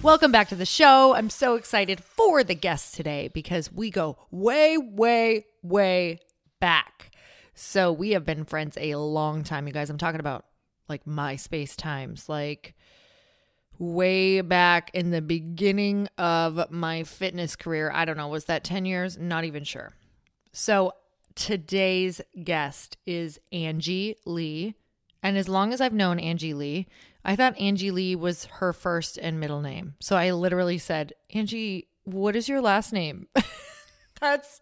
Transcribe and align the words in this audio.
Welcome 0.00 0.30
back 0.30 0.48
to 0.50 0.54
the 0.54 0.64
show. 0.64 1.12
I'm 1.16 1.28
so 1.28 1.56
excited 1.56 2.00
for 2.00 2.44
the 2.44 2.54
guests 2.54 2.92
today 2.92 3.30
because 3.34 3.72
we 3.72 3.90
go 3.90 4.16
way, 4.30 4.78
way, 4.78 5.44
way 5.60 6.20
back. 6.60 7.10
So 7.56 7.90
we 7.90 8.10
have 8.10 8.24
been 8.24 8.44
friends 8.44 8.78
a 8.80 8.94
long 8.94 9.42
time, 9.42 9.66
you 9.66 9.72
guys. 9.72 9.90
I'm 9.90 9.98
talking 9.98 10.20
about 10.20 10.44
like 10.88 11.04
MySpace 11.04 11.74
times, 11.74 12.28
like 12.28 12.76
way 13.80 14.40
back 14.40 14.92
in 14.94 15.10
the 15.10 15.20
beginning 15.20 16.08
of 16.16 16.70
my 16.70 17.02
fitness 17.02 17.56
career. 17.56 17.90
I 17.92 18.04
don't 18.04 18.16
know, 18.16 18.28
was 18.28 18.44
that 18.44 18.62
10 18.62 18.86
years? 18.86 19.18
Not 19.18 19.44
even 19.44 19.64
sure. 19.64 19.90
So 20.52 20.92
today's 21.34 22.20
guest 22.44 22.98
is 23.04 23.40
Angie 23.50 24.14
Lee. 24.24 24.76
And 25.24 25.36
as 25.36 25.48
long 25.48 25.72
as 25.72 25.80
I've 25.80 25.92
known 25.92 26.20
Angie 26.20 26.54
Lee, 26.54 26.86
I 27.24 27.36
thought 27.36 27.58
Angie 27.58 27.90
Lee 27.90 28.16
was 28.16 28.46
her 28.46 28.72
first 28.72 29.18
and 29.18 29.40
middle 29.40 29.60
name. 29.60 29.94
So 30.00 30.16
I 30.16 30.32
literally 30.32 30.78
said, 30.78 31.12
Angie, 31.34 31.88
what 32.04 32.36
is 32.36 32.48
your 32.48 32.60
last 32.60 32.92
name? 32.92 33.26
That's 34.20 34.60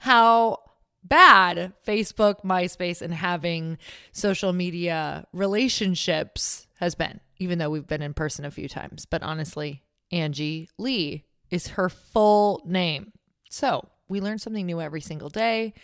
how 0.00 0.58
bad 1.04 1.72
Facebook, 1.86 2.42
MySpace, 2.42 3.02
and 3.02 3.14
having 3.14 3.78
social 4.12 4.52
media 4.52 5.26
relationships 5.32 6.66
has 6.78 6.94
been, 6.94 7.20
even 7.38 7.58
though 7.58 7.70
we've 7.70 7.86
been 7.86 8.02
in 8.02 8.14
person 8.14 8.44
a 8.44 8.50
few 8.50 8.68
times. 8.68 9.06
But 9.06 9.22
honestly, 9.22 9.82
Angie 10.10 10.68
Lee 10.78 11.24
is 11.50 11.68
her 11.68 11.88
full 11.88 12.62
name. 12.66 13.12
So 13.50 13.88
we 14.08 14.20
learn 14.20 14.38
something 14.38 14.66
new 14.66 14.80
every 14.80 15.00
single 15.00 15.28
day. 15.28 15.74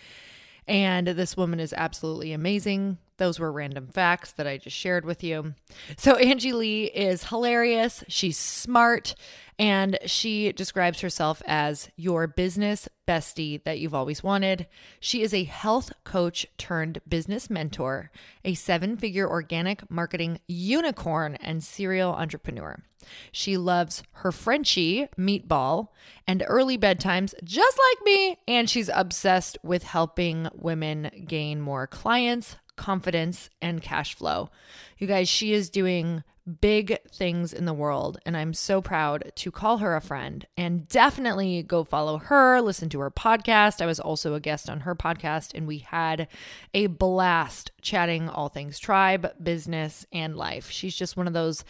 And 0.66 1.06
this 1.08 1.36
woman 1.36 1.60
is 1.60 1.74
absolutely 1.76 2.32
amazing 2.32 2.98
those 3.22 3.38
were 3.38 3.52
random 3.52 3.86
facts 3.86 4.32
that 4.32 4.48
I 4.48 4.58
just 4.58 4.76
shared 4.76 5.04
with 5.04 5.22
you. 5.22 5.54
So, 5.96 6.16
Angie 6.16 6.52
Lee 6.52 6.86
is 6.86 7.22
hilarious. 7.22 8.02
She's 8.08 8.36
smart. 8.36 9.14
And 9.60 9.96
she 10.06 10.50
describes 10.50 11.02
herself 11.02 11.40
as 11.46 11.88
your 11.94 12.26
business 12.26 12.88
bestie 13.06 13.62
that 13.62 13.78
you've 13.78 13.94
always 13.94 14.20
wanted. 14.20 14.66
She 14.98 15.22
is 15.22 15.32
a 15.32 15.44
health 15.44 15.92
coach 16.02 16.48
turned 16.58 17.00
business 17.08 17.48
mentor, 17.48 18.10
a 18.44 18.54
seven 18.54 18.96
figure 18.96 19.28
organic 19.28 19.88
marketing 19.88 20.40
unicorn, 20.48 21.36
and 21.36 21.62
serial 21.62 22.12
entrepreneur. 22.12 22.82
She 23.30 23.56
loves 23.56 24.02
her 24.12 24.32
Frenchie, 24.32 25.08
meatball, 25.19 25.88
and 26.26 26.44
early 26.46 26.78
bedtimes, 26.78 27.34
just 27.44 27.78
like 27.78 28.04
me. 28.04 28.38
And 28.46 28.69
she's 28.69 28.90
obsessed 28.92 29.58
with 29.62 29.82
helping 29.82 30.48
women 30.54 31.24
gain 31.26 31.60
more 31.60 31.86
clients, 31.86 32.56
confidence, 32.82 33.49
and 33.62 33.81
cash 33.81 34.17
flow. 34.17 34.50
You 34.99 35.06
guys, 35.06 35.29
she 35.29 35.52
is 35.52 35.70
doing 35.70 36.25
big 36.61 36.99
things 37.08 37.52
in 37.52 37.64
the 37.64 37.73
world. 37.73 38.19
And 38.26 38.37
I'm 38.37 38.52
so 38.52 38.82
proud 38.82 39.31
to 39.37 39.50
call 39.52 39.79
her 39.79 39.94
a 39.94 40.00
friend 40.00 40.44
and 40.56 40.88
definitely 40.88 41.62
go 41.62 41.84
follow 41.84 42.19
her, 42.19 42.61
listen 42.61 42.88
to 42.88 42.99
her 42.99 43.11
podcast. 43.12 43.81
I 43.81 43.87
was 43.87 44.00
also 44.00 44.34
a 44.34 44.40
guest 44.40 44.69
on 44.69 44.81
her 44.81 44.96
podcast, 44.96 45.55
and 45.55 45.69
we 45.69 45.79
had 45.79 46.26
a 46.75 46.88
blast 46.88 47.70
chatting 47.81 48.29
all 48.29 48.49
things 48.49 48.81
tribe, 48.81 49.32
business, 49.40 50.05
and 50.12 50.37
life. 50.37 50.69
She's 50.69 50.96
just 50.96 51.17
one 51.17 51.29
of 51.29 51.32
those 51.32 51.64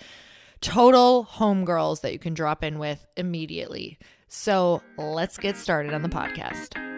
total 0.63 1.29
homegirls 1.31 2.01
that 2.01 2.15
you 2.15 2.19
can 2.19 2.33
drop 2.33 2.65
in 2.65 2.79
with 2.79 3.05
immediately. 3.19 3.99
So 4.29 4.81
let's 4.97 5.37
get 5.37 5.59
started 5.59 5.93
on 5.93 6.01
the 6.01 6.09
podcast. 6.09 6.92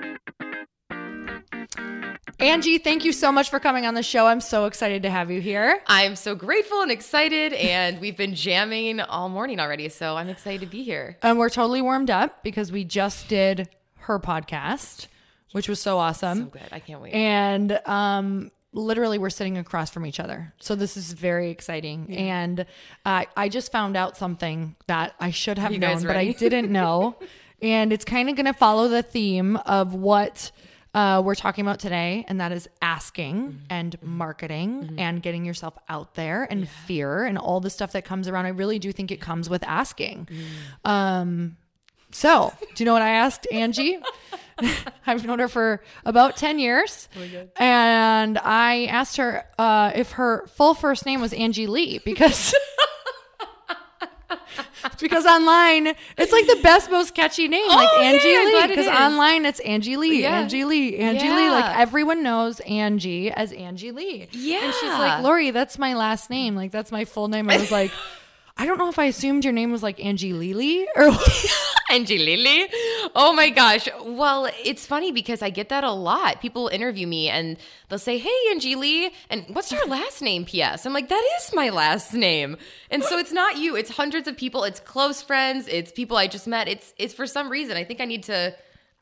Angie, 2.44 2.76
thank 2.76 3.06
you 3.06 3.12
so 3.12 3.32
much 3.32 3.48
for 3.48 3.58
coming 3.58 3.86
on 3.86 3.94
the 3.94 4.02
show. 4.02 4.26
I'm 4.26 4.42
so 4.42 4.66
excited 4.66 5.04
to 5.04 5.10
have 5.10 5.30
you 5.30 5.40
here. 5.40 5.80
I'm 5.86 6.14
so 6.14 6.34
grateful 6.34 6.82
and 6.82 6.92
excited, 6.92 7.54
and 7.54 7.98
we've 8.02 8.18
been 8.18 8.34
jamming 8.34 9.00
all 9.00 9.30
morning 9.30 9.58
already, 9.58 9.88
so 9.88 10.18
I'm 10.18 10.28
excited 10.28 10.60
to 10.60 10.66
be 10.66 10.82
here. 10.82 11.16
And 11.22 11.38
we're 11.38 11.48
totally 11.48 11.80
warmed 11.80 12.10
up 12.10 12.42
because 12.42 12.70
we 12.70 12.84
just 12.84 13.28
did 13.28 13.70
her 14.00 14.18
podcast, 14.18 15.06
which 15.52 15.70
was 15.70 15.80
so 15.80 15.96
awesome. 15.96 16.38
So 16.38 16.44
good. 16.44 16.68
I 16.70 16.80
can't 16.80 17.00
wait. 17.00 17.14
And 17.14 17.80
um, 17.86 18.50
literally, 18.74 19.16
we're 19.16 19.30
sitting 19.30 19.56
across 19.56 19.88
from 19.88 20.04
each 20.04 20.20
other. 20.20 20.52
So 20.60 20.74
this 20.74 20.98
is 20.98 21.14
very 21.14 21.50
exciting. 21.50 22.08
Yeah. 22.10 22.18
And 22.18 22.66
uh, 23.06 23.24
I 23.34 23.48
just 23.48 23.72
found 23.72 23.96
out 23.96 24.18
something 24.18 24.76
that 24.86 25.14
I 25.18 25.30
should 25.30 25.56
have 25.56 25.72
known, 25.72 26.02
but 26.02 26.16
I 26.16 26.32
didn't 26.32 26.70
know. 26.70 27.16
and 27.62 27.90
it's 27.90 28.04
kind 28.04 28.28
of 28.28 28.36
going 28.36 28.44
to 28.44 28.52
follow 28.52 28.88
the 28.88 29.02
theme 29.02 29.56
of 29.56 29.94
what– 29.94 30.52
uh, 30.94 31.20
we're 31.24 31.34
talking 31.34 31.64
about 31.64 31.80
today, 31.80 32.24
and 32.28 32.40
that 32.40 32.52
is 32.52 32.68
asking 32.80 33.34
mm-hmm. 33.34 33.58
and 33.68 34.02
marketing 34.02 34.82
mm-hmm. 34.82 34.98
and 34.98 35.22
getting 35.22 35.44
yourself 35.44 35.74
out 35.88 36.14
there 36.14 36.44
and 36.44 36.60
yeah. 36.60 36.66
fear 36.86 37.24
and 37.24 37.36
all 37.36 37.60
the 37.60 37.70
stuff 37.70 37.92
that 37.92 38.04
comes 38.04 38.28
around. 38.28 38.46
I 38.46 38.50
really 38.50 38.78
do 38.78 38.92
think 38.92 39.10
it 39.10 39.20
comes 39.20 39.50
with 39.50 39.64
asking. 39.64 40.28
Mm. 40.84 40.90
Um, 40.90 41.56
so, 42.12 42.52
do 42.74 42.84
you 42.84 42.86
know 42.86 42.92
what 42.92 43.02
I 43.02 43.10
asked 43.10 43.48
Angie? 43.50 43.98
I've 45.06 45.26
known 45.26 45.40
her 45.40 45.48
for 45.48 45.82
about 46.04 46.36
10 46.36 46.60
years. 46.60 47.08
Oh 47.16 47.46
and 47.56 48.38
I 48.38 48.84
asked 48.84 49.16
her 49.16 49.44
uh, 49.58 49.90
if 49.96 50.12
her 50.12 50.46
full 50.54 50.74
first 50.74 51.06
name 51.06 51.20
was 51.20 51.32
Angie 51.32 51.66
Lee 51.66 51.98
because 52.04 52.54
because 55.04 55.26
online 55.26 55.94
it's 56.16 56.32
like 56.32 56.46
the 56.46 56.58
best, 56.62 56.90
most 56.90 57.14
catchy 57.14 57.46
name, 57.46 57.66
oh, 57.68 57.76
like 57.76 57.92
Angie 58.02 58.28
yeah, 58.28 58.60
Lee. 58.62 58.68
Because 58.68 58.86
online 58.88 59.44
it's 59.44 59.60
Angie 59.60 59.98
Lee, 59.98 60.22
yeah. 60.22 60.38
Angie 60.40 60.64
Lee, 60.64 60.96
Angie 60.96 61.26
yeah. 61.26 61.36
Lee. 61.36 61.50
Like 61.50 61.76
everyone 61.76 62.22
knows 62.22 62.58
Angie 62.60 63.30
as 63.30 63.52
Angie 63.52 63.92
Lee. 63.92 64.26
Yeah. 64.32 64.64
And 64.64 64.74
she's 64.74 64.90
like, 64.90 65.22
Lori, 65.22 65.50
that's 65.50 65.78
my 65.78 65.94
last 65.94 66.30
name. 66.30 66.56
Like 66.56 66.72
that's 66.72 66.90
my 66.90 67.04
full 67.04 67.28
name. 67.28 67.48
I 67.50 67.58
was 67.58 67.70
like. 67.70 67.92
I 68.56 68.66
don't 68.66 68.78
know 68.78 68.88
if 68.88 69.00
I 69.00 69.06
assumed 69.06 69.42
your 69.42 69.52
name 69.52 69.72
was 69.72 69.82
like 69.82 69.98
Angie 69.98 70.32
Lily 70.32 70.86
or 70.94 71.10
Angie 71.94 72.18
Lily. 72.18 72.68
Oh 73.14 73.32
my 73.32 73.50
gosh. 73.50 73.88
Well, 74.04 74.50
it's 74.64 74.84
funny 74.84 75.12
because 75.12 75.42
I 75.42 75.50
get 75.50 75.68
that 75.68 75.84
a 75.84 75.92
lot. 75.92 76.40
People 76.40 76.68
interview 76.68 77.06
me 77.06 77.28
and 77.28 77.56
they'll 77.88 77.98
say, 77.98 78.18
Hey, 78.18 78.36
Angie 78.50 78.74
Lee, 78.74 79.12
and 79.30 79.44
what's 79.48 79.70
your 79.70 79.86
last 79.86 80.20
name? 80.20 80.44
P.S. 80.44 80.86
I'm 80.86 80.92
like, 80.92 81.08
That 81.08 81.24
is 81.38 81.54
my 81.54 81.70
last 81.70 82.12
name. 82.12 82.56
And 82.90 83.04
so 83.04 83.18
it's 83.18 83.32
not 83.32 83.58
you, 83.58 83.76
it's 83.76 83.90
hundreds 83.90 84.26
of 84.26 84.36
people, 84.36 84.64
it's 84.64 84.80
close 84.80 85.22
friends, 85.22 85.68
it's 85.68 85.92
people 85.92 86.16
I 86.16 86.26
just 86.26 86.46
met. 86.46 86.68
It's 86.68 86.92
it's 86.98 87.14
for 87.14 87.26
some 87.26 87.48
reason. 87.48 87.76
I 87.76 87.84
think 87.84 88.00
I 88.00 88.04
need 88.04 88.24
to 88.24 88.54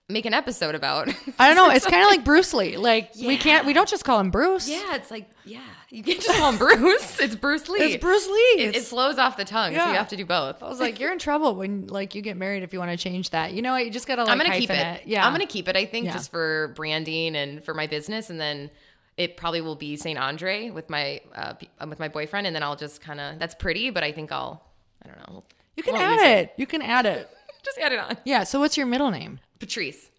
make 0.09 0.27
an 0.27 0.35
episode 0.35 0.75
about. 0.75 1.09
I 1.39 1.49
don't 1.53 1.57
know. 1.57 1.71
It's 1.73 1.87
kind 1.87 2.03
of 2.03 2.11
like 2.11 2.25
Bruce 2.25 2.53
Lee. 2.53 2.77
Like 2.77 3.13
yeah. 3.15 3.29
we 3.29 3.37
can't, 3.39 3.67
we 3.67 3.73
don't 3.73 3.89
just 3.89 4.05
call 4.05 4.21
him 4.21 4.31
Bruce. 4.31 4.69
Yeah, 4.69 4.95
it's 4.95 5.11
like 5.11 5.31
yeah, 5.45 5.61
you 5.93 6.03
can't 6.03 6.21
just 6.21 6.39
call 6.39 6.51
him 6.51 6.59
Bruce. 6.59 7.19
It's 7.21 7.37
Bruce 7.37 7.69
Lee. 7.69 7.81
It's 7.81 8.03
Bruce 8.03 8.27
Lee. 8.27 8.65
It, 8.65 8.77
it 8.77 8.83
flows 8.83 9.19
off 9.19 9.37
the 9.37 9.45
tongue, 9.45 9.75
yeah. 9.75 9.85
so 9.85 9.91
you 9.93 9.99
have 9.99 10.09
to 10.09 10.17
do 10.17 10.25
both. 10.25 10.63
I 10.63 10.69
was 10.69 10.81
like, 10.81 10.99
you're 10.99 11.13
in 11.13 11.19
trouble 11.19 11.55
when 11.55 11.87
like 11.87 12.15
you 12.15 12.23
get 12.23 12.39
married 12.39 12.63
if 12.63 12.73
you 12.73 12.79
want 12.79 12.91
to 12.91 12.97
change 12.97 13.29
that. 13.31 13.53
You 13.53 13.61
know 13.61 13.73
what? 13.73 13.85
You 13.85 13.91
just 13.91 14.09
gotta. 14.09 14.25
Like, 14.25 14.33
I'm 14.33 14.39
gonna 14.39 14.59
keep 14.59 14.71
it. 14.71 14.79
it. 14.79 15.03
Yeah, 15.07 15.27
I'm 15.27 15.33
gonna 15.33 15.47
keep 15.47 15.69
it. 15.69 15.77
I 15.77 15.85
think 15.85 16.07
yeah. 16.07 16.15
just 16.15 16.31
for 16.31 16.73
branding 16.77 17.37
and 17.37 17.63
for 17.63 17.75
my 17.75 17.87
business, 17.87 18.31
and 18.31 18.41
then 18.41 18.71
it 19.19 19.37
probably 19.37 19.61
will 19.61 19.77
be 19.77 19.97
Saint 19.97 20.19
Andre 20.19 20.71
with 20.71 20.89
my 20.89 21.21
uh, 21.35 21.55
with 21.87 21.99
my 21.99 22.09
boyfriend, 22.09 22.47
and 22.47 22.57
then 22.57 22.63
I'll 22.63 22.77
just 22.77 23.03
kind 23.03 23.21
of 23.21 23.39
that's 23.39 23.55
pretty, 23.55 23.91
but 23.91 24.03
I 24.03 24.13
think 24.13 24.33
I'll 24.33 24.65
I 25.05 25.09
don't 25.09 25.19
know. 25.29 25.45
You 25.77 25.83
can 25.83 25.97
add 25.97 26.21
it. 26.21 26.39
it. 26.39 26.55
You 26.57 26.67
can 26.67 26.81
add 26.81 27.05
it. 27.05 27.29
just 27.63 27.79
add 27.79 27.93
it 27.93 27.99
on. 27.99 28.17
Yeah. 28.25 28.45
So 28.45 28.61
what's 28.61 28.79
your 28.79 28.87
middle 28.87 29.11
name? 29.11 29.41
Patrice. 29.59 30.11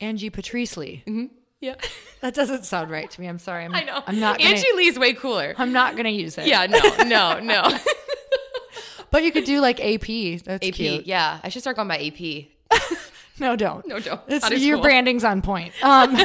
Angie 0.00 0.30
Patrice 0.30 0.76
Lee. 0.76 1.02
Mm-hmm. 1.06 1.34
Yeah. 1.60 1.74
That 2.20 2.34
doesn't 2.34 2.64
sound 2.64 2.90
right 2.90 3.08
to 3.08 3.20
me. 3.20 3.28
I'm 3.28 3.38
sorry. 3.38 3.64
I'm, 3.64 3.72
I 3.72 3.84
know. 3.84 4.02
I'm 4.04 4.18
not. 4.18 4.38
Gonna, 4.38 4.50
Angie 4.50 4.66
Lee's 4.74 4.98
way 4.98 5.14
cooler. 5.14 5.54
I'm 5.56 5.72
not 5.72 5.96
gonna 5.96 6.08
use 6.08 6.36
it. 6.36 6.48
Yeah. 6.48 6.66
No. 6.66 6.80
No. 7.04 7.38
No. 7.38 7.78
but 9.12 9.22
you 9.22 9.30
could 9.30 9.44
do 9.44 9.60
like 9.60 9.78
AP. 9.78 10.42
That's 10.42 10.66
AP. 10.66 10.74
Cute. 10.74 11.06
Yeah. 11.06 11.38
I 11.44 11.48
should 11.48 11.62
start 11.62 11.76
going 11.76 11.86
by 11.86 11.98
AP. 11.98 12.80
no, 13.38 13.54
don't. 13.54 13.86
No, 13.86 14.00
don't. 14.00 14.20
your 14.58 14.82
branding's 14.82 15.22
on 15.22 15.42
point. 15.42 15.74
Um, 15.80 16.16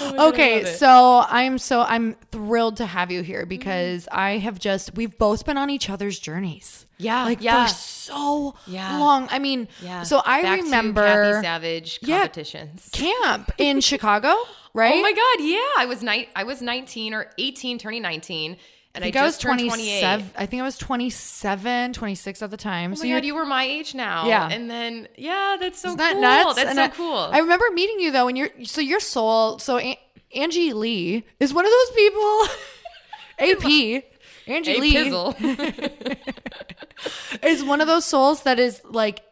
oh 0.00 0.28
okay, 0.28 0.64
so 0.64 1.24
I'm 1.28 1.58
so 1.58 1.82
I'm 1.82 2.14
thrilled 2.30 2.76
to 2.78 2.86
have 2.86 3.10
you 3.10 3.22
here 3.22 3.46
because 3.46 4.04
mm-hmm. 4.04 4.18
I 4.18 4.38
have 4.38 4.58
just 4.58 4.94
we've 4.94 5.16
both 5.18 5.44
been 5.44 5.56
on 5.56 5.70
each 5.70 5.90
other's 5.90 6.18
journeys. 6.18 6.86
Yeah, 6.98 7.24
like 7.24 7.42
yeah. 7.42 7.66
for 7.66 7.74
so 7.74 8.54
yeah. 8.66 8.98
long. 8.98 9.28
I 9.30 9.38
mean, 9.38 9.68
yeah. 9.82 10.02
So 10.04 10.22
I 10.24 10.42
Back 10.42 10.62
remember 10.62 11.40
Savage 11.42 12.00
competitions 12.00 12.90
yeah, 12.94 13.12
camp 13.22 13.52
in 13.58 13.80
Chicago, 13.80 14.34
right? 14.74 14.94
Oh 14.94 15.02
my 15.02 15.12
god, 15.12 15.44
yeah. 15.44 15.58
I 15.76 15.86
was 15.86 16.02
ni- 16.02 16.28
I 16.36 16.44
was 16.44 16.62
19 16.62 17.14
or 17.14 17.30
18, 17.38 17.78
turning 17.78 18.02
19 18.02 18.56
and 18.94 19.02
I, 19.02 19.06
think 19.06 19.16
I, 19.16 19.22
I 19.22 19.24
was 19.24 19.38
27. 19.38 20.30
I 20.36 20.46
think 20.46 20.60
I 20.60 20.64
was 20.64 20.78
27, 20.78 21.92
26 21.94 22.42
at 22.42 22.50
the 22.50 22.56
time. 22.56 22.92
Oh 22.92 22.94
so 22.94 23.08
God, 23.08 23.24
you 23.24 23.34
were 23.34 23.44
my 23.44 23.64
age 23.64 23.92
now. 23.92 24.28
Yeah. 24.28 24.48
And 24.48 24.70
then, 24.70 25.08
yeah, 25.16 25.56
that's 25.58 25.80
so 25.80 25.88
Isn't 25.88 25.98
cool. 25.98 26.06
That 26.06 26.44
nuts? 26.44 26.54
That's 26.54 26.68
and 26.70 26.76
so 26.76 26.82
I, 26.84 26.88
cool. 26.88 27.28
I 27.32 27.38
remember 27.40 27.64
meeting 27.72 27.98
you 27.98 28.12
though, 28.12 28.28
and 28.28 28.38
you're, 28.38 28.50
so 28.62 28.80
your 28.80 29.00
soul, 29.00 29.58
so 29.58 29.80
Angie 30.34 30.72
Lee 30.72 31.24
is 31.40 31.52
one 31.52 31.66
of 31.66 31.72
those 31.72 31.90
people, 31.96 32.42
AP, 33.38 34.04
Angie 34.46 34.76
A 34.76 34.78
Lee 34.78 34.96
is 37.42 37.64
one 37.64 37.80
of 37.80 37.88
those 37.88 38.04
souls 38.04 38.42
that 38.42 38.60
is 38.60 38.80
like, 38.84 39.22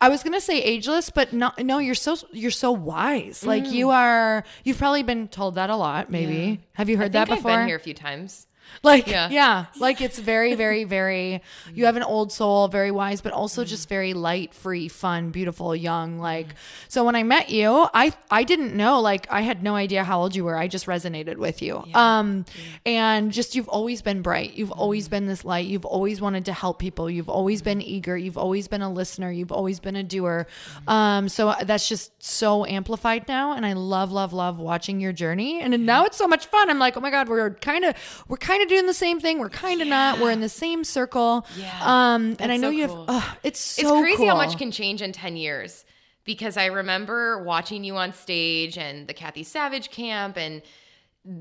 I 0.00 0.08
was 0.08 0.22
gonna 0.22 0.40
say 0.40 0.62
ageless, 0.62 1.10
but 1.10 1.32
no, 1.32 1.52
no, 1.58 1.78
you're 1.78 1.94
so 1.94 2.16
you're 2.32 2.50
so 2.50 2.72
wise. 2.72 3.46
Like 3.46 3.66
you 3.70 3.86
mm. 3.86 3.94
are. 3.94 4.44
You've 4.64 4.78
probably 4.78 5.04
been 5.04 5.28
told 5.28 5.54
that 5.54 5.70
a 5.70 5.76
lot. 5.76 6.10
Maybe 6.10 6.34
yeah. 6.34 6.56
have 6.72 6.88
you 6.88 6.96
heard 6.96 7.12
that 7.12 7.28
before? 7.28 7.52
I've 7.52 7.58
been 7.60 7.68
here 7.68 7.76
a 7.76 7.80
few 7.80 7.94
times. 7.94 8.48
Like, 8.82 9.06
yeah. 9.06 9.30
yeah. 9.30 9.66
like 9.78 10.00
it's 10.00 10.18
very, 10.18 10.54
very, 10.54 10.84
very, 10.84 11.42
you 11.72 11.86
have 11.86 11.96
an 11.96 12.02
old 12.02 12.32
soul, 12.32 12.68
very 12.68 12.90
wise, 12.90 13.22
but 13.22 13.32
also 13.32 13.62
mm-hmm. 13.62 13.68
just 13.68 13.88
very 13.88 14.12
light, 14.12 14.52
free, 14.52 14.88
fun, 14.88 15.30
beautiful, 15.30 15.74
young. 15.74 16.18
Like, 16.18 16.48
so 16.88 17.02
when 17.04 17.16
I 17.16 17.22
met 17.22 17.48
you, 17.48 17.88
I, 17.94 18.12
I 18.30 18.44
didn't 18.44 18.76
know, 18.76 19.00
like, 19.00 19.26
I 19.30 19.40
had 19.40 19.62
no 19.62 19.74
idea 19.74 20.04
how 20.04 20.20
old 20.20 20.36
you 20.36 20.44
were. 20.44 20.56
I 20.56 20.68
just 20.68 20.86
resonated 20.86 21.36
with 21.36 21.62
you. 21.62 21.82
Yeah. 21.86 22.18
Um, 22.18 22.44
and 22.84 23.32
just, 23.32 23.54
you've 23.54 23.68
always 23.68 24.02
been 24.02 24.22
bright. 24.22 24.54
You've 24.54 24.72
always 24.72 25.08
been 25.08 25.26
this 25.26 25.44
light. 25.44 25.66
You've 25.66 25.86
always 25.86 26.20
wanted 26.20 26.44
to 26.46 26.52
help 26.52 26.78
people. 26.78 27.08
You've 27.08 27.30
always 27.30 27.62
been 27.62 27.80
eager. 27.80 28.16
You've 28.16 28.38
always 28.38 28.68
been 28.68 28.82
a 28.82 28.92
listener. 28.92 29.30
You've 29.30 29.52
always 29.52 29.80
been 29.80 29.96
a 29.96 30.02
doer. 30.02 30.46
Um, 30.86 31.28
so 31.28 31.54
that's 31.62 31.88
just 31.88 32.22
so 32.22 32.66
amplified 32.66 33.28
now. 33.28 33.52
And 33.54 33.64
I 33.64 33.72
love, 33.72 34.12
love, 34.12 34.32
love 34.32 34.58
watching 34.58 35.00
your 35.00 35.12
journey. 35.12 35.60
And 35.60 35.86
now 35.86 36.04
it's 36.04 36.16
so 36.16 36.26
much 36.26 36.46
fun. 36.46 36.70
I'm 36.70 36.78
like, 36.78 36.96
oh 36.96 37.00
my 37.00 37.10
God, 37.10 37.28
we're 37.28 37.54
kind 37.54 37.84
of, 37.84 37.94
we're 38.28 38.36
kind 38.36 38.62
of 38.62 38.63
doing 38.66 38.86
the 38.86 38.94
same 38.94 39.20
thing. 39.20 39.38
We're 39.38 39.48
kind 39.48 39.80
of 39.80 39.88
yeah. 39.88 40.12
not. 40.12 40.20
We're 40.20 40.30
in 40.30 40.40
the 40.40 40.48
same 40.48 40.84
circle. 40.84 41.46
Yeah. 41.56 41.78
Um, 41.82 42.36
and 42.38 42.52
I 42.52 42.56
know 42.56 42.68
so 42.68 42.70
you 42.70 42.86
cool. 42.88 43.06
have. 43.06 43.38
it's 43.42 43.60
so 43.60 43.96
it's 43.96 44.02
crazy 44.02 44.16
cool. 44.18 44.28
how 44.28 44.36
much 44.36 44.58
can 44.58 44.70
change 44.70 45.02
in 45.02 45.12
ten 45.12 45.36
years. 45.36 45.84
Because 46.24 46.56
I 46.56 46.66
remember 46.66 47.42
watching 47.42 47.84
you 47.84 47.96
on 47.96 48.14
stage 48.14 48.78
and 48.78 49.06
the 49.06 49.12
Kathy 49.12 49.42
Savage 49.42 49.90
camp 49.90 50.38
and 50.38 50.62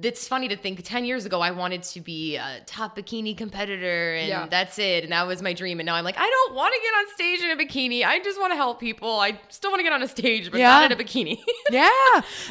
it's 0.01 0.29
funny 0.29 0.47
to 0.47 0.55
think 0.55 0.81
10 0.81 1.03
years 1.03 1.25
ago 1.25 1.41
I 1.41 1.51
wanted 1.51 1.83
to 1.83 1.99
be 1.99 2.37
a 2.37 2.61
top 2.65 2.95
bikini 2.97 3.37
competitor 3.37 4.15
and 4.15 4.29
Yeah. 4.29 4.47
that's 4.47 4.79
it. 4.79 5.03
And 5.03 5.11
that 5.11 5.27
was 5.27 5.41
my 5.41 5.51
dream. 5.51 5.81
And 5.81 5.85
now 5.87 5.95
I'm 5.95 6.05
like, 6.05 6.17
I 6.17 6.29
don't 6.29 6.55
want 6.55 6.73
to 6.73 6.79
get 6.79 6.93
on 6.97 7.13
stage 7.13 7.41
in 7.41 7.51
a 7.51 7.61
bikini. 7.61 8.05
I 8.05 8.19
just 8.19 8.39
want 8.39 8.53
to 8.53 8.55
help 8.55 8.79
people. 8.79 9.19
I 9.19 9.37
still 9.49 9.71
want 9.71 9.79
to 9.79 9.83
get 9.83 9.91
on 9.91 10.01
a 10.01 10.07
stage, 10.07 10.51
but 10.51 10.59
Yeah. 10.61 10.69
not 10.69 10.89
in 10.89 10.97
a 10.97 11.03
bikini. 11.03 11.37
yeah 11.71 11.89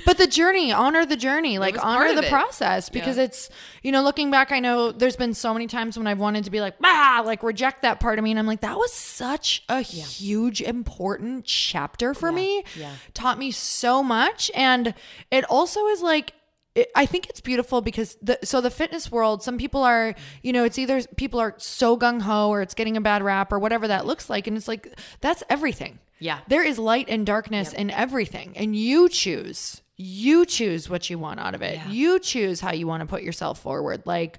but 0.05 0.19
the 0.19 0.27
journey 0.27 0.73
honor 0.73 1.07
the 1.07 1.17
journey 1.17 1.59
like 1.59 1.83
honor 1.83 2.15
the 2.15 2.25
it. 2.27 2.31
process 2.31 2.89
because 2.89 3.17
Yeah. 3.17 3.25
it's 3.25 3.51
you 3.83 3.93
know 3.93 4.03
looking 4.03 4.31
back 4.31 4.53
i 4.53 4.59
know 4.59 4.91
there's 4.91 5.17
been 5.17 5.35
so 5.35 5.53
many 5.53 5.67
times 5.67 5.97
when 5.99 6.07
i've 6.07 6.19
wanted 6.19 6.45
to 6.45 6.51
be 6.51 6.61
like 6.61 6.75
ah 6.83 7.23
like 7.25 7.43
reject 7.43 7.83
that 7.83 8.01
part 8.01 8.19
of 8.19 8.25
me 8.25 8.31
and 8.31 8.39
i'm 8.39 8.47
like 8.47 8.63
that 8.63 8.77
was 8.77 8.93
such 8.93 9.63
a 9.69 9.81
huge 9.83 10.61
important 10.63 11.45
chapter 11.45 12.15
for 12.15 12.33
me 12.33 12.65
yeah. 12.77 12.91
taught 13.15 13.39
me 13.39 13.51
so 13.51 14.03
much 14.03 14.51
and 14.55 14.95
it 15.31 15.45
also 15.45 15.87
is 15.89 16.01
like 16.03 16.33
it, 16.75 16.91
I 16.95 17.07
think 17.07 17.29
it's 17.29 17.41
beautiful 17.41 17.81
because 17.81 18.17
the 18.23 18.39
so 18.45 18.61
the 18.61 18.71
fitness 18.71 19.11
world, 19.11 19.43
some 19.43 19.59
people 19.59 19.83
are, 19.83 20.15
you 20.43 20.53
know, 20.53 20.65
it's 20.65 20.79
either 20.79 21.03
people 21.17 21.39
are 21.41 21.55
so 21.59 21.97
gung 21.97 22.23
ho 22.23 22.49
or 22.49 22.63
it's 22.63 22.75
getting 22.75 22.97
a 22.97 23.01
bad 23.01 23.23
rap 23.23 23.53
or 23.53 23.59
whatever 23.59 23.89
that 23.89 24.07
looks 24.07 24.31
like, 24.31 24.47
and 24.47 24.57
it's 24.57 24.69
like 24.69 24.89
that's 25.21 25.43
everything. 25.51 25.99
Yeah. 26.19 26.39
There 26.49 26.65
is 26.65 26.79
light 26.79 27.07
and 27.09 27.27
darkness 27.27 27.73
in 27.73 27.91
everything, 27.91 28.53
and 28.57 28.75
you 28.75 29.09
choose. 29.09 29.82
You 29.97 30.47
choose 30.47 30.89
what 30.89 31.11
you 31.11 31.19
want 31.19 31.39
out 31.41 31.55
of 31.55 31.63
it. 31.63 31.79
You 31.89 32.19
choose 32.19 32.61
how 32.61 32.73
you 32.73 32.87
want 32.87 33.03
to 33.03 33.07
put 33.07 33.23
yourself 33.23 33.61
forward. 33.61 34.03
Like, 34.07 34.39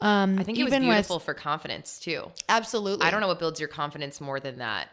um, 0.00 0.38
I 0.38 0.42
think 0.42 0.58
it 0.58 0.64
was 0.64 0.72
beautiful 0.72 1.16
with 1.16 1.24
for 1.24 1.34
confidence 1.34 2.00
too. 2.00 2.30
absolutely. 2.48 3.06
I 3.06 3.10
don't 3.10 3.20
know 3.20 3.28
what 3.28 3.38
builds 3.38 3.60
your 3.60 3.68
confidence 3.68 4.20
more 4.20 4.40
than 4.40 4.58
that. 4.58 4.92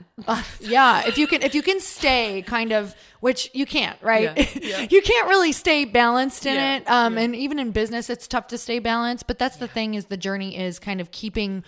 yeah, 0.60 1.08
if 1.08 1.18
you 1.18 1.26
can, 1.28 1.42
if 1.42 1.56
you 1.56 1.62
can 1.64 1.80
stay 1.80 2.44
kind 2.46 2.72
of, 2.72 2.94
which 3.20 3.50
you 3.54 3.66
can't, 3.66 3.98
right? 4.02 4.38
Yeah, 4.38 4.48
yeah. 4.82 4.88
you 4.90 5.02
can't 5.02 5.28
really 5.28 5.54
stay 5.54 5.86
balanced 5.86 6.46
in 6.46 6.56
Yeah, 6.56 6.76
it. 6.78 6.90
Um, 6.90 7.18
and 7.18 7.36
even 7.36 7.58
in 7.58 7.72
business, 7.72 8.10
it's 8.10 8.28
tough 8.28 8.48
to 8.48 8.58
stay 8.58 8.80
balanced. 8.80 9.26
But 9.28 9.40
that's 9.40 9.58
the 9.58 9.68
thing 9.68 9.96
is 9.96 10.06
the 10.06 10.18
journey 10.18 10.58
is 10.58 10.78
kind 10.78 11.02
of 11.02 11.10
keeping, 11.12 11.64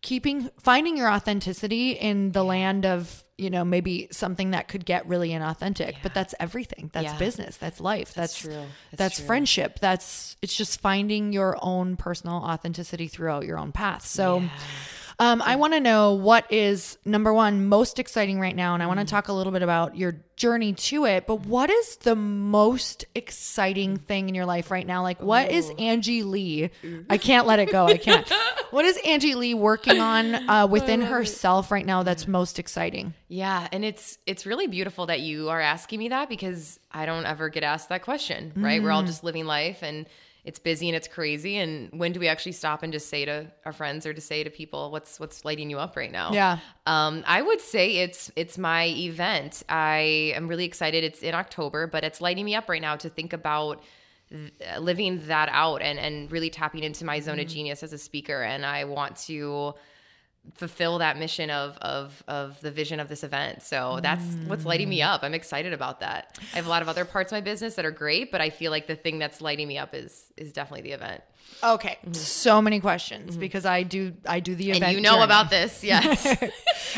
keeping, 0.00 0.50
finding 0.58 0.96
your 0.96 1.10
authenticity 1.10 1.90
in 1.90 2.32
the 2.32 2.42
land 2.44 2.86
of 2.86 3.21
you 3.38 3.50
know 3.50 3.64
maybe 3.64 4.08
something 4.10 4.50
that 4.52 4.68
could 4.68 4.84
get 4.84 5.06
really 5.08 5.30
inauthentic. 5.30 5.94
But 6.02 6.14
that's 6.14 6.34
everything. 6.38 6.90
That's 6.92 7.12
Yeah. 7.12 7.18
business. 7.18 7.56
That's 7.56 7.80
life. 7.80 8.14
That's 8.14 8.38
true. 8.38 8.52
That's 8.52 8.68
That's, 8.96 9.16
true. 9.16 9.26
friendship. 9.26 9.78
That's 9.80 10.36
it's 10.42 10.56
just 10.56 10.80
finding 10.80 11.32
your 11.32 11.56
own 11.62 11.96
personal 11.96 12.36
authenticity 12.36 13.08
throughout 13.08 13.44
your 13.44 13.58
own 13.58 13.72
path. 13.72 14.06
So. 14.06 14.42
Um, 15.22 15.40
I 15.40 15.54
want 15.54 15.72
to 15.74 15.78
know 15.78 16.14
what 16.14 16.52
is 16.52 16.98
number 17.04 17.32
one 17.32 17.66
most 17.68 18.00
exciting 18.00 18.40
right 18.40 18.56
now, 18.56 18.74
and 18.74 18.82
I 18.82 18.86
want 18.88 18.98
Mm. 18.98 19.04
to 19.04 19.10
talk 19.10 19.28
a 19.28 19.32
little 19.32 19.52
bit 19.52 19.62
about 19.62 19.96
your 19.96 20.16
journey 20.34 20.72
to 20.72 21.04
it. 21.04 21.28
But 21.28 21.46
what 21.46 21.70
is 21.70 21.96
the 21.98 22.16
most 22.16 23.04
exciting 23.14 23.98
thing 23.98 24.28
in 24.28 24.34
your 24.34 24.46
life 24.46 24.72
right 24.72 24.84
now? 24.84 25.02
Like, 25.02 25.22
what 25.22 25.52
is 25.52 25.70
Angie 25.78 26.24
Lee? 26.24 26.70
I 27.08 27.18
can't 27.18 27.46
let 27.46 27.60
it 27.60 27.70
go. 27.70 27.86
I 27.86 27.98
can't. 27.98 28.28
what 28.72 28.84
is 28.84 28.98
Angie 29.04 29.36
Lee 29.36 29.54
working 29.54 30.00
on 30.00 30.34
uh, 30.50 30.66
within 30.66 31.02
herself 31.02 31.70
right 31.70 31.86
now 31.86 32.02
that's 32.02 32.26
most 32.26 32.58
exciting? 32.58 33.14
Yeah, 33.28 33.68
and 33.70 33.84
it's 33.84 34.18
it's 34.26 34.44
really 34.44 34.66
beautiful 34.66 35.06
that 35.06 35.20
you 35.20 35.50
are 35.50 35.60
asking 35.60 36.00
me 36.00 36.08
that 36.08 36.28
because 36.30 36.80
I 36.90 37.06
don't 37.06 37.26
ever 37.26 37.48
get 37.48 37.62
asked 37.62 37.90
that 37.90 38.02
question, 38.02 38.52
right? 38.56 38.82
We're 38.82 38.90
all 38.90 39.04
just 39.04 39.22
living 39.22 39.44
life 39.46 39.84
and 39.84 40.06
it's 40.44 40.58
busy 40.58 40.88
and 40.88 40.96
it's 40.96 41.06
crazy 41.06 41.56
and 41.56 41.88
when 41.92 42.12
do 42.12 42.18
we 42.18 42.26
actually 42.26 42.52
stop 42.52 42.82
and 42.82 42.92
just 42.92 43.08
say 43.08 43.24
to 43.24 43.46
our 43.64 43.72
friends 43.72 44.04
or 44.06 44.12
to 44.12 44.20
say 44.20 44.42
to 44.42 44.50
people 44.50 44.90
what's 44.90 45.20
what's 45.20 45.44
lighting 45.44 45.70
you 45.70 45.78
up 45.78 45.96
right 45.96 46.10
now? 46.10 46.32
Yeah. 46.32 46.58
Um, 46.86 47.22
I 47.26 47.42
would 47.42 47.60
say 47.60 47.98
it's 47.98 48.30
it's 48.34 48.58
my 48.58 48.86
event. 48.86 49.62
I 49.68 50.32
am 50.34 50.48
really 50.48 50.64
excited. 50.64 51.04
It's 51.04 51.22
in 51.22 51.34
October, 51.34 51.86
but 51.86 52.02
it's 52.02 52.20
lighting 52.20 52.44
me 52.44 52.54
up 52.54 52.68
right 52.68 52.82
now 52.82 52.96
to 52.96 53.08
think 53.08 53.32
about 53.32 53.82
th- 54.30 54.52
living 54.80 55.26
that 55.26 55.48
out 55.52 55.80
and 55.80 55.98
and 55.98 56.30
really 56.32 56.50
tapping 56.50 56.82
into 56.82 57.04
my 57.04 57.20
zone 57.20 57.38
of 57.38 57.46
genius 57.46 57.82
as 57.82 57.92
a 57.92 57.98
speaker. 57.98 58.42
And 58.42 58.66
I 58.66 58.84
want 58.84 59.16
to 59.28 59.74
fulfill 60.54 60.98
that 60.98 61.18
mission 61.18 61.50
of 61.50 61.76
of 61.78 62.22
of 62.26 62.60
the 62.60 62.70
vision 62.70 63.00
of 63.00 63.08
this 63.08 63.22
event. 63.22 63.62
So 63.62 64.00
that's 64.02 64.24
mm. 64.24 64.48
what's 64.48 64.64
lighting 64.64 64.88
me 64.88 65.02
up. 65.02 65.22
I'm 65.22 65.34
excited 65.34 65.72
about 65.72 66.00
that. 66.00 66.38
I 66.52 66.56
have 66.56 66.66
a 66.66 66.68
lot 66.68 66.82
of 66.82 66.88
other 66.88 67.04
parts 67.04 67.32
of 67.32 67.36
my 67.36 67.40
business 67.40 67.76
that 67.76 67.84
are 67.84 67.90
great, 67.90 68.32
but 68.32 68.40
I 68.40 68.50
feel 68.50 68.70
like 68.70 68.86
the 68.86 68.96
thing 68.96 69.18
that's 69.18 69.40
lighting 69.40 69.68
me 69.68 69.78
up 69.78 69.94
is 69.94 70.32
is 70.36 70.52
definitely 70.52 70.82
the 70.82 70.92
event. 70.92 71.22
Okay, 71.64 71.96
so 72.10 72.60
many 72.60 72.80
questions 72.80 73.36
because 73.36 73.64
I 73.64 73.84
do 73.84 74.14
I 74.26 74.40
do 74.40 74.56
the 74.56 74.70
event, 74.72 74.82
Mm-hmm. 74.82 74.88
And 74.88 74.96
you 74.96 75.00
know 75.02 75.10
journey. 75.12 75.22
about 75.24 75.48
this, 75.50 75.84
yes. 75.84 76.26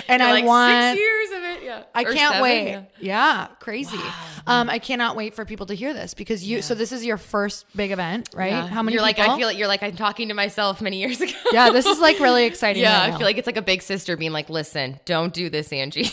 and 0.08 0.22
I 0.22 0.32
like 0.32 0.44
want 0.46 0.96
six 0.96 1.00
years 1.00 1.30
of 1.32 1.44
it. 1.44 1.62
Yeah, 1.64 1.82
I 1.94 2.02
Or 2.04 2.12
can't 2.14 2.32
seven, 2.32 2.42
wait. 2.42 2.68
yeah. 2.70 2.82
Yeah, 2.98 3.46
crazy. 3.60 3.98
Um, 4.46 4.70
I 4.70 4.78
cannot 4.78 5.16
wait 5.16 5.34
for 5.34 5.44
people 5.44 5.66
to 5.66 5.74
hear 5.74 5.92
this 5.92 6.14
because 6.14 6.42
you. 6.44 6.62
So 6.62 6.74
this 6.74 6.92
is 6.92 7.04
your 7.04 7.18
first 7.18 7.66
big 7.76 7.90
event, 7.90 8.30
right? 8.34 8.52
Yeah. 8.52 8.66
How 8.66 8.82
many? 8.82 8.94
You're 8.94 9.02
like 9.02 9.18
I 9.18 9.36
feel 9.36 9.46
like 9.46 9.58
you're 9.58 9.68
like 9.68 9.82
I'm 9.82 9.96
talking 9.96 10.28
to 10.28 10.34
myself 10.34 10.80
many 10.80 10.98
years 10.98 11.20
ago. 11.20 11.32
yeah, 11.52 11.68
this 11.68 11.84
is 11.84 11.98
like 12.00 12.18
really 12.18 12.44
exciting. 12.52 12.80
Yeah, 12.82 13.00
right 13.00 13.12
I 13.12 13.18
feel 13.18 13.26
like 13.26 13.36
it's 13.36 13.46
like 13.46 13.58
a 13.58 13.62
big 13.62 13.82
sister 13.82 14.16
being 14.16 14.32
like, 14.32 14.48
"Listen, 14.48 14.98
don't 15.04 15.34
do 15.34 15.50
this, 15.50 15.74
Angie." 15.74 16.10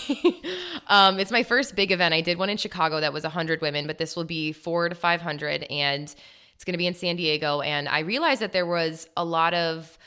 um, 0.87 1.19
it's 1.19 1.31
my 1.31 1.43
first 1.43 1.73
big 1.77 1.93
event. 1.93 2.13
I 2.13 2.19
did 2.19 2.37
one 2.37 2.49
in 2.49 2.57
Chicago 2.57 2.99
that 2.99 3.13
was 3.13 3.23
100 3.23 3.61
women, 3.61 3.87
but 3.87 3.97
this 3.97 4.17
will 4.17 4.25
be 4.25 4.51
four 4.51 4.89
to 4.89 4.95
500, 4.95 5.63
and 5.63 6.13
it's 6.61 6.65
going 6.67 6.73
to 6.73 6.77
be 6.77 6.85
in 6.85 6.93
San 6.93 7.15
Diego. 7.15 7.61
And 7.61 7.89
I 7.89 8.01
realized 8.01 8.39
that 8.43 8.51
there 8.51 8.67
was 8.67 9.09
a 9.17 9.25
lot 9.25 9.55
of 9.55 9.97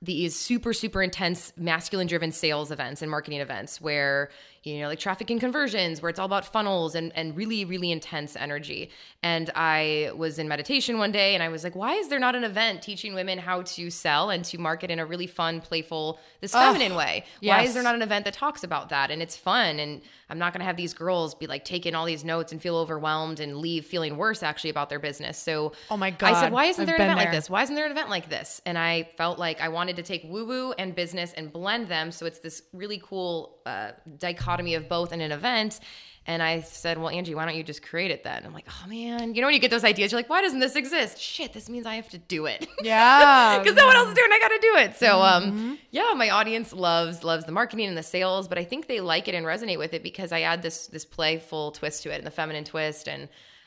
these 0.00 0.34
super 0.34 0.72
super 0.72 1.02
intense 1.02 1.52
masculine 1.58 2.06
driven 2.06 2.32
sales 2.32 2.70
events 2.70 3.02
and 3.02 3.10
marketing 3.10 3.40
events 3.40 3.78
where 3.78 4.30
you 4.64 4.80
know 4.80 4.88
like 4.88 4.98
traffic 4.98 5.30
and 5.30 5.40
conversions 5.40 6.00
where 6.00 6.10
it's 6.10 6.18
all 6.18 6.26
about 6.26 6.44
funnels 6.44 6.94
and 6.94 7.12
and 7.16 7.36
really 7.36 7.64
really 7.64 7.90
intense 7.90 8.36
energy 8.36 8.90
and 9.22 9.50
i 9.54 10.10
was 10.16 10.38
in 10.38 10.48
meditation 10.48 10.98
one 10.98 11.12
day 11.12 11.34
and 11.34 11.42
i 11.42 11.48
was 11.48 11.64
like 11.64 11.74
why 11.74 11.94
is 11.94 12.08
there 12.08 12.18
not 12.18 12.34
an 12.34 12.44
event 12.44 12.82
teaching 12.82 13.14
women 13.14 13.38
how 13.38 13.62
to 13.62 13.90
sell 13.90 14.30
and 14.30 14.44
to 14.44 14.58
market 14.58 14.90
in 14.90 14.98
a 14.98 15.06
really 15.06 15.26
fun 15.26 15.60
playful 15.60 16.18
this 16.40 16.52
feminine 16.52 16.94
way 16.94 17.24
why 17.40 17.60
yes. 17.60 17.68
is 17.68 17.74
there 17.74 17.82
not 17.82 17.94
an 17.94 18.02
event 18.02 18.24
that 18.24 18.34
talks 18.34 18.62
about 18.64 18.88
that 18.88 19.10
and 19.10 19.20
it's 19.22 19.36
fun 19.36 19.78
and 19.78 20.00
i'm 20.30 20.38
not 20.38 20.52
going 20.52 20.60
to 20.60 20.66
have 20.66 20.76
these 20.76 20.94
girls 20.94 21.34
be 21.34 21.46
like 21.46 21.64
taking 21.64 21.94
all 21.94 22.04
these 22.04 22.24
notes 22.24 22.52
and 22.52 22.62
feel 22.62 22.76
overwhelmed 22.76 23.40
and 23.40 23.56
leave 23.56 23.84
feeling 23.84 24.16
worse 24.16 24.42
actually 24.42 24.70
about 24.70 24.88
their 24.88 24.98
business 25.00 25.38
so 25.38 25.72
Oh 25.90 25.96
my 25.96 26.10
God. 26.10 26.34
i 26.34 26.40
said 26.40 26.52
why 26.52 26.66
isn't 26.66 26.82
I've 26.82 26.86
there 26.86 26.96
an 26.96 27.00
been 27.00 27.10
event 27.10 27.18
like 27.18 27.32
this 27.32 27.48
why 27.48 27.62
isn't 27.62 27.74
there 27.74 27.86
an 27.86 27.92
event 27.92 28.10
like 28.10 28.28
this? 28.28 28.60
And 28.66 28.78
I 28.78 29.08
felt 29.16 29.38
like 29.38 29.60
I 29.60 29.68
wanted 29.68 29.96
to 29.96 30.02
take 30.02 30.24
woo 30.24 30.44
woo 30.44 30.72
and 30.78 30.94
business 30.94 31.32
and 31.34 31.52
blend 31.52 31.88
them. 31.88 32.10
So 32.10 32.26
it's 32.26 32.38
this 32.38 32.62
really 32.72 33.00
cool 33.02 33.57
uh, 33.68 33.92
dichotomy 34.18 34.74
of 34.74 34.88
both 34.88 35.12
in 35.12 35.20
an 35.20 35.32
event. 35.32 35.80
And 36.26 36.42
I 36.42 36.60
said, 36.60 36.98
well, 36.98 37.08
Angie, 37.08 37.34
why 37.34 37.46
don't 37.46 37.56
you 37.56 37.62
just 37.62 37.82
create 37.82 38.10
it 38.10 38.22
then? 38.22 38.44
I'm 38.44 38.52
like, 38.52 38.66
oh 38.68 38.86
man, 38.86 39.34
you 39.34 39.40
know, 39.40 39.46
when 39.48 39.54
you 39.54 39.60
get 39.60 39.70
those 39.70 39.82
ideas, 39.92 40.12
you're 40.12 40.18
like, 40.18 40.28
why 40.28 40.42
doesn't 40.42 40.58
this 40.60 40.76
exist? 40.76 41.18
Shit, 41.18 41.54
this 41.54 41.70
means 41.70 41.86
I 41.86 41.94
have 41.94 42.10
to 42.10 42.18
do 42.18 42.44
it. 42.44 42.66
Yeah, 42.82 43.58
Because 43.58 43.76
no 43.76 43.86
one 43.86 43.96
else 43.96 44.08
is 44.08 44.14
doing 44.14 44.28
it, 44.30 44.34
I 44.34 44.38
got 44.46 44.48
to 44.48 44.60
do 44.60 44.74
it. 44.84 44.96
So, 44.96 45.06
Mm-hmm. 45.06 45.58
um, 45.58 45.78
yeah, 45.90 46.12
my 46.14 46.28
audience 46.28 46.72
loves 46.74 47.24
loves 47.24 47.44
the 47.46 47.52
marketing 47.52 47.86
and 47.88 47.96
the 47.96 48.02
sales, 48.02 48.46
but 48.46 48.58
I 48.58 48.64
think 48.64 48.88
they 48.88 49.00
like 49.00 49.26
it 49.30 49.34
and 49.34 49.46
resonate 49.46 49.78
with 49.78 49.92
it 49.94 50.02
because 50.02 50.30
I 50.38 50.40
add 50.42 50.60
this 50.62 50.86
this 50.88 51.06
playful 51.06 51.72
twist 51.72 52.02
to 52.02 52.10
it 52.12 52.16
and 52.18 52.26
the 52.26 52.36
feminine 52.42 52.64
twist, 52.64 53.08
and 53.08 53.22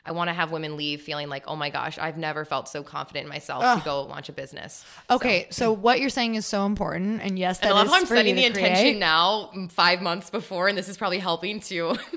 I 0.05 0.13
want 0.13 0.29
to 0.29 0.33
have 0.33 0.51
women 0.51 0.77
leave 0.77 1.01
feeling 1.01 1.29
like, 1.29 1.43
oh 1.47 1.55
my 1.55 1.69
gosh, 1.69 1.99
I've 1.99 2.17
never 2.17 2.43
felt 2.43 2.67
so 2.67 2.81
confident 2.81 3.25
in 3.25 3.29
myself 3.29 3.79
to 3.79 3.85
go 3.85 4.03
launch 4.03 4.29
a 4.29 4.33
business. 4.33 4.83
Okay, 5.09 5.47
so. 5.51 5.71
what 5.71 5.99
you're 5.99 6.09
saying 6.09 6.35
is 6.35 6.45
so 6.45 6.65
important, 6.65 7.21
and 7.21 7.37
yes, 7.37 7.59
that 7.59 7.67
And 7.67 7.73
I 7.73 7.77
love 7.77 7.85
is 7.85 7.91
how 7.91 7.99
I'm 7.99 8.05
for 8.07 8.15
setting 8.15 8.35
the 8.35 8.45
intention 8.45 8.99
now, 8.99 9.51
mm, 9.55 9.71
five 9.71 10.01
months 10.01 10.29
before, 10.29 10.67
and 10.67 10.77
this 10.77 10.89
is 10.89 10.97
probably 10.97 11.19
helping 11.19 11.59
to. 11.61 11.97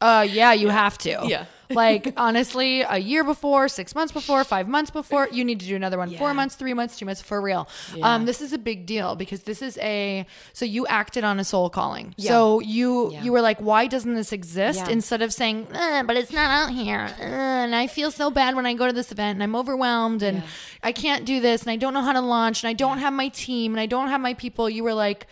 Uh, 0.00 0.26
yeah, 0.28 0.52
you 0.52 0.68
have 0.68 0.98
to. 0.98 1.20
Yeah. 1.24 1.46
like 1.70 2.12
honestly, 2.18 2.82
a 2.82 2.98
year 2.98 3.24
before, 3.24 3.68
six 3.68 3.94
months 3.94 4.12
before, 4.12 4.44
five 4.44 4.68
months 4.68 4.90
before, 4.90 5.28
you 5.32 5.44
need 5.44 5.60
to 5.60 5.66
do 5.66 5.74
another 5.74 5.96
one. 5.96 6.10
Four 6.16 6.34
months, 6.34 6.56
three 6.56 6.74
months, 6.74 6.98
two 6.98 7.06
months 7.06 7.22
for 7.22 7.40
real. 7.40 7.66
Yeah. 7.96 8.14
Um, 8.14 8.26
this 8.26 8.42
is 8.42 8.52
a 8.52 8.58
big 8.58 8.84
deal 8.84 9.16
because 9.16 9.44
this 9.44 9.62
is 9.62 9.78
a 9.78 10.26
so 10.52 10.66
you 10.66 10.86
acted 10.86 11.24
on 11.24 11.40
a 11.40 11.44
soul 11.44 11.70
calling. 11.70 12.14
So 12.18 12.60
you 12.60 13.12
Yeah. 13.12 13.22
you 13.22 13.32
were 13.32 13.40
like, 13.40 13.60
why 13.60 13.86
doesn't 13.86 14.14
this 14.14 14.30
exist? 14.30 14.80
Yeah. 14.80 14.90
Instead 14.90 15.22
of 15.22 15.32
saying, 15.32 15.68
"Uh, 15.72 16.02
but 16.02 16.16
it's 16.18 16.32
not 16.32 16.50
out 16.50 16.70
here, 16.74 17.08
uh, 17.18 17.22
and 17.22 17.74
I 17.74 17.86
feel 17.86 18.10
so 18.10 18.30
bad 18.30 18.54
when 18.56 18.66
I 18.66 18.74
go 18.74 18.86
to 18.86 18.92
this 18.92 19.10
event, 19.10 19.36
and 19.36 19.42
I'm 19.42 19.56
overwhelmed, 19.56 20.22
and 20.22 20.42
I 20.82 20.92
can't 20.92 21.24
do 21.24 21.40
this, 21.40 21.62
and 21.62 21.70
I 21.70 21.76
don't 21.76 21.94
know 21.94 22.02
how 22.02 22.12
to 22.12 22.20
launch, 22.20 22.62
and 22.62 22.68
I 22.68 22.74
don't 22.74 22.98
have 22.98 23.14
my 23.14 23.28
team, 23.28 23.72
and 23.72 23.80
I 23.80 23.86
don't 23.86 24.08
have 24.08 24.20
my 24.20 24.34
people. 24.34 24.68
You 24.68 24.84
were 24.84 24.94
like 24.94 25.26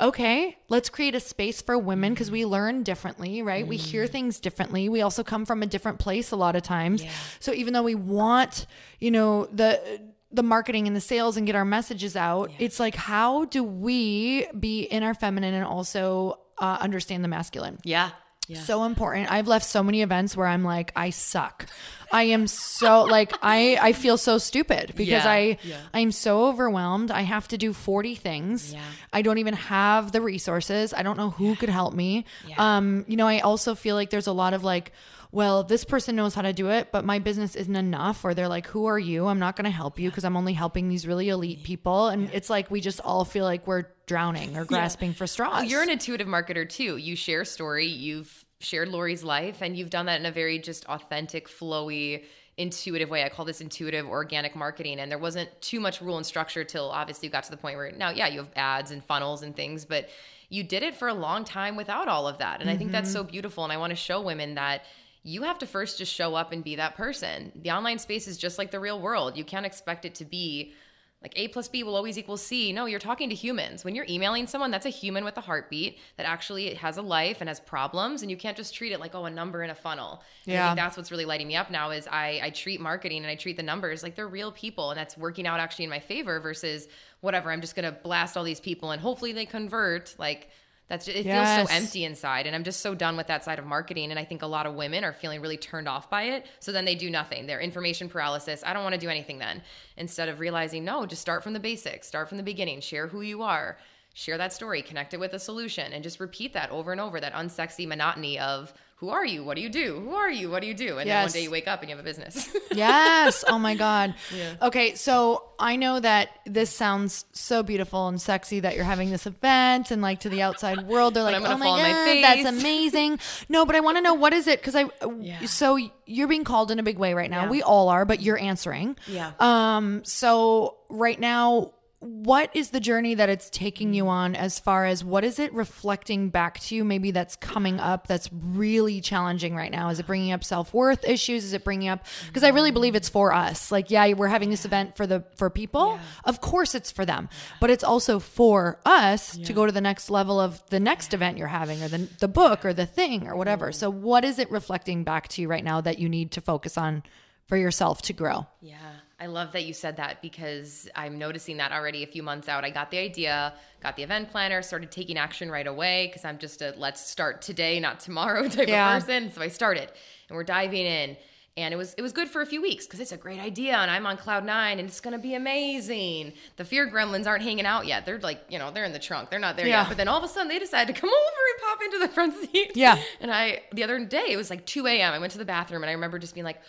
okay, 0.00 0.56
let's 0.68 0.88
create 0.88 1.14
a 1.14 1.20
space 1.20 1.62
for 1.62 1.78
women 1.78 2.12
because 2.12 2.30
we 2.30 2.44
learn 2.44 2.82
differently, 2.82 3.42
right? 3.42 3.66
We 3.66 3.76
hear 3.76 4.06
things 4.06 4.40
differently. 4.40 4.88
We 4.88 5.00
also 5.02 5.22
come 5.24 5.46
from 5.46 5.62
a 5.62 5.66
different 5.66 5.98
place 5.98 6.30
a 6.32 6.36
lot 6.36 6.56
of 6.56 6.62
times. 6.62 7.02
Yeah. 7.02 7.10
So 7.40 7.52
even 7.52 7.72
though 7.72 7.82
we 7.82 7.94
want, 7.94 8.66
you 9.00 9.10
know, 9.10 9.46
the 9.46 10.00
the 10.32 10.42
marketing 10.42 10.86
and 10.86 10.94
the 10.94 11.00
sales 11.00 11.36
and 11.36 11.46
get 11.46 11.54
our 11.54 11.64
messages 11.64 12.16
out, 12.16 12.50
it's 12.58 12.78
like 12.78 12.94
how 12.94 13.46
do 13.46 13.62
we 13.64 14.46
be 14.58 14.82
in 14.82 15.02
our 15.02 15.14
feminine 15.14 15.54
and 15.54 15.64
also 15.64 16.40
uh, 16.58 16.78
understand 16.80 17.24
the 17.24 17.28
masculine? 17.28 17.78
yeah. 17.84 18.10
Yeah. 18.46 18.60
so 18.60 18.84
important. 18.84 19.30
I've 19.30 19.48
left 19.48 19.64
so 19.66 19.82
many 19.82 20.02
events 20.02 20.36
where 20.36 20.46
I'm 20.46 20.62
like, 20.64 20.92
I 20.94 21.10
suck. 21.10 21.66
I 22.12 22.24
am 22.24 22.46
so 22.46 23.02
like 23.02 23.32
I 23.42 23.78
I 23.80 23.92
feel 23.92 24.16
so 24.16 24.38
stupid 24.38 24.92
because 24.96 25.24
Yeah, 25.24 25.28
I 25.28 25.58
yeah. 25.62 25.76
I'm 25.92 26.12
so 26.12 26.46
overwhelmed. 26.46 27.10
I 27.10 27.22
have 27.22 27.48
to 27.48 27.58
do 27.58 27.72
40 27.72 28.14
things. 28.14 28.72
Yeah. 28.72 28.82
I 29.12 29.22
don't 29.22 29.38
even 29.38 29.54
have 29.54 30.12
the 30.12 30.20
resources. 30.20 30.94
I 30.94 31.02
don't 31.02 31.16
know 31.16 31.30
who 31.30 31.56
could 31.56 31.68
help 31.68 31.94
me. 31.94 32.24
Um, 32.56 33.04
you 33.08 33.16
know, 33.16 33.26
I 33.26 33.40
also 33.40 33.74
feel 33.74 33.96
like 33.96 34.10
there's 34.10 34.28
a 34.28 34.32
lot 34.32 34.54
of 34.54 34.62
like 34.62 34.92
well, 35.36 35.64
this 35.64 35.84
person 35.84 36.16
knows 36.16 36.34
how 36.34 36.40
to 36.40 36.54
do 36.54 36.70
it, 36.70 36.88
but 36.90 37.04
my 37.04 37.18
business 37.18 37.56
isn't 37.56 37.76
enough. 37.76 38.24
Or 38.24 38.32
they're 38.32 38.48
like, 38.48 38.66
who 38.68 38.86
are 38.86 38.98
you? 38.98 39.26
I'm 39.26 39.38
not 39.38 39.54
going 39.54 39.66
to 39.66 39.70
help 39.70 39.98
you 39.98 40.08
because 40.08 40.24
I'm 40.24 40.34
only 40.34 40.54
helping 40.54 40.88
these 40.88 41.06
really 41.06 41.28
elite 41.28 41.62
people. 41.62 42.08
And 42.08 42.30
it's 42.32 42.48
like 42.48 42.70
we 42.70 42.80
just 42.80 43.02
all 43.02 43.26
feel 43.26 43.44
like 43.44 43.66
we're 43.66 43.84
drowning 44.06 44.56
or 44.56 44.64
grasping 44.64 45.12
for 45.12 45.26
straws. 45.26 45.52
Well, 45.52 45.64
you're 45.64 45.82
an 45.82 45.90
intuitive 45.90 46.26
marketer 46.26 46.66
too. 46.66 46.96
You 46.96 47.16
share 47.16 47.44
story. 47.44 47.84
You've 47.84 48.46
shared 48.60 48.88
Lori's 48.88 49.22
life, 49.22 49.60
and 49.60 49.76
you've 49.76 49.90
done 49.90 50.06
that 50.06 50.18
in 50.18 50.24
a 50.24 50.32
very 50.32 50.58
just 50.58 50.86
authentic, 50.86 51.50
flowy, 51.50 52.24
intuitive 52.56 53.10
way. 53.10 53.22
I 53.22 53.28
call 53.28 53.44
this 53.44 53.60
intuitive 53.60 54.06
organic 54.06 54.56
marketing. 54.56 55.00
And 55.00 55.10
there 55.10 55.18
wasn't 55.18 55.50
too 55.60 55.80
much 55.80 56.00
rule 56.00 56.16
and 56.16 56.24
structure 56.24 56.64
till 56.64 56.88
obviously 56.88 57.26
you 57.26 57.30
got 57.30 57.44
to 57.44 57.50
the 57.50 57.58
point 57.58 57.76
where 57.76 57.92
now, 57.92 58.08
yeah, 58.08 58.28
you 58.28 58.38
have 58.38 58.50
ads 58.56 58.90
and 58.90 59.04
funnels 59.04 59.42
and 59.42 59.54
things, 59.54 59.84
but 59.84 60.08
you 60.48 60.64
did 60.64 60.82
it 60.82 60.94
for 60.94 61.08
a 61.08 61.14
long 61.14 61.44
time 61.44 61.76
without 61.76 62.08
all 62.08 62.26
of 62.26 62.38
that. 62.38 62.60
And 62.60 62.70
mm-hmm. 62.70 62.74
I 62.74 62.78
think 62.78 62.92
that's 62.92 63.12
so 63.12 63.22
beautiful. 63.22 63.64
And 63.64 63.72
I 63.74 63.76
want 63.76 63.90
to 63.90 63.96
show 63.96 64.22
women 64.22 64.54
that 64.54 64.86
you 65.26 65.42
have 65.42 65.58
to 65.58 65.66
first 65.66 65.98
just 65.98 66.12
show 66.12 66.36
up 66.36 66.52
and 66.52 66.62
be 66.62 66.76
that 66.76 66.94
person. 66.94 67.50
The 67.56 67.72
online 67.72 67.98
space 67.98 68.28
is 68.28 68.38
just 68.38 68.58
like 68.58 68.70
the 68.70 68.78
real 68.78 69.00
world. 69.00 69.36
You 69.36 69.44
can't 69.44 69.66
expect 69.66 70.04
it 70.04 70.14
to 70.16 70.24
be 70.24 70.72
like 71.20 71.32
A 71.34 71.48
plus 71.48 71.66
B 71.66 71.82
will 71.82 71.96
always 71.96 72.16
equal 72.16 72.36
C. 72.36 72.72
No, 72.72 72.86
you're 72.86 73.00
talking 73.00 73.28
to 73.30 73.34
humans. 73.34 73.84
When 73.84 73.96
you're 73.96 74.06
emailing 74.08 74.46
someone, 74.46 74.70
that's 74.70 74.86
a 74.86 74.90
human 74.90 75.24
with 75.24 75.36
a 75.36 75.40
heartbeat 75.40 75.98
that 76.16 76.26
actually 76.26 76.74
has 76.74 76.98
a 76.98 77.02
life 77.02 77.38
and 77.40 77.48
has 77.48 77.58
problems, 77.58 78.22
and 78.22 78.30
you 78.30 78.36
can't 78.36 78.56
just 78.56 78.72
treat 78.72 78.92
it 78.92 79.00
like 79.00 79.16
oh 79.16 79.24
a 79.24 79.30
number 79.30 79.64
in 79.64 79.70
a 79.70 79.74
funnel. 79.74 80.22
Yeah, 80.44 80.62
I 80.62 80.68
think 80.68 80.76
that's 80.76 80.96
what's 80.96 81.10
really 81.10 81.24
lighting 81.24 81.48
me 81.48 81.56
up 81.56 81.70
now 81.70 81.90
is 81.90 82.06
I 82.06 82.40
I 82.44 82.50
treat 82.50 82.80
marketing 82.80 83.22
and 83.22 83.26
I 83.26 83.34
treat 83.34 83.56
the 83.56 83.64
numbers 83.64 84.04
like 84.04 84.14
they're 84.14 84.28
real 84.28 84.52
people, 84.52 84.90
and 84.90 84.98
that's 84.98 85.16
working 85.16 85.48
out 85.48 85.58
actually 85.58 85.86
in 85.86 85.90
my 85.90 85.98
favor 85.98 86.38
versus 86.38 86.86
whatever. 87.22 87.50
I'm 87.50 87.60
just 87.60 87.74
gonna 87.74 87.92
blast 87.92 88.36
all 88.36 88.44
these 88.44 88.60
people 88.60 88.92
and 88.92 89.02
hopefully 89.02 89.32
they 89.32 89.46
convert. 89.46 90.14
Like 90.18 90.50
that's 90.88 91.06
just, 91.06 91.16
it 91.16 91.26
yes. 91.26 91.56
feels 91.56 91.68
so 91.68 91.74
empty 91.74 92.04
inside 92.04 92.46
and 92.46 92.54
i'm 92.54 92.64
just 92.64 92.80
so 92.80 92.94
done 92.94 93.16
with 93.16 93.26
that 93.26 93.44
side 93.44 93.58
of 93.58 93.66
marketing 93.66 94.10
and 94.10 94.18
i 94.18 94.24
think 94.24 94.42
a 94.42 94.46
lot 94.46 94.66
of 94.66 94.74
women 94.74 95.04
are 95.04 95.12
feeling 95.12 95.40
really 95.40 95.56
turned 95.56 95.88
off 95.88 96.08
by 96.08 96.22
it 96.24 96.46
so 96.60 96.72
then 96.72 96.84
they 96.84 96.94
do 96.94 97.10
nothing 97.10 97.46
they're 97.46 97.60
information 97.60 98.08
paralysis 98.08 98.62
i 98.66 98.72
don't 98.72 98.82
want 98.82 98.94
to 98.94 99.00
do 99.00 99.08
anything 99.08 99.38
then 99.38 99.62
instead 99.96 100.28
of 100.28 100.40
realizing 100.40 100.84
no 100.84 101.06
just 101.06 101.22
start 101.22 101.42
from 101.42 101.52
the 101.52 101.60
basics 101.60 102.06
start 102.06 102.28
from 102.28 102.38
the 102.38 102.44
beginning 102.44 102.80
share 102.80 103.06
who 103.08 103.20
you 103.20 103.42
are 103.42 103.76
share 104.14 104.38
that 104.38 104.52
story 104.52 104.82
connect 104.82 105.12
it 105.12 105.20
with 105.20 105.32
a 105.34 105.38
solution 105.38 105.92
and 105.92 106.02
just 106.02 106.20
repeat 106.20 106.52
that 106.52 106.70
over 106.70 106.92
and 106.92 107.00
over 107.00 107.20
that 107.20 107.32
unsexy 107.34 107.86
monotony 107.86 108.38
of 108.38 108.72
who 108.98 109.10
are 109.10 109.26
you? 109.26 109.44
What 109.44 109.56
do 109.56 109.60
you 109.60 109.68
do? 109.68 110.00
Who 110.00 110.14
are 110.14 110.30
you? 110.30 110.50
What 110.50 110.62
do 110.62 110.66
you 110.66 110.72
do? 110.72 110.96
And 110.96 111.06
yes. 111.06 111.06
then 111.06 111.22
one 111.24 111.32
day 111.32 111.42
you 111.42 111.50
wake 111.50 111.68
up 111.68 111.82
and 111.82 111.90
you 111.90 111.96
have 111.96 112.02
a 112.02 112.08
business. 112.08 112.48
yes. 112.72 113.44
Oh 113.46 113.58
my 113.58 113.74
God. 113.74 114.14
Yeah. 114.34 114.54
Okay. 114.62 114.94
So 114.94 115.50
I 115.58 115.76
know 115.76 116.00
that 116.00 116.30
this 116.46 116.70
sounds 116.70 117.26
so 117.32 117.62
beautiful 117.62 118.08
and 118.08 118.18
sexy 118.18 118.60
that 118.60 118.74
you're 118.74 118.84
having 118.84 119.10
this 119.10 119.26
event 119.26 119.90
and 119.90 120.00
like 120.00 120.20
to 120.20 120.30
the 120.30 120.40
outside 120.40 120.86
world, 120.86 121.12
they're 121.12 121.24
like, 121.24 121.36
oh 121.36 121.58
my 121.58 121.66
God, 121.66 121.82
my 121.82 122.20
that's 122.22 122.48
amazing. 122.62 123.18
No, 123.50 123.66
but 123.66 123.76
I 123.76 123.80
want 123.80 123.98
to 123.98 124.00
know 124.00 124.14
what 124.14 124.32
is 124.32 124.46
it? 124.46 124.62
Cause 124.62 124.74
I, 124.74 124.86
yeah. 125.20 125.44
so 125.44 125.78
you're 126.06 126.28
being 126.28 126.44
called 126.44 126.70
in 126.70 126.78
a 126.78 126.82
big 126.82 126.96
way 126.96 127.12
right 127.12 127.30
now. 127.30 127.44
Yeah. 127.44 127.50
We 127.50 127.62
all 127.62 127.90
are, 127.90 128.06
but 128.06 128.22
you're 128.22 128.38
answering. 128.38 128.96
Yeah. 129.06 129.32
Um, 129.38 130.06
so 130.06 130.78
right 130.88 131.20
now, 131.20 131.74
what 132.06 132.50
is 132.54 132.70
the 132.70 132.80
journey 132.80 133.14
that 133.14 133.28
it's 133.28 133.50
taking 133.50 133.92
you 133.92 134.08
on 134.08 134.34
as 134.34 134.58
far 134.58 134.86
as 134.86 135.02
what 135.02 135.24
is 135.24 135.38
it 135.38 135.52
reflecting 135.52 136.30
back 136.30 136.60
to 136.60 136.74
you 136.74 136.84
maybe 136.84 137.10
that's 137.10 137.36
coming 137.36 137.80
up 137.80 138.06
that's 138.06 138.30
really 138.32 139.00
challenging 139.00 139.56
right 139.56 139.70
now? 139.70 139.88
Is 139.88 139.98
it 139.98 140.06
bringing 140.06 140.32
up 140.32 140.44
self-worth 140.44 141.04
issues? 141.06 141.44
Is 141.44 141.52
it 141.52 141.64
bringing 141.64 141.88
up 141.88 142.04
because 142.26 142.44
i 142.44 142.48
really 142.48 142.70
believe 142.70 142.94
it's 142.94 143.08
for 143.08 143.32
us. 143.32 143.72
Like 143.72 143.90
yeah 143.90 144.12
we're 144.12 144.28
having 144.28 144.50
this 144.50 144.64
event 144.64 144.96
for 144.96 145.06
the 145.06 145.24
for 145.36 145.50
people. 145.50 145.94
Yeah. 145.94 146.00
of 146.24 146.40
course 146.40 146.74
it's 146.74 146.90
for 146.90 147.04
them 147.04 147.28
but 147.60 147.70
it's 147.70 147.84
also 147.84 148.18
for 148.18 148.80
us 148.84 149.36
yeah. 149.36 149.46
to 149.46 149.52
go 149.52 149.66
to 149.66 149.72
the 149.72 149.80
next 149.80 150.08
level 150.08 150.40
of 150.40 150.62
the 150.70 150.80
next 150.80 151.12
event 151.12 151.38
you're 151.38 151.48
having 151.48 151.82
or 151.82 151.88
the, 151.88 152.08
the 152.20 152.28
book 152.28 152.64
or 152.64 152.72
the 152.72 152.86
thing 152.86 153.26
or 153.26 153.36
whatever. 153.36 153.72
So 153.72 153.90
what 153.90 154.24
is 154.24 154.38
it 154.38 154.50
reflecting 154.50 155.04
back 155.04 155.28
to 155.28 155.42
you 155.42 155.48
right 155.48 155.64
now 155.64 155.80
that 155.80 155.98
you 155.98 156.08
need 156.08 156.32
to 156.32 156.40
focus 156.40 156.78
on 156.78 157.02
for 157.46 157.56
yourself 157.56 158.02
to 158.02 158.12
grow? 158.12 158.46
Yeah 158.60 158.76
I 159.18 159.26
love 159.26 159.52
that 159.52 159.64
you 159.64 159.72
said 159.72 159.96
that 159.96 160.20
because 160.20 160.88
I'm 160.94 161.18
noticing 161.18 161.56
that 161.56 161.72
already 161.72 162.02
a 162.02 162.06
few 162.06 162.22
months 162.22 162.48
out. 162.48 162.64
I 162.64 162.70
got 162.70 162.90
the 162.90 162.98
idea, 162.98 163.54
got 163.82 163.96
the 163.96 164.02
event 164.02 164.30
planner, 164.30 164.60
started 164.60 164.90
taking 164.90 165.16
action 165.16 165.50
right 165.50 165.66
away 165.66 166.08
because 166.08 166.24
I'm 166.24 166.36
just 166.38 166.60
a 166.60 166.74
let's 166.76 167.08
start 167.08 167.40
today, 167.40 167.80
not 167.80 168.00
tomorrow 168.00 168.46
type 168.48 168.68
yeah. 168.68 168.94
of 168.94 169.02
person. 169.02 169.32
So 169.32 169.40
I 169.40 169.48
started 169.48 169.90
and 170.28 170.36
we're 170.36 170.44
diving 170.44 170.84
in. 170.84 171.16
And 171.58 171.72
it 171.72 171.78
was 171.78 171.94
it 171.94 172.02
was 172.02 172.12
good 172.12 172.28
for 172.28 172.42
a 172.42 172.46
few 172.46 172.60
weeks 172.60 172.84
because 172.84 173.00
it's 173.00 173.12
a 173.12 173.16
great 173.16 173.40
idea 173.40 173.78
and 173.78 173.90
I'm 173.90 174.04
on 174.04 174.18
cloud 174.18 174.44
nine 174.44 174.78
and 174.78 174.86
it's 174.86 175.00
gonna 175.00 175.18
be 175.18 175.34
amazing. 175.34 176.34
The 176.56 176.66
fear 176.66 176.86
gremlins 176.86 177.26
aren't 177.26 177.42
hanging 177.42 177.64
out 177.64 177.86
yet. 177.86 178.04
They're 178.04 178.18
like, 178.18 178.44
you 178.50 178.58
know, 178.58 178.70
they're 178.70 178.84
in 178.84 178.92
the 178.92 178.98
trunk. 178.98 179.30
They're 179.30 179.38
not 179.38 179.56
there 179.56 179.66
yeah. 179.66 179.80
yet. 179.80 179.88
But 179.88 179.96
then 179.96 180.06
all 180.06 180.18
of 180.18 180.24
a 180.24 180.28
sudden 180.28 180.48
they 180.48 180.58
decide 180.58 180.88
to 180.88 180.92
come 180.92 181.08
over 181.08 181.16
and 181.16 181.66
pop 181.66 181.82
into 181.82 181.98
the 182.00 182.08
front 182.08 182.34
seat. 182.34 182.72
Yeah. 182.74 183.00
And 183.22 183.30
I 183.30 183.62
the 183.72 183.82
other 183.84 184.04
day 184.04 184.26
it 184.28 184.36
was 184.36 184.50
like 184.50 184.66
2 184.66 184.86
a.m. 184.86 185.14
I 185.14 185.18
went 185.18 185.32
to 185.32 185.38
the 185.38 185.46
bathroom 185.46 185.82
and 185.82 185.88
I 185.88 185.94
remember 185.94 186.18
just 186.18 186.34
being 186.34 186.44
like, 186.44 186.60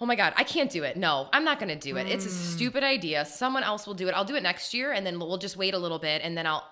oh 0.00 0.06
my 0.06 0.16
god 0.16 0.32
i 0.36 0.44
can't 0.44 0.70
do 0.70 0.82
it 0.84 0.96
no 0.96 1.28
i'm 1.32 1.44
not 1.44 1.58
going 1.58 1.68
to 1.68 1.76
do 1.76 1.96
it 1.96 2.06
mm. 2.06 2.10
it's 2.10 2.26
a 2.26 2.28
mm. 2.28 2.32
stupid 2.32 2.82
idea 2.84 3.24
someone 3.24 3.62
else 3.62 3.86
will 3.86 3.94
do 3.94 4.08
it 4.08 4.12
i'll 4.12 4.24
do 4.24 4.36
it 4.36 4.42
next 4.42 4.74
year 4.74 4.92
and 4.92 5.06
then 5.06 5.18
we'll 5.18 5.38
just 5.38 5.56
wait 5.56 5.74
a 5.74 5.78
little 5.78 5.98
bit 5.98 6.22
and 6.22 6.36
then 6.36 6.46
i'll 6.46 6.64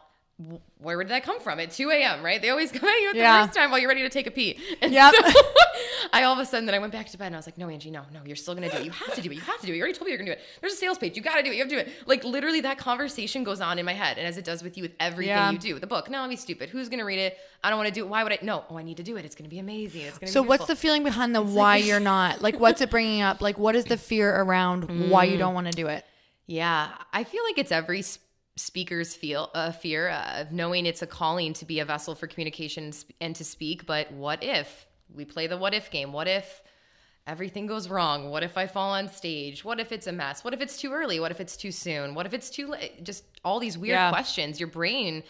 where 0.79 0.99
did 0.99 1.09
that 1.09 1.23
come 1.23 1.41
from? 1.41 1.59
At 1.61 1.71
2 1.71 1.91
a.m., 1.91 2.23
right? 2.23 2.41
They 2.43 2.51
always 2.51 2.71
come 2.73 2.89
at 2.89 3.01
you 3.01 3.11
at 3.11 3.17
yeah. 3.17 3.41
the 3.41 3.47
first 3.47 3.59
time 3.59 3.71
while 3.71 3.81
you're 3.81 3.89
ready 3.89 4.03
to 4.03 4.11
take 4.11 4.27
a 4.27 4.31
pee. 4.31 4.59
And 4.83 4.93
yep. 4.93 5.15
so 5.15 5.23
I 6.13 6.25
all 6.25 6.35
of 6.35 6.39
a 6.39 6.45
sudden 6.45 6.67
then 6.67 6.75
I 6.75 6.79
went 6.79 6.93
back 6.93 7.09
to 7.09 7.19
bed 7.19 7.27
and 7.27 7.35
I 7.35 7.39
was 7.39 7.47
like, 7.47 7.57
no, 7.57 7.69
Angie, 7.71 7.91
no, 7.91 8.03
no, 8.13 8.21
you're 8.27 8.37
still 8.37 8.55
gonna 8.55 8.71
do 8.71 8.77
it. 8.77 8.85
You 8.85 8.91
have 8.91 9.15
to 9.15 9.23
do 9.23 9.31
it. 9.31 9.35
You 9.35 9.41
have 9.41 9.59
to 9.61 9.67
do 9.67 9.73
it. 9.73 9.77
You 9.77 9.83
already 9.83 9.97
told 9.97 10.07
me 10.07 10.11
you're 10.11 10.19
gonna 10.19 10.31
do 10.31 10.39
it. 10.39 10.43
There's 10.61 10.75
a 10.75 10.77
sales 10.77 10.99
page. 10.99 11.17
You 11.17 11.23
gotta 11.23 11.43
do 11.43 11.51
it. 11.51 11.55
You 11.55 11.61
have 11.61 11.71
to 11.71 11.75
do 11.77 11.81
it. 11.81 11.89
Like 12.05 12.23
literally 12.23 12.61
that 12.61 12.77
conversation 12.77 13.43
goes 13.43 13.61
on 13.61 13.79
in 13.79 13.87
my 13.87 13.95
head. 13.95 14.19
And 14.19 14.27
as 14.27 14.37
it 14.37 14.45
does 14.45 14.63
with 14.63 14.77
you 14.77 14.83
with 14.83 14.93
everything 15.01 15.31
yeah. 15.31 15.51
you 15.51 15.59
do. 15.59 15.79
The 15.79 15.87
book, 15.87 16.11
no, 16.11 16.21
I'll 16.21 16.29
be 16.29 16.37
stupid. 16.37 16.69
Who's 16.69 16.91
gonna 16.91 17.07
read 17.07 17.19
it? 17.19 17.39
I 17.65 17.71
don't 17.71 17.79
wanna 17.79 17.91
do 17.91 18.05
it. 18.05 18.09
Why 18.09 18.23
would 18.23 18.33
I? 18.33 18.39
No, 18.43 18.65
oh, 18.69 18.77
I 18.77 18.83
need 18.83 18.99
to 18.99 19.03
do 19.03 19.17
it. 19.17 19.25
It's 19.25 19.35
gonna 19.35 19.49
be 19.49 19.59
amazing. 19.59 20.03
It's 20.03 20.19
gonna 20.19 20.31
So 20.31 20.43
what's 20.43 20.67
the 20.67 20.77
feeling 20.77 21.03
behind 21.03 21.35
the 21.35 21.43
it's 21.43 21.53
why 21.53 21.77
like- 21.77 21.87
you're 21.87 22.01
not? 22.01 22.43
Like 22.43 22.61
what's 22.61 22.83
it 22.83 22.91
bringing 22.91 23.23
up? 23.23 23.41
Like 23.41 23.59
what 23.59 23.75
is 23.75 23.87
the 23.87 23.97
fear 23.97 24.35
around 24.43 24.89
mm. 24.89 25.09
why 25.09 25.25
you 25.25 25.37
mm. 25.37 25.41
don't 25.41 25.55
wanna 25.55 25.73
do 25.73 25.87
it? 25.87 26.05
Yeah, 26.47 26.91
I 27.13 27.25
feel 27.25 27.43
like 27.43 27.59
it's 27.59 27.73
every 27.73 28.03
speakers 28.57 29.15
feel 29.15 29.51
a 29.55 29.59
uh, 29.59 29.73
fear 29.73 30.09
of 30.09 30.51
knowing 30.51 30.87
it's 30.87 31.03
a 31.03 31.07
calling 31.07 31.53
to 31.53 31.65
be 31.65 31.79
a 31.81 31.85
vessel 31.85 32.15
for 32.15 32.27
communication 32.27 32.93
and 33.21 33.37
to 33.37 33.45
speak 33.45 33.87
but 33.87 34.11
what 34.13 34.43
if? 34.43 34.87
We 35.15 35.25
play 35.25 35.47
the 35.47 35.57
what 35.57 35.75
if 35.75 35.91
game. 35.91 36.13
What 36.13 36.27
if 36.27 36.63
everything 37.27 37.67
goes 37.67 37.89
wrong? 37.89 38.31
What 38.31 38.43
if 38.43 38.57
i 38.57 38.67
fall 38.67 38.93
on 38.93 39.09
stage? 39.09 39.65
What 39.65 39.79
if 39.79 39.93
it's 39.93 40.07
a 40.07 40.13
mess? 40.13 40.43
What 40.43 40.55
if 40.55 40.61
it's 40.61 40.79
too 40.79 40.93
early? 40.93 41.21
What 41.21 41.31
if 41.31 41.41
it's 41.41 41.57
too 41.57 41.71
soon? 41.71 42.15
What 42.15 42.27
if 42.27 42.33
it's 42.33 42.51
too 42.51 42.69
late? 42.69 43.05
Just 43.05 43.25
all 43.45 43.61
these 43.61 43.77
weird 43.77 43.95
yeah. 43.95 44.11
questions. 44.11 44.59
Your 44.59 44.69
brain 44.69 45.23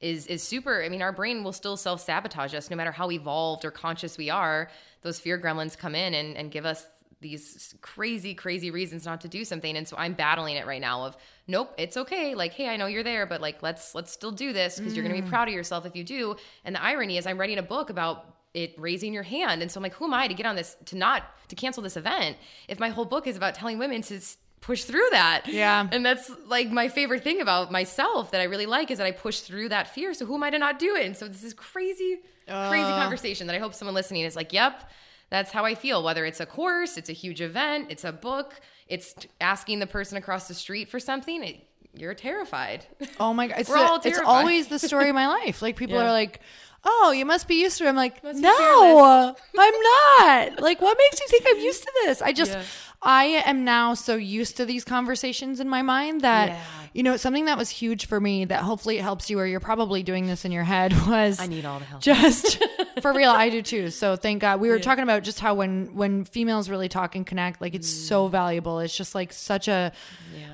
is 0.00 0.26
is 0.26 0.42
super 0.42 0.82
i 0.82 0.88
mean 0.88 1.00
our 1.00 1.12
brain 1.12 1.44
will 1.44 1.52
still 1.52 1.76
self-sabotage 1.76 2.52
us 2.54 2.68
no 2.68 2.76
matter 2.76 2.90
how 2.90 3.08
evolved 3.12 3.64
or 3.64 3.70
conscious 3.70 4.18
we 4.18 4.28
are. 4.28 4.68
Those 5.02 5.20
fear 5.20 5.38
gremlins 5.38 5.78
come 5.78 5.94
in 5.94 6.14
and, 6.14 6.36
and 6.36 6.50
give 6.50 6.66
us 6.66 6.84
these 7.22 7.74
crazy, 7.80 8.34
crazy 8.34 8.70
reasons 8.70 9.06
not 9.06 9.20
to 9.22 9.28
do 9.28 9.44
something. 9.44 9.76
And 9.76 9.88
so 9.88 9.96
I'm 9.96 10.12
battling 10.12 10.56
it 10.56 10.66
right 10.66 10.80
now 10.80 11.04
of 11.04 11.16
nope, 11.48 11.72
it's 11.78 11.96
okay. 11.96 12.34
Like, 12.34 12.52
hey, 12.52 12.68
I 12.68 12.76
know 12.76 12.86
you're 12.86 13.02
there, 13.02 13.24
but 13.26 13.40
like 13.40 13.62
let's 13.62 13.94
let's 13.94 14.12
still 14.12 14.32
do 14.32 14.52
this 14.52 14.78
because 14.78 14.92
mm. 14.92 14.96
you're 14.96 15.04
gonna 15.04 15.20
be 15.20 15.26
mm. 15.26 15.30
proud 15.30 15.48
of 15.48 15.54
yourself 15.54 15.86
if 15.86 15.96
you 15.96 16.04
do. 16.04 16.36
And 16.64 16.74
the 16.74 16.82
irony 16.82 17.16
is 17.16 17.26
I'm 17.26 17.38
writing 17.38 17.58
a 17.58 17.62
book 17.62 17.88
about 17.88 18.36
it 18.52 18.74
raising 18.76 19.14
your 19.14 19.22
hand. 19.22 19.62
And 19.62 19.70
so 19.70 19.78
I'm 19.78 19.82
like, 19.82 19.94
who 19.94 20.04
am 20.04 20.12
I 20.12 20.28
to 20.28 20.34
get 20.34 20.44
on 20.44 20.56
this 20.56 20.76
to 20.86 20.96
not 20.96 21.22
to 21.48 21.56
cancel 21.56 21.82
this 21.82 21.96
event 21.96 22.36
if 22.68 22.78
my 22.78 22.90
whole 22.90 23.06
book 23.06 23.26
is 23.26 23.36
about 23.36 23.54
telling 23.54 23.78
women 23.78 24.02
to 24.02 24.20
push 24.62 24.84
through 24.84 25.06
that. 25.10 25.42
Yeah. 25.48 25.86
And 25.90 26.06
that's 26.06 26.30
like 26.46 26.70
my 26.70 26.88
favorite 26.88 27.22
thing 27.22 27.40
about 27.40 27.70
myself 27.70 28.30
that 28.30 28.40
I 28.40 28.44
really 28.44 28.66
like 28.66 28.90
is 28.90 28.98
that 28.98 29.06
I 29.06 29.10
push 29.10 29.40
through 29.40 29.68
that 29.70 29.88
fear. 29.88 30.14
So 30.14 30.24
who 30.24 30.34
am 30.34 30.42
I 30.42 30.50
to 30.50 30.58
not 30.58 30.78
do 30.78 30.94
it? 30.96 31.04
And 31.04 31.16
so 31.16 31.28
this 31.28 31.42
is 31.42 31.52
crazy, 31.52 32.20
uh. 32.48 32.70
crazy 32.70 32.84
conversation 32.84 33.48
that 33.48 33.56
I 33.56 33.58
hope 33.58 33.74
someone 33.74 33.94
listening 33.94 34.22
is 34.22 34.36
like, 34.36 34.52
yep, 34.52 34.88
that's 35.32 35.50
how 35.50 35.64
I 35.64 35.74
feel. 35.74 36.02
Whether 36.04 36.26
it's 36.26 36.40
a 36.40 36.46
course, 36.46 36.98
it's 36.98 37.08
a 37.08 37.14
huge 37.14 37.40
event, 37.40 37.86
it's 37.88 38.04
a 38.04 38.12
book, 38.12 38.60
it's 38.86 39.14
asking 39.40 39.78
the 39.78 39.86
person 39.86 40.18
across 40.18 40.46
the 40.46 40.52
street 40.52 40.90
for 40.90 41.00
something. 41.00 41.42
It, 41.42 41.66
you're 41.94 42.12
terrified. 42.12 42.84
Oh 43.18 43.32
my 43.32 43.46
god, 43.46 43.56
it's, 43.60 43.70
a, 43.70 44.00
it's 44.04 44.18
always 44.18 44.68
the 44.68 44.78
story 44.78 45.08
of 45.08 45.14
my 45.14 45.26
life. 45.40 45.62
Like 45.62 45.76
people 45.76 45.96
yeah. 45.96 46.04
are 46.04 46.12
like, 46.12 46.40
"Oh, 46.84 47.12
you 47.16 47.24
must 47.24 47.48
be 47.48 47.56
used 47.56 47.78
to 47.78 47.84
it." 47.84 47.88
I'm 47.88 47.96
like, 47.96 48.22
"No, 48.24 49.34
I'm 49.58 49.74
not." 50.18 50.60
Like, 50.60 50.80
what 50.80 50.98
makes 50.98 51.20
you 51.20 51.26
think 51.28 51.44
I'm 51.48 51.58
used 51.64 51.82
to 51.82 51.92
this? 52.04 52.22
I 52.22 52.32
just, 52.32 52.52
yeah. 52.52 52.62
I 53.02 53.24
am 53.24 53.64
now 53.64 53.94
so 53.94 54.16
used 54.16 54.56
to 54.58 54.64
these 54.64 54.84
conversations 54.84 55.60
in 55.60 55.68
my 55.68 55.82
mind 55.82 56.22
that. 56.22 56.50
Yeah 56.50 56.62
you 56.92 57.02
know, 57.02 57.16
something 57.16 57.46
that 57.46 57.56
was 57.56 57.70
huge 57.70 58.06
for 58.06 58.20
me 58.20 58.44
that 58.44 58.62
hopefully 58.62 58.98
it 58.98 59.02
helps 59.02 59.30
you 59.30 59.38
or 59.38 59.46
you're 59.46 59.60
probably 59.60 60.02
doing 60.02 60.26
this 60.26 60.44
in 60.44 60.52
your 60.52 60.64
head 60.64 60.92
was 61.06 61.40
I 61.40 61.46
need 61.46 61.64
all 61.64 61.78
the 61.78 61.84
help. 61.84 62.02
Just 62.02 62.62
for 63.02 63.12
real, 63.12 63.30
I 63.30 63.48
do 63.48 63.62
too. 63.62 63.90
So 63.90 64.16
thank 64.16 64.42
God. 64.42 64.60
We 64.60 64.68
were 64.68 64.76
yeah. 64.76 64.82
talking 64.82 65.02
about 65.02 65.22
just 65.22 65.40
how 65.40 65.54
when 65.54 65.94
when 65.94 66.24
females 66.24 66.68
really 66.68 66.88
talk 66.88 67.14
and 67.14 67.26
connect, 67.26 67.60
like 67.60 67.74
it's 67.74 67.90
mm. 67.90 68.08
so 68.08 68.28
valuable. 68.28 68.80
It's 68.80 68.96
just 68.96 69.14
like 69.14 69.32
such 69.32 69.68
a 69.68 69.92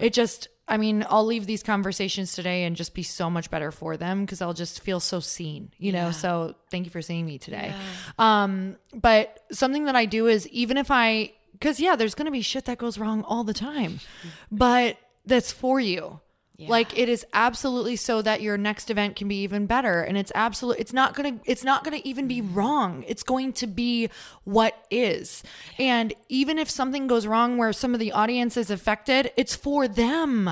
it 0.01 0.13
just 0.13 0.49
I 0.69 0.77
mean, 0.77 1.05
I'll 1.09 1.25
leave 1.25 1.47
these 1.47 1.63
conversations 1.63 2.33
today 2.35 2.65
and 2.65 2.77
just 2.77 2.93
be 2.95 3.03
so 3.03 3.31
much 3.31 3.51
better 3.51 3.73
for 3.73 3.97
them 3.97 4.25
because 4.25 4.43
I'll 4.43 4.55
just 4.55 4.83
feel 4.83 5.01
so 5.01 5.19
seen, 5.19 5.73
you 5.79 5.93
know. 5.93 6.11
So 6.11 6.55
thank 6.71 6.85
you 6.85 6.91
for 6.91 7.01
seeing 7.01 7.25
me 7.25 7.39
today. 7.39 7.73
Yeah. 7.75 8.43
Um, 8.43 8.77
but 8.95 9.45
something 9.51 9.87
that 9.87 9.97
I 9.97 10.05
do 10.05 10.27
is 10.27 10.47
even 10.49 10.77
if 10.77 10.91
I, 10.91 11.33
because 11.53 11.81
yeah, 11.81 11.97
there's 11.97 12.15
gonna 12.15 12.31
be 12.31 12.43
shit 12.43 12.67
that 12.67 12.77
goes 12.79 12.99
wrong 12.99 13.23
all 13.25 13.45
the 13.45 13.55
time, 13.55 14.01
but 14.53 14.99
that's 15.25 15.51
for 15.51 15.81
you. 15.81 16.21
Like 16.67 16.99
it 16.99 17.09
is 17.09 17.25
absolutely 17.33 17.95
so 17.95 18.21
that 18.23 18.43
your 18.43 18.59
next 18.59 18.91
event 18.91 19.15
can 19.15 19.29
be 19.29 19.43
even 19.43 19.67
better 19.67 20.03
and 20.03 20.19
it's 20.19 20.33
absolutely 20.35 20.81
it's 20.81 20.93
not 20.93 21.15
going 21.15 21.39
to 21.39 21.51
it's 21.51 21.63
not 21.63 21.85
going 21.85 21.97
to 21.97 22.09
even 22.09 22.27
be 22.27 22.43
mm. 22.43 22.53
wrong. 22.53 23.05
It's 23.07 23.23
going 23.23 23.53
to 23.55 23.69
be 23.69 24.11
what 24.43 24.85
is. 24.91 25.45
And 25.79 26.13
even 26.29 26.59
if 26.59 26.69
something 26.69 27.07
goes 27.07 27.29
wrong 27.29 27.59
where 27.59 27.73
some 27.73 27.95
of 27.95 28.01
the 28.01 28.11
audience 28.11 28.57
is 28.57 28.73
affected, 28.73 29.31
it's 29.37 29.55
for 29.55 29.87
them. 29.87 30.51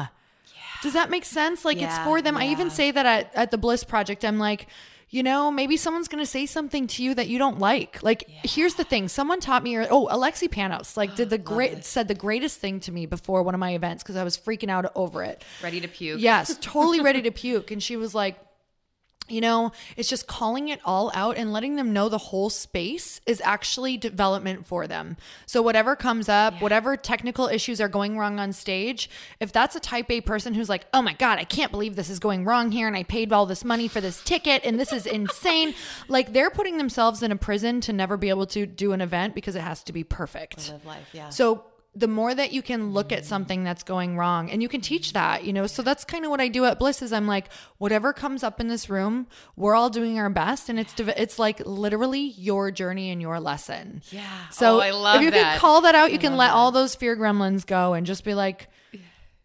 Does 0.80 0.92
that 0.92 1.10
make 1.10 1.24
sense? 1.24 1.64
Like 1.64 1.82
it's 1.82 1.98
for 1.98 2.22
them. 2.22 2.36
I 2.36 2.48
even 2.48 2.70
say 2.70 2.92
that 2.92 3.06
at, 3.06 3.34
at 3.34 3.50
the 3.50 3.58
Bliss 3.58 3.82
Project. 3.82 4.24
I'm 4.24 4.38
like, 4.38 4.68
you 5.16 5.22
know, 5.22 5.50
maybe 5.50 5.78
someone's 5.78 6.08
going 6.08 6.22
to 6.22 6.30
say 6.30 6.44
something 6.44 6.86
to 6.86 7.02
you 7.02 7.14
that 7.14 7.26
you 7.26 7.38
don't 7.38 7.58
like. 7.58 8.02
Like, 8.02 8.28
here's 8.42 8.74
the 8.74 8.84
thing. 8.84 9.08
Someone 9.08 9.40
taught 9.40 9.62
me, 9.62 9.78
oh, 9.78 10.08
Alexi 10.12 10.46
Panos, 10.46 10.94
like, 10.94 11.16
did 11.16 11.30
the 11.30 11.38
great, 11.38 11.86
said 11.86 12.06
the 12.06 12.14
greatest 12.14 12.60
thing 12.60 12.80
to 12.80 12.92
me 12.92 13.06
before 13.06 13.42
one 13.42 13.54
of 13.54 13.58
my 13.58 13.72
events 13.72 14.02
because 14.02 14.16
I 14.16 14.24
was 14.24 14.36
freaking 14.36 14.68
out 14.68 14.92
over 14.94 15.22
it. 15.22 15.42
Ready 15.62 15.80
to 15.80 15.88
puke. 15.88 16.20
Yes, 16.20 16.58
totally 16.60 17.00
ready 17.00 17.22
to 17.22 17.30
puke. 17.42 17.70
And 17.70 17.82
she 17.82 17.96
was 17.96 18.14
like, 18.14 18.38
you 19.28 19.40
know, 19.40 19.72
it's 19.96 20.08
just 20.08 20.26
calling 20.26 20.68
it 20.68 20.80
all 20.84 21.10
out 21.14 21.36
and 21.36 21.52
letting 21.52 21.76
them 21.76 21.92
know 21.92 22.08
the 22.08 22.18
whole 22.18 22.50
space 22.50 23.20
is 23.26 23.40
actually 23.44 23.96
development 23.96 24.66
for 24.66 24.86
them. 24.86 25.16
So, 25.46 25.62
whatever 25.62 25.96
comes 25.96 26.28
up, 26.28 26.60
whatever 26.60 26.96
technical 26.96 27.48
issues 27.48 27.80
are 27.80 27.88
going 27.88 28.18
wrong 28.18 28.38
on 28.38 28.52
stage, 28.52 29.10
if 29.40 29.52
that's 29.52 29.76
a 29.76 29.80
type 29.80 30.10
A 30.10 30.20
person 30.20 30.54
who's 30.54 30.68
like, 30.68 30.86
oh 30.92 31.02
my 31.02 31.14
God, 31.14 31.38
I 31.38 31.44
can't 31.44 31.70
believe 31.70 31.96
this 31.96 32.10
is 32.10 32.18
going 32.18 32.44
wrong 32.44 32.70
here 32.70 32.86
and 32.86 32.96
I 32.96 33.02
paid 33.02 33.32
all 33.32 33.46
this 33.46 33.64
money 33.64 33.88
for 33.88 34.00
this 34.00 34.22
ticket 34.22 34.64
and 34.64 34.78
this 34.78 34.92
is 34.92 35.06
insane, 35.16 35.74
like 36.08 36.32
they're 36.32 36.50
putting 36.50 36.78
themselves 36.78 37.22
in 37.22 37.32
a 37.32 37.36
prison 37.36 37.80
to 37.82 37.92
never 37.92 38.16
be 38.16 38.28
able 38.28 38.46
to 38.46 38.66
do 38.66 38.92
an 38.92 39.00
event 39.00 39.34
because 39.34 39.56
it 39.56 39.62
has 39.62 39.82
to 39.84 39.92
be 39.92 40.04
perfect. 40.04 40.70
Live 40.70 40.84
life. 40.84 41.08
Yeah. 41.12 41.30
So 41.30 41.64
the 41.98 42.06
more 42.06 42.34
that 42.34 42.52
you 42.52 42.60
can 42.60 42.92
look 42.92 43.10
at 43.10 43.24
something 43.24 43.64
that's 43.64 43.82
going 43.82 44.18
wrong 44.18 44.50
and 44.50 44.60
you 44.62 44.68
can 44.68 44.82
teach 44.82 45.14
that, 45.14 45.44
you 45.44 45.52
know. 45.54 45.66
So 45.66 45.80
that's 45.82 46.04
kind 46.04 46.26
of 46.26 46.30
what 46.30 46.42
I 46.42 46.48
do 46.48 46.66
at 46.66 46.78
Bliss 46.78 47.00
is 47.00 47.10
I'm 47.10 47.26
like 47.26 47.46
whatever 47.78 48.12
comes 48.12 48.42
up 48.42 48.60
in 48.60 48.68
this 48.68 48.90
room, 48.90 49.26
we're 49.56 49.74
all 49.74 49.88
doing 49.88 50.18
our 50.18 50.28
best 50.28 50.68
and 50.68 50.78
it's 50.78 50.92
div- 50.92 51.08
it's 51.16 51.38
like 51.38 51.60
literally 51.64 52.20
your 52.36 52.70
journey 52.70 53.10
and 53.10 53.22
your 53.22 53.40
lesson. 53.40 54.02
Yeah. 54.10 54.48
So 54.50 54.76
Oh, 54.76 54.80
I 54.80 54.90
love 54.90 55.16
if 55.16 55.22
you 55.22 55.30
that. 55.30 55.52
can 55.52 55.58
call 55.58 55.80
that 55.80 55.94
out, 55.94 56.12
you 56.12 56.18
can 56.18 56.36
let 56.36 56.50
all 56.50 56.70
those 56.70 56.94
fear 56.94 57.16
gremlins 57.16 57.66
go 57.66 57.94
and 57.94 58.06
just 58.06 58.24
be 58.24 58.34
like 58.34 58.68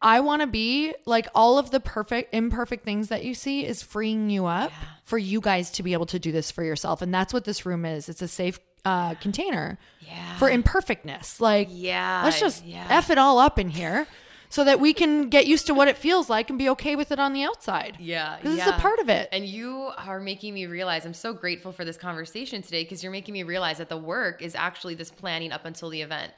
I 0.04 0.20
want 0.22 0.42
to 0.42 0.48
be 0.48 0.94
like 1.06 1.28
all 1.36 1.58
of 1.60 1.70
the 1.70 1.80
perfect 1.80 2.34
imperfect 2.34 2.84
things 2.84 3.10
that 3.10 3.24
you 3.24 3.34
see 3.36 3.64
is 3.66 3.84
freeing 3.84 4.30
you 4.32 4.48
up 4.48 4.72
for 5.06 5.18
you 5.18 5.40
guys 5.40 5.70
to 5.72 5.84
be 5.84 5.94
able 5.94 6.08
to 6.08 6.18
do 6.20 6.32
this 6.32 6.50
for 6.52 6.64
yourself 6.64 7.02
and 7.04 7.14
that's 7.14 7.34
what 7.34 7.46
this 7.46 7.66
room 7.66 7.86
is. 7.86 8.10
It's 8.10 8.22
a 8.24 8.28
safe 8.28 8.60
uh, 8.86 9.16
container 9.16 9.78
Yeah. 10.00 10.38
for 10.38 10.50
imperfectness. 10.50 11.40
Like 11.40 11.68
Yeah, 11.72 12.22
let's 12.24 12.40
just 12.40 12.66
yeah. 12.66 12.88
f 12.90 13.10
it 13.10 13.18
all 13.18 13.40
up 13.40 13.60
in 13.60 13.70
here 13.70 14.08
so 14.50 14.64
that 14.66 14.80
we 14.82 14.94
can 14.94 15.30
get 15.30 15.48
used 15.48 15.66
to 15.68 15.74
what 15.74 15.88
it 15.88 15.96
feels 15.98 16.30
like 16.30 16.50
and 16.50 16.60
be 16.60 16.68
okay 16.70 16.96
with 16.98 17.12
it 17.12 17.20
on 17.20 17.32
the 17.32 17.44
outside. 17.44 17.96
Yeah, 18.00 18.38
this 18.44 18.60
is 18.60 18.68
a 18.68 18.74
part 18.74 19.00
of 19.00 19.08
it. 19.08 19.30
And 19.32 19.46
you 19.46 19.92
are 19.98 20.20
making 20.20 20.54
me 20.54 20.66
realize 20.66 21.06
I'm 21.06 21.14
so 21.14 21.32
grateful 21.34 21.72
for 21.72 21.86
this 21.86 21.96
conversation 21.98 22.62
today 22.62 22.84
because 22.84 23.02
you're 23.02 23.14
making 23.14 23.34
me 23.34 23.44
realize 23.44 23.78
that 23.78 23.88
the 23.88 23.98
work 23.98 24.42
is 24.42 24.54
actually 24.56 24.96
this 24.96 25.10
planning 25.10 25.52
up 25.54 25.64
until 25.64 25.90
the 25.90 26.02
event. 26.02 26.34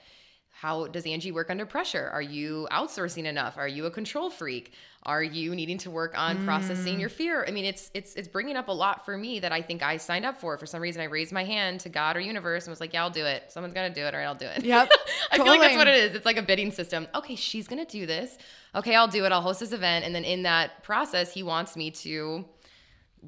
How 0.64 0.88
does 0.88 1.06
Angie 1.06 1.34
work 1.34 1.50
under 1.50 1.66
pressure? 1.66 2.10
Are 2.14 2.22
you 2.22 2.70
outsourcing 2.72 3.26
enough? 3.26 3.58
Are 3.58 3.68
you 3.68 3.86
a 3.86 3.92
control 3.92 4.30
freak? 4.30 4.72
Are 5.04 5.22
you 5.22 5.54
needing 5.56 5.78
to 5.80 5.92
work 5.92 6.18
on 6.18 6.38
Mm. 6.38 6.46
processing 6.46 7.02
your 7.02 7.10
fear? 7.10 7.44
I 7.46 7.52
mean, 7.52 7.66
it's 7.66 7.92
it's 7.94 8.16
it's 8.16 8.30
bringing 8.30 8.56
up 8.56 8.70
a 8.70 8.72
lot 8.72 9.04
for 9.04 9.18
me 9.18 9.42
that 9.42 9.52
I 9.52 9.62
think 9.62 9.84
I 9.84 9.98
signed 9.98 10.24
up 10.24 10.38
for. 10.38 10.58
For 10.58 10.66
some 10.66 10.82
reason, 10.82 11.02
I 11.02 11.06
raised 11.18 11.34
my 11.34 11.44
hand 11.44 11.82
to 11.82 11.90
God 11.90 12.16
or 12.16 12.22
universe 12.22 12.64
and 12.66 12.72
was 12.72 12.80
like, 12.80 12.94
"Yeah, 12.94 13.04
I'll 13.04 13.10
do 13.10 13.26
it. 13.26 13.52
Someone's 13.52 13.74
gonna 13.74 13.94
do 13.94 14.06
it, 14.06 14.16
or 14.16 14.22
I'll 14.22 14.36
do 14.36 14.46
it." 14.46 14.64
Yep, 14.64 14.90
I 15.34 15.36
feel 15.36 15.48
like 15.48 15.60
that's 15.60 15.76
what 15.76 15.90
it 15.90 15.96
is. 15.96 16.16
It's 16.16 16.26
like 16.26 16.38
a 16.38 16.42
bidding 16.42 16.72
system. 16.72 17.10
Okay, 17.14 17.36
she's 17.36 17.68
gonna 17.68 17.84
do 17.84 18.06
this. 18.06 18.38
Okay, 18.74 18.96
I'll 18.96 19.10
do 19.10 19.26
it. 19.26 19.34
I'll 19.34 19.42
host 19.42 19.60
this 19.60 19.74
event, 19.74 20.06
and 20.06 20.16
then 20.16 20.24
in 20.24 20.44
that 20.44 20.82
process, 20.82 21.34
he 21.34 21.44
wants 21.44 21.76
me 21.76 21.92
to 21.92 22.46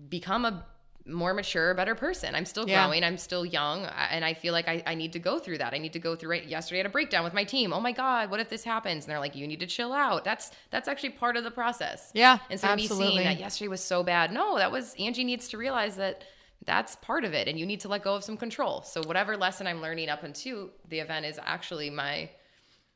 become 0.08 0.45
a 0.45 0.65
more 1.08 1.34
mature, 1.34 1.74
better 1.76 1.94
person. 1.94 2.34
I'm 2.34 2.46
still 2.46 2.68
Yeah. 2.68 2.84
growing. 2.86 3.04
I'm 3.04 3.18
still 3.18 3.46
young. 3.46 3.86
Uh, 3.86 4.08
and 4.10 4.26
I 4.26 4.34
feel 4.34 4.54
like 4.54 4.68
I, 4.68 4.82
I 4.88 4.96
need 4.96 5.13
to 5.13 5.20
go 5.20 5.38
through 5.38 5.60
that. 5.60 5.74
I 5.74 5.78
need 5.78 5.94
to 5.94 6.00
go 6.00 6.15
through 6.15 6.36
it. 6.38 6.46
Yesterday 6.46 6.78
I 6.78 6.80
had 6.80 6.86
a 6.88 6.89
breakdown 6.89 7.24
with 7.24 7.34
my 7.34 7.44
team. 7.44 7.74
Oh 7.74 7.80
my 7.80 7.91
God, 7.91 8.32
what 8.32 8.39
if 8.39 8.50
this 8.50 8.63
happens? 8.63 9.06
And 9.06 9.12
they're 9.12 9.20
like, 9.20 9.36
you 9.36 9.48
need 9.48 9.60
to 9.60 9.68
chill 9.68 9.94
out. 9.94 10.24
That's 10.24 10.52
that's 10.72 10.88
actually 10.88 11.12
part 11.12 11.38
of 11.38 11.44
the 11.44 11.52
process. 11.52 12.12
Yeah, 12.13 12.36
of 12.36 12.50
me 12.50 12.56
absolutely. 12.63 13.08
seeing 13.08 13.24
that 13.26 13.39
yesterday 13.39 13.68
was 13.68 13.84
so 13.84 14.02
bad. 14.04 14.32
No, 14.32 14.58
that 14.58 14.72
was 14.72 14.96
Angie 15.00 15.24
needs 15.24 15.48
to 15.50 15.58
realize 15.58 15.96
that 15.98 16.24
that's 16.65 16.96
part 16.96 17.24
of 17.26 17.34
it 17.34 17.48
and 17.48 17.60
you 17.60 17.65
need 17.65 17.82
to 17.82 17.88
let 17.88 18.02
go 18.04 18.15
of 18.15 18.24
some 18.24 18.38
control. 18.38 18.82
So 18.82 19.04
whatever 19.04 19.38
lesson 19.38 19.68
I'm 19.68 19.82
learning 19.82 20.10
up 20.10 20.24
into 20.24 20.72
the 20.89 21.00
event 21.00 21.26
is 21.28 21.39
actually 21.44 21.91
my 21.91 22.30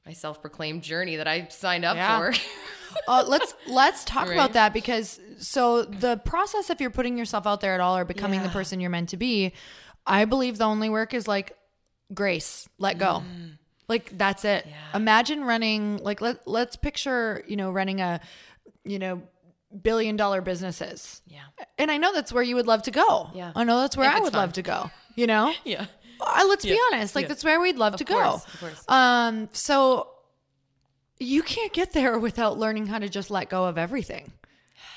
my 0.10 0.13
self-proclaimed 0.13 0.82
journey 0.82 1.17
that 1.17 1.28
I 1.28 1.48
signed 1.52 1.86
up 1.86 1.95
Yeah. 1.95 2.17
for. 2.17 2.34
uh, 3.08 3.24
let's 3.28 3.54
let's 3.67 4.04
talk 4.04 4.26
Right. 4.28 4.34
about 4.34 4.54
that 4.54 4.74
because 4.74 5.19
so 5.38 5.84
the 5.84 6.17
process 6.26 6.72
if 6.72 6.82
you're 6.82 6.89
putting 6.89 7.15
yourself 7.15 7.45
out 7.45 7.62
there 7.62 7.76
at 7.76 7.80
all 7.80 7.95
or 7.95 8.06
becoming 8.06 8.41
the 8.41 8.50
person 8.50 8.80
you're 8.80 8.89
meant 8.89 9.10
to 9.10 9.17
be, 9.17 9.54
I 10.08 10.26
believe 10.26 10.58
the 10.58 10.63
only 10.65 10.89
work 10.89 11.13
is 11.13 11.28
like 11.28 11.56
grace, 12.12 12.67
let 12.80 12.98
go. 12.98 13.22
Like 13.88 14.17
that's 14.17 14.43
it. 14.45 14.65
Mm. 14.65 14.69
Yeah. 14.72 14.98
Imagine 14.98 15.43
running 15.43 15.98
like 15.98 16.22
let 16.22 16.48
let's 16.48 16.76
picture, 16.76 17.43
you 17.48 17.56
know, 17.56 17.69
running 17.72 18.02
a 18.02 18.19
you 18.84 18.98
know 18.98 19.22
billion 19.84 20.15
dollar 20.15 20.41
businesses. 20.41 21.22
yeah. 21.28 21.41
And 21.78 21.91
I 21.91 21.98
know 21.98 22.12
that's 22.15 22.34
where 22.34 22.41
you 22.41 22.56
would 22.56 22.65
love 22.65 22.82
to 22.84 22.91
go. 22.91 23.30
Yeah. 23.36 23.52
I 23.56 23.63
know 23.63 23.82
that's 23.82 23.95
where 23.95 24.10
If 24.10 24.15
I 24.15 24.19
would 24.22 24.32
fun. 24.34 24.41
love 24.41 24.54
to 24.54 24.63
go. 24.63 24.89
You 25.15 25.28
know? 25.28 25.54
Yeah. 25.63 25.86
Uh, 26.19 26.45
let's 26.47 26.65
be 26.65 26.79
honest. 26.91 27.15
Like 27.15 27.23
Yeah. 27.23 27.29
that's 27.29 27.43
where 27.43 27.60
we'd 27.60 27.77
love 27.77 27.95
to 27.97 28.05
course, 28.05 28.23
go. 28.23 28.34
of 28.34 28.60
course. 28.60 28.86
Um, 28.88 29.49
so 29.53 30.10
you 31.19 31.43
can't 31.43 31.73
get 31.73 31.93
there 31.93 32.17
without 32.17 32.58
learning 32.58 32.88
how 32.88 32.99
to 32.99 33.10
just 33.10 33.29
let 33.29 33.49
go 33.49 33.65
of 33.65 33.77
everything 33.77 34.32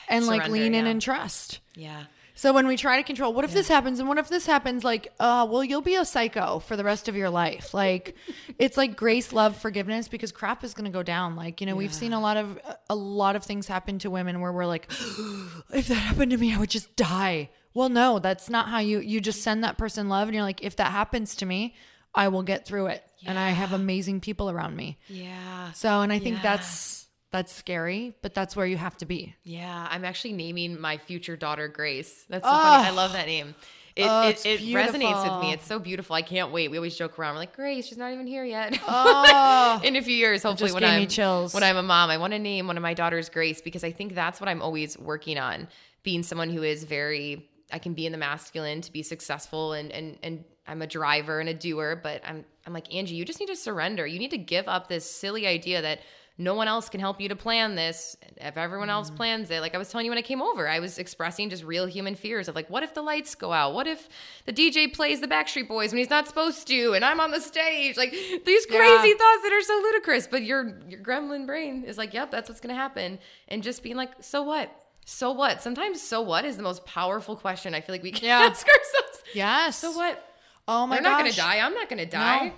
and 0.09 0.27
like 0.27 0.49
lean 0.49 0.75
in 0.75 0.85
yeah. 0.85 0.91
and 0.91 1.03
trust. 1.03 1.61
Yeah. 1.75 2.05
So 2.35 2.53
when 2.53 2.67
we 2.67 2.77
try 2.77 2.97
to 2.97 3.03
control, 3.03 3.33
what 3.35 3.45
if 3.45 3.53
this 3.53 3.69
happens 3.69 4.01
and 4.01 4.09
what 4.09 4.19
if 4.19 4.29
this 4.29 4.47
happens? 4.47 4.85
Like, 4.85 5.13
uh, 5.21 5.47
well, 5.49 5.63
you'll 5.63 5.83
be 5.83 5.97
a 5.97 6.05
psycho 6.05 6.61
for 6.61 6.77
the 6.77 6.85
rest 6.85 7.09
of 7.09 7.15
your 7.15 7.31
life. 7.31 7.75
Like, 7.75 8.17
it's 8.59 8.77
like 8.77 8.97
grace, 8.97 9.33
love, 9.33 9.57
forgiveness 9.57 10.09
because 10.09 10.33
crap 10.33 10.65
is 10.65 10.75
going 10.75 10.87
to 10.87 10.91
go 10.91 11.03
down. 11.03 11.37
Like, 11.37 11.61
you 11.61 11.67
know, 11.67 11.77
we've 11.77 11.93
seen 11.93 12.13
a 12.13 12.21
lot 12.21 12.37
of 12.37 12.59
a 12.89 12.95
lot 12.95 13.37
of 13.37 13.45
things 13.45 13.67
happen 13.67 13.99
to 14.01 14.11
women 14.11 14.41
where 14.41 14.53
we're 14.53 14.67
like, 14.67 14.91
if 15.73 15.89
that 15.89 15.95
happened 15.95 16.31
to 16.33 16.39
me, 16.39 16.55
I 16.55 16.59
would 16.59 16.71
just 16.71 16.97
die. 16.97 17.51
Well, 17.75 17.89
no, 17.89 18.19
that's 18.19 18.49
not 18.51 18.69
how 18.69 18.79
you 18.79 19.01
you 19.01 19.21
just 19.21 19.43
send 19.43 19.65
that 19.65 19.79
person 19.79 20.09
love 20.09 20.29
and 20.29 20.35
you're 20.35 20.45
like, 20.45 20.63
if 20.63 20.77
that 20.77 20.93
happens 20.93 21.35
to 21.37 21.47
me, 21.47 21.75
I 22.15 22.29
will 22.29 22.43
get 22.43 22.67
through 22.67 22.87
it, 22.87 23.03
and 23.27 23.39
I 23.39 23.51
have 23.51 23.73
amazing 23.73 24.21
people 24.21 24.51
around 24.51 24.77
me. 24.77 24.99
Yeah. 25.09 25.73
So, 25.73 26.01
and 26.03 26.13
I 26.13 26.19
think 26.19 26.37
Yeah. 26.37 26.43
that's 26.43 27.07
that's 27.31 27.51
scary, 27.53 28.15
but 28.21 28.35
that's 28.35 28.55
where 28.55 28.67
you 28.67 28.77
have 28.77 28.97
to 28.99 29.07
be. 29.07 29.35
Yeah, 29.43 29.89
I'm 29.91 30.05
actually 30.05 30.35
naming 30.35 30.79
my 30.79 30.99
future 30.99 31.35
daughter 31.37 31.67
Grace. 31.69 32.25
That's 32.29 32.45
so 32.45 32.51
funny. 32.51 32.89
I 32.89 32.91
love 32.91 33.15
that 33.15 33.27
name. 33.27 33.55
It, 33.97 34.07
Oh, 34.09 34.29
it, 34.29 34.45
it 34.47 34.61
resonates 34.61 35.23
with 35.23 35.43
me. 35.43 35.53
It's 35.53 35.67
so 35.67 35.79
beautiful. 35.79 36.15
I 36.17 36.23
can't 36.23 36.51
wait. 36.51 36.71
We 36.71 36.79
always 36.79 36.97
joke 36.97 37.19
around. 37.19 37.35
We're 37.35 37.41
like, 37.41 37.55
Grace, 37.57 37.87
she's 37.87 37.99
not 37.99 38.13
even 38.13 38.27
here 38.27 38.45
yet. 38.45 38.79
Oh. 38.89 39.81
In 39.85 39.97
a 39.97 40.03
few 40.03 40.15
years, 40.15 40.43
hopefully, 40.43 40.73
when 40.73 40.85
I'm 40.85 41.07
when 41.53 41.63
I'm 41.63 41.77
a 41.77 41.83
mom, 41.83 42.11
I 42.11 42.17
want 42.19 42.33
to 42.35 42.39
name 42.39 42.67
one 42.67 42.77
of 42.77 42.83
my 42.83 42.93
daughters 42.95 43.29
Grace 43.31 43.61
because 43.63 43.83
I 43.85 43.93
think 43.93 44.15
that's 44.15 44.41
what 44.41 44.49
I'm 44.49 44.61
always 44.63 44.99
working 44.99 45.39
on. 45.39 45.69
Being 46.03 46.23
someone 46.23 46.51
who 46.51 46.63
is 46.63 46.85
very, 46.85 47.49
I 47.73 47.79
can 47.79 47.95
be 47.95 48.07
in 48.07 48.13
the 48.13 48.19
masculine 48.19 48.81
to 48.83 48.93
be 48.93 49.03
successful 49.03 49.73
and 49.73 49.91
and 49.91 50.19
and 50.23 50.45
I'm 50.67 50.83
a 50.83 50.87
driver 50.87 51.41
and 51.41 51.49
a 51.49 51.55
doer, 51.55 51.99
but 52.03 52.23
I'm 52.25 52.45
I'm 52.67 52.73
like 52.73 52.95
Angie, 52.95 53.15
you 53.17 53.25
just 53.25 53.41
need 53.41 53.47
to 53.49 53.57
surrender. 53.57 54.07
You 54.07 54.19
need 54.19 54.31
to 54.31 54.39
give 54.39 54.69
up 54.69 54.87
this 54.89 55.11
silly 55.11 55.47
idea 55.47 55.83
that 55.83 56.01
no 56.39 56.55
one 56.55 56.67
else 56.67 56.89
can 56.89 56.99
help 56.99 57.21
you 57.21 57.29
to 57.29 57.37
plan 57.37 57.75
this. 57.75 58.17
If 58.39 58.57
everyone 58.57 58.89
else 58.89 59.11
Mm. 59.11 59.17
plans 59.17 59.51
it, 59.51 59.61
like 59.61 59.75
I 59.75 59.79
was 59.79 59.91
telling 59.91 60.07
you 60.07 60.11
when 60.11 60.19
I 60.19 60.23
came 60.23 60.41
over, 60.41 60.67
I 60.67 60.79
was 60.81 60.99
expressing 60.99 61.51
just 61.51 61.63
real 61.63 61.85
human 61.87 62.15
fears 62.15 62.49
of 62.49 62.55
like, 62.55 62.71
what 62.71 62.83
if 62.83 62.95
the 62.95 63.03
lights 63.03 63.35
go 63.35 63.53
out? 63.53 63.75
What 63.75 63.87
if 63.87 64.09
the 64.47 64.53
DJ 64.53 64.93
plays 64.93 65.21
the 65.21 65.29
Backstreet 65.29 65.69
Boys 65.69 65.91
when 65.93 65.99
he's 65.99 66.09
not 66.11 66.27
supposed 66.27 66.67
to, 66.69 66.95
and 66.95 67.05
I'm 67.05 67.21
on 67.21 67.33
the 67.33 67.41
stage? 67.41 67.97
Like 67.99 68.13
these 68.13 68.67
Yeah. 68.71 68.77
crazy 68.79 69.13
thoughts 69.13 69.43
that 69.43 69.53
are 69.53 69.63
so 69.63 69.75
ludicrous. 69.83 70.27
But 70.27 70.43
your 70.43 70.79
your 70.89 71.01
gremlin 71.01 71.47
brain 71.47 71.85
is 71.85 71.99
like, 71.99 72.15
yep, 72.15 72.31
that's 72.31 72.49
what's 72.49 72.61
gonna 72.61 72.75
happen, 72.75 73.19
and 73.49 73.63
just 73.63 73.83
being 73.83 73.97
like, 73.97 74.11
so 74.21 74.43
what? 74.43 74.71
So 75.05 75.33
what? 75.33 75.63
Sometimes 75.63 76.01
so 76.01 76.21
what 76.21 76.45
is 76.45 76.57
the 76.57 76.63
most 76.63 76.85
powerful 76.87 77.37
question 77.37 77.75
I 77.75 77.81
feel 77.81 77.95
like 77.95 78.03
we 78.03 78.13
can 78.13 78.25
Yeah. 78.27 78.41
ask 78.41 78.67
ourselves. 78.67 79.23
Yes. 79.35 79.79
So 79.79 79.93
what? 79.93 80.23
Oh 80.69 80.87
my 80.87 80.97
god. 80.97 81.05
They're 81.05 81.11
gosh. 81.11 81.13
not 81.13 81.19
gonna 81.19 81.33
die. 81.59 81.67
I'm 81.67 81.75
not 81.75 81.89
gonna 81.89 82.07
die. 82.07 82.47
No. 82.49 82.53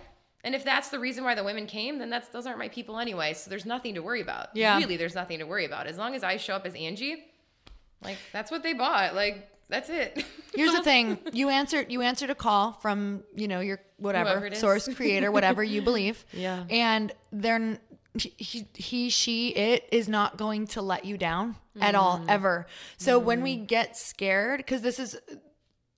And 0.44 0.54
if 0.54 0.62
that's 0.62 0.90
the 0.90 0.98
reason 0.98 1.24
why 1.24 1.34
the 1.34 1.42
women 1.44 1.66
came, 1.66 1.98
then 1.98 2.10
that's 2.10 2.28
those 2.28 2.46
aren't 2.46 2.58
my 2.58 2.68
people 2.68 2.98
anyway. 2.98 3.32
So 3.32 3.48
there's 3.48 3.64
nothing 3.64 3.94
to 3.94 4.00
worry 4.02 4.20
about. 4.20 4.48
Yeah. 4.54 4.76
Really, 4.78 4.96
there's 4.98 5.14
nothing 5.14 5.38
to 5.38 5.44
worry 5.46 5.64
about. 5.64 5.86
As 5.86 5.96
long 5.96 6.14
as 6.14 6.22
I 6.22 6.36
show 6.36 6.54
up 6.54 6.66
as 6.66 6.74
Angie, 6.74 7.24
like 8.02 8.18
that's 8.32 8.50
what 8.50 8.62
they 8.62 8.74
bought. 8.74 9.14
Like 9.14 9.48
that's 9.70 9.88
it. 9.88 10.22
Here's 10.54 10.72
the 10.72 10.82
thing: 10.90 11.18
you 11.32 11.48
answered 11.48 11.90
you 11.90 12.02
answered 12.02 12.28
a 12.28 12.34
call 12.34 12.72
from 12.72 13.22
you 13.34 13.48
know 13.48 13.60
your 13.60 13.80
whatever 13.96 14.54
source 14.54 14.86
creator, 14.94 15.32
whatever 15.32 15.62
you 15.64 15.80
believe. 15.80 16.22
Yeah. 16.34 16.64
and 16.68 17.10
they're 17.32 17.54
n- 17.54 17.78
he, 18.18 18.66
he 18.74 19.10
she 19.10 19.48
it 19.48 19.88
is 19.90 20.08
not 20.08 20.36
going 20.36 20.66
to 20.68 20.82
let 20.82 21.04
you 21.04 21.16
down 21.18 21.56
at 21.80 21.94
all 21.94 22.18
Mm. 22.20 22.26
ever. 22.28 22.66
So 22.96 23.18
when 23.18 23.42
we 23.42 23.56
get 23.56 23.96
scared, 23.96 24.58
because 24.58 24.82
this 24.82 24.98
is 24.98 25.16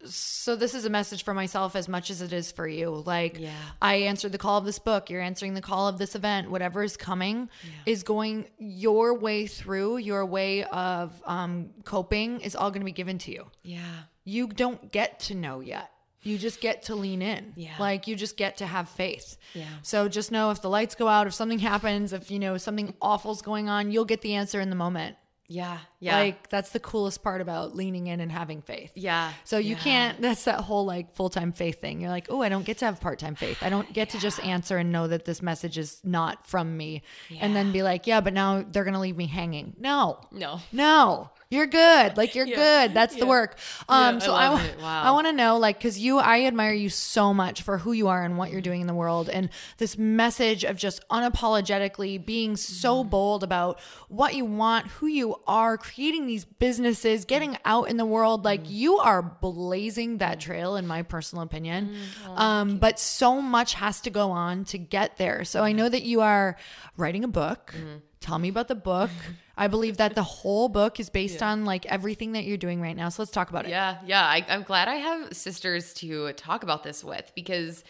so 0.04 0.54
this 0.54 0.74
is 0.74 0.84
a 0.84 0.90
message 0.90 1.24
for 1.24 1.34
myself 1.34 1.74
as 1.74 1.88
much 1.88 2.10
as 2.10 2.20
it 2.22 2.32
is 2.32 2.52
for 2.52 2.68
you. 2.68 2.90
Like 3.06 3.38
Yeah. 3.40 3.50
I 3.82 3.94
answered 3.96 4.30
the 4.32 4.38
call 4.38 4.58
of 4.58 4.64
this 4.64 4.78
book, 4.78 5.10
you're 5.10 5.20
answering 5.22 5.54
the 5.54 5.60
call 5.62 5.88
of 5.88 5.98
this 5.98 6.14
event. 6.14 6.50
Whatever 6.50 6.82
is 6.84 6.96
coming 6.96 7.48
is 7.86 8.02
going 8.02 8.46
your 8.58 9.18
way 9.18 9.46
through, 9.46 9.96
your 9.98 10.24
way 10.24 10.64
of 10.64 11.20
um, 11.26 11.70
coping 11.84 12.40
is 12.40 12.54
all 12.54 12.70
going 12.70 12.82
to 12.82 12.86
be 12.86 12.92
given 12.92 13.18
to 13.18 13.32
you. 13.32 13.50
Yeah. 13.62 13.80
You 14.24 14.48
don't 14.48 14.92
get 14.92 15.18
to 15.20 15.34
know 15.34 15.60
yet. 15.60 15.90
You 16.26 16.38
just 16.38 16.60
get 16.60 16.82
to 16.84 16.94
lean 16.94 17.22
in. 17.22 17.52
Yeah. 17.56 17.74
Like 17.78 18.06
you 18.06 18.16
just 18.16 18.36
get 18.36 18.56
to 18.58 18.66
have 18.66 18.88
faith. 18.88 19.36
Yeah. 19.54 19.64
So 19.82 20.08
just 20.08 20.30
know 20.32 20.50
if 20.50 20.60
the 20.60 20.68
lights 20.70 20.94
go 20.94 21.08
out, 21.08 21.26
if 21.26 21.34
something 21.34 21.58
happens, 21.60 22.12
if 22.12 22.30
you 22.30 22.38
know 22.38 22.56
something 22.58 22.94
awful's 23.00 23.42
going 23.42 23.68
on, 23.68 23.90
you'll 23.92 24.04
get 24.04 24.20
the 24.22 24.34
answer 24.34 24.60
in 24.60 24.68
the 24.70 24.76
moment. 24.76 25.16
Yeah. 25.48 25.78
Yeah. 26.00 26.16
Like 26.18 26.48
that's 26.48 26.70
the 26.70 26.80
coolest 26.80 27.22
part 27.22 27.40
about 27.40 27.76
leaning 27.76 28.08
in 28.08 28.18
and 28.18 28.32
having 28.32 28.62
faith. 28.62 28.90
yeah. 28.96 29.32
So 29.44 29.58
you 29.58 29.76
Yeah. 29.76 29.82
can't 29.82 30.20
that's 30.20 30.42
that 30.44 30.58
whole 30.62 30.84
like 30.84 31.14
full-time 31.14 31.52
faith 31.52 31.80
thing. 31.80 32.00
You're 32.00 32.10
like, 32.10 32.26
"Oh, 32.30 32.42
I 32.42 32.48
don't 32.48 32.66
get 32.66 32.78
to 32.78 32.86
have 32.86 33.00
part-time 33.00 33.36
faith. 33.36 33.58
I 33.62 33.68
don't 33.70 33.92
get 33.92 34.10
to 34.10 34.18
just 34.18 34.40
answer 34.40 34.76
and 34.78 34.90
know 34.90 35.06
that 35.06 35.24
this 35.24 35.40
message 35.42 35.78
is 35.78 36.00
not 36.02 36.48
from 36.48 36.76
me." 36.76 37.02
And 37.40 37.54
then 37.54 37.70
be 37.70 37.84
like, 37.84 38.08
"Yeah, 38.08 38.20
but 38.20 38.32
now 38.32 38.64
they're 38.68 38.82
going 38.82 38.94
to 38.94 39.00
leave 39.00 39.16
me 39.16 39.26
hanging." 39.28 39.74
No. 39.78 40.18
No. 40.32 40.58
No. 40.72 41.30
You're 41.48 41.66
good. 41.66 42.16
Like 42.16 42.34
you're 42.34 42.44
good. 42.46 42.92
That's 42.92 43.14
the 43.14 43.24
work. 43.26 43.56
Um 43.88 44.16
I 44.16 44.18
so 44.18 44.34
I, 44.34 44.48
wa- 44.50 44.60
Wow. 44.80 45.02
I 45.04 45.10
want 45.12 45.28
to 45.28 45.32
know 45.32 45.58
like 45.58 45.78
cuz 45.80 45.96
you 45.96 46.18
I 46.18 46.42
admire 46.44 46.72
you 46.72 46.88
so 46.88 47.32
much 47.32 47.62
for 47.62 47.78
who 47.78 47.92
you 47.92 48.08
are 48.08 48.24
and 48.24 48.36
what 48.36 48.50
you're 48.50 48.60
doing 48.60 48.80
in 48.80 48.88
the 48.88 48.94
world 48.94 49.28
and 49.28 49.48
this 49.78 49.96
message 49.96 50.64
of 50.64 50.76
just 50.76 51.00
unapologetically 51.08 52.24
being 52.24 52.56
so 52.56 52.96
Mm-hmm. 53.00 53.10
bold 53.10 53.42
about 53.44 53.78
what 54.08 54.34
you 54.34 54.44
want, 54.44 54.86
who 54.88 55.06
you 55.06 55.36
are, 55.46 55.76
creating 55.78 56.26
these 56.26 56.44
businesses, 56.44 57.24
getting 57.24 57.56
out 57.64 57.88
in 57.90 57.96
the 57.96 58.06
world 58.06 58.44
like 58.44 58.62
Mm-hmm. 58.64 58.72
you 58.72 58.98
are 58.98 59.22
blazing 59.22 60.18
that 60.18 60.40
trail 60.40 60.76
in 60.76 60.86
my 60.86 61.02
personal 61.02 61.42
opinion. 61.44 61.90
Mm-hmm. 61.94 62.38
um 62.38 62.78
but 62.78 62.98
so 62.98 63.40
much 63.40 63.74
has 63.74 64.00
to 64.00 64.10
go 64.10 64.30
on 64.32 64.64
to 64.66 64.78
get 64.78 65.16
there. 65.16 65.44
So 65.44 65.62
I 65.62 65.72
know 65.72 65.88
that 65.88 66.02
you 66.02 66.20
are 66.22 66.56
writing 66.96 67.22
a 67.24 67.28
book. 67.28 67.72
Tell 68.20 68.38
me 68.38 68.48
about 68.48 68.68
the 68.68 68.74
book. 68.74 69.10
I 69.56 69.68
believe 69.68 69.98
that 69.98 70.14
the 70.14 70.22
whole 70.36 70.68
book 70.68 71.00
is 71.00 71.10
based 71.10 71.42
on 71.42 71.64
like 71.64 71.86
everything 71.86 72.32
that 72.32 72.44
you're 72.44 72.56
doing 72.56 72.80
right 72.80 72.96
now. 72.96 73.08
So 73.08 73.22
let's 73.22 73.32
talk 73.32 73.50
about 73.50 73.66
it. 73.66 73.70
Yeah, 73.70 73.98
yeah. 74.04 74.24
I, 74.24 74.44
I'm 74.48 74.62
glad 74.62 74.88
I 74.88 74.96
have 74.96 75.34
sisters 75.36 75.94
to 75.94 76.32
talk 76.32 76.62
about 76.62 76.82
this 76.82 77.04
with 77.04 77.32
because 77.34 77.84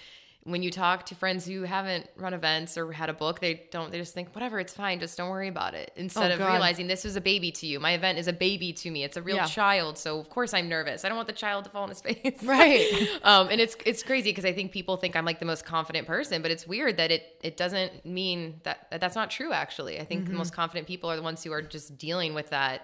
when 0.46 0.62
you 0.62 0.70
talk 0.70 1.04
to 1.06 1.14
friends 1.16 1.44
who 1.44 1.62
haven't 1.62 2.08
run 2.16 2.32
events 2.32 2.78
or 2.78 2.92
had 2.92 3.10
a 3.10 3.12
book, 3.12 3.40
they 3.40 3.64
don't, 3.72 3.90
they 3.90 3.98
just 3.98 4.14
think, 4.14 4.32
whatever, 4.32 4.60
it's 4.60 4.72
fine. 4.72 5.00
Just 5.00 5.16
don't 5.18 5.28
worry 5.28 5.48
about 5.48 5.74
it. 5.74 5.90
Instead 5.96 6.30
Oh, 6.30 6.34
of 6.34 6.38
God. 6.38 6.52
realizing 6.52 6.86
this 6.86 7.04
is 7.04 7.16
a 7.16 7.20
baby 7.20 7.50
to 7.50 7.66
you. 7.66 7.80
My 7.80 7.92
event 7.94 8.16
is 8.16 8.28
a 8.28 8.32
baby 8.32 8.72
to 8.74 8.90
me. 8.90 9.02
It's 9.02 9.16
a 9.16 9.22
real 9.22 9.36
Yeah. 9.36 9.46
child. 9.46 9.98
So 9.98 10.20
of 10.20 10.30
course 10.30 10.54
I'm 10.54 10.68
nervous. 10.68 11.04
I 11.04 11.08
don't 11.08 11.16
want 11.16 11.26
the 11.26 11.34
child 11.34 11.64
to 11.64 11.70
fall 11.70 11.82
on 11.82 11.88
his 11.88 12.00
face. 12.08 12.42
Right. 12.44 13.08
um, 13.24 13.48
and 13.50 13.60
it's, 13.60 13.76
it's 13.84 14.04
crazy 14.04 14.30
because 14.30 14.44
I 14.44 14.52
think 14.52 14.70
people 14.70 14.96
think 14.96 15.16
I'm 15.16 15.24
like 15.24 15.40
the 15.40 15.46
most 15.46 15.64
confident 15.64 16.06
person, 16.06 16.42
but 16.42 16.52
it's 16.52 16.64
weird 16.66 16.96
that 16.98 17.10
it, 17.10 17.24
it 17.42 17.56
doesn't 17.56 18.06
mean 18.06 18.60
that, 18.62 18.86
that 18.92 19.00
that's 19.00 19.16
not 19.16 19.30
true. 19.32 19.52
Actually, 19.52 19.98
I 20.00 20.04
think 20.04 20.28
the 20.28 20.34
most 20.34 20.52
confident 20.54 20.86
people 20.86 21.10
are 21.10 21.16
the 21.16 21.22
ones 21.22 21.42
who 21.42 21.50
are 21.52 21.60
just 21.62 21.98
dealing 21.98 22.34
with 22.34 22.50
that 22.50 22.82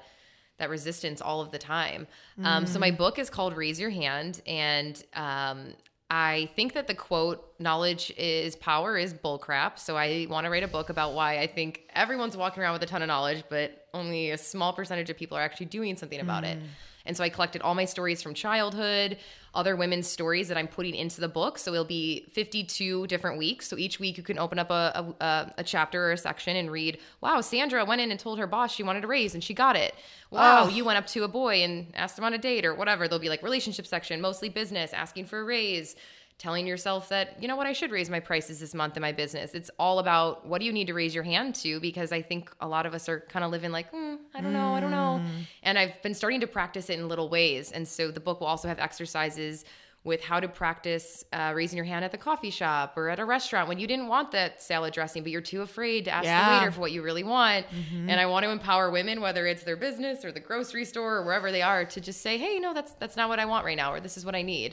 that 0.58 0.68
resistance 0.68 1.20
all 1.20 1.40
of 1.40 1.50
the 1.50 1.58
time. 1.58 2.06
Um, 2.44 2.66
so 2.66 2.78
my 2.78 2.90
book 2.90 3.18
is 3.18 3.30
called 3.30 3.56
Raise 3.56 3.80
Your 3.80 3.90
Hand, 3.90 4.42
and 4.46 5.02
um, 5.14 5.72
I 6.14 6.50
think 6.56 6.74
that 6.74 6.88
the 6.88 6.94
quote 6.94 7.42
"knowledge 7.58 8.12
is 8.18 8.54
power" 8.54 8.98
is 8.98 9.14
bullcrap. 9.14 9.78
So 9.78 9.96
I 9.96 10.26
want 10.28 10.44
to 10.44 10.50
write 10.50 10.62
a 10.62 10.68
book 10.68 10.90
about 10.90 11.14
why 11.14 11.38
I 11.38 11.46
think 11.46 11.80
everyone's 11.94 12.36
walking 12.36 12.62
around 12.62 12.74
with 12.74 12.82
a 12.82 12.86
ton 12.86 13.00
of 13.00 13.08
knowledge, 13.08 13.44
but 13.48 13.86
only 13.94 14.30
a 14.30 14.36
small 14.36 14.74
percentage 14.74 15.08
of 15.08 15.16
people 15.16 15.38
are 15.38 15.40
actually 15.40 15.66
doing 15.66 15.96
something 15.96 16.20
about 16.20 16.44
it. 16.44 16.58
Hmm. 16.58 16.64
And 17.06 17.16
so 17.16 17.24
I 17.24 17.28
collected 17.28 17.62
all 17.62 17.74
my 17.74 17.84
stories 17.84 18.22
from 18.22 18.34
childhood, 18.34 19.18
other 19.54 19.76
women's 19.76 20.06
stories 20.08 20.48
that 20.48 20.56
I'm 20.56 20.68
putting 20.68 20.94
into 20.94 21.20
the 21.20 21.28
book. 21.28 21.58
So 21.58 21.72
it'll 21.72 21.84
be 21.84 22.26
52 22.32 23.06
different 23.06 23.36
weeks. 23.38 23.66
So 23.68 23.76
each 23.76 24.00
week 24.00 24.16
you 24.16 24.22
can 24.22 24.38
open 24.38 24.58
up 24.58 24.70
a, 24.70 25.14
a, 25.20 25.52
a, 25.58 25.64
chapter 25.64 26.08
or 26.08 26.12
a 26.12 26.16
section 26.16 26.56
and 26.56 26.70
read, 26.70 26.98
wow, 27.20 27.40
Sandra 27.40 27.84
went 27.84 28.00
in 28.00 28.10
and 28.10 28.18
told 28.18 28.38
her 28.38 28.46
boss 28.46 28.72
she 28.74 28.82
wanted 28.82 29.04
a 29.04 29.06
raise 29.06 29.34
and 29.34 29.44
she 29.44 29.52
got 29.54 29.76
it. 29.76 29.94
Wow, 30.30 30.64
Oh. 30.64 30.68
you 30.68 30.84
went 30.84 30.96
up 30.98 31.06
to 31.08 31.24
a 31.24 31.28
boy 31.28 31.62
and 31.62 31.86
asked 31.94 32.18
him 32.18 32.24
on 32.24 32.32
a 32.32 32.38
date 32.38 32.64
or 32.64 32.74
whatever. 32.74 33.06
There'll 33.08 33.20
be 33.20 33.28
like 33.28 33.42
relationship 33.42 33.86
section, 33.86 34.20
mostly 34.20 34.48
business, 34.48 34.92
asking 34.94 35.26
for 35.26 35.40
a 35.40 35.44
raise 35.44 35.94
telling 36.42 36.66
yourself 36.66 37.08
that 37.08 37.40
you 37.40 37.46
know 37.48 37.54
what 37.60 37.68
i 37.72 37.72
should 37.72 37.90
raise 37.98 38.10
my 38.10 38.18
prices 38.30 38.58
this 38.58 38.74
month 38.74 38.96
in 38.98 39.00
my 39.08 39.12
business. 39.22 39.48
It's 39.54 39.70
all 39.78 39.96
about 40.04 40.44
what 40.50 40.58
do 40.60 40.64
you 40.68 40.72
need 40.78 40.88
to 40.92 40.94
raise 41.02 41.14
your 41.14 41.26
hand 41.32 41.54
to 41.64 41.78
because 41.88 42.10
i 42.18 42.20
think 42.30 42.50
a 42.60 42.68
lot 42.74 42.84
of 42.86 42.92
us 42.94 43.08
are 43.08 43.20
kind 43.34 43.44
of 43.44 43.50
living 43.56 43.70
like 43.78 43.88
hmm, 43.90 44.14
i 44.36 44.40
don't 44.40 44.52
know 44.60 44.70
i 44.74 44.80
don't 44.80 44.90
know. 45.00 45.12
And 45.62 45.78
i've 45.78 45.96
been 46.02 46.14
starting 46.14 46.40
to 46.40 46.48
practice 46.58 46.90
it 46.90 46.98
in 46.98 47.06
little 47.08 47.28
ways. 47.38 47.64
And 47.76 47.84
so 47.86 48.10
the 48.10 48.20
book 48.26 48.40
will 48.40 48.48
also 48.54 48.66
have 48.72 48.80
exercises 48.80 49.64
with 50.04 50.20
how 50.20 50.40
to 50.40 50.48
practice 50.48 51.24
uh, 51.32 51.52
raising 51.54 51.76
your 51.76 51.84
hand 51.92 52.04
at 52.04 52.10
the 52.10 52.18
coffee 52.18 52.50
shop 52.50 52.94
or 52.98 53.08
at 53.08 53.20
a 53.20 53.24
restaurant 53.24 53.68
when 53.68 53.78
you 53.78 53.86
didn't 53.86 54.08
want 54.08 54.32
that 54.32 54.60
salad 54.60 54.92
dressing 54.92 55.22
but 55.22 55.30
you're 55.30 55.40
too 55.54 55.62
afraid 55.62 56.06
to 56.06 56.10
ask 56.10 56.24
Yeah. 56.24 56.42
the 56.44 56.50
waiter 56.56 56.72
for 56.72 56.80
what 56.80 56.90
you 56.90 57.02
really 57.02 57.22
want. 57.22 57.66
And 58.10 58.16
i 58.24 58.26
want 58.26 58.42
to 58.46 58.50
empower 58.50 58.90
women 58.90 59.20
whether 59.20 59.46
it's 59.46 59.62
their 59.62 59.76
business 59.76 60.24
or 60.24 60.32
the 60.32 60.40
grocery 60.40 60.84
store 60.92 61.12
or 61.18 61.22
wherever 61.24 61.52
they 61.52 61.62
are 61.62 61.84
to 61.94 62.00
just 62.00 62.20
say 62.20 62.34
hey 62.36 62.58
no 62.58 62.74
that's 62.74 62.92
that's 62.94 63.16
not 63.20 63.28
what 63.28 63.38
i 63.38 63.44
want 63.44 63.64
right 63.64 63.76
now 63.84 63.92
or 63.94 64.00
this 64.00 64.16
is 64.16 64.24
what 64.26 64.34
i 64.34 64.42
need. 64.42 64.70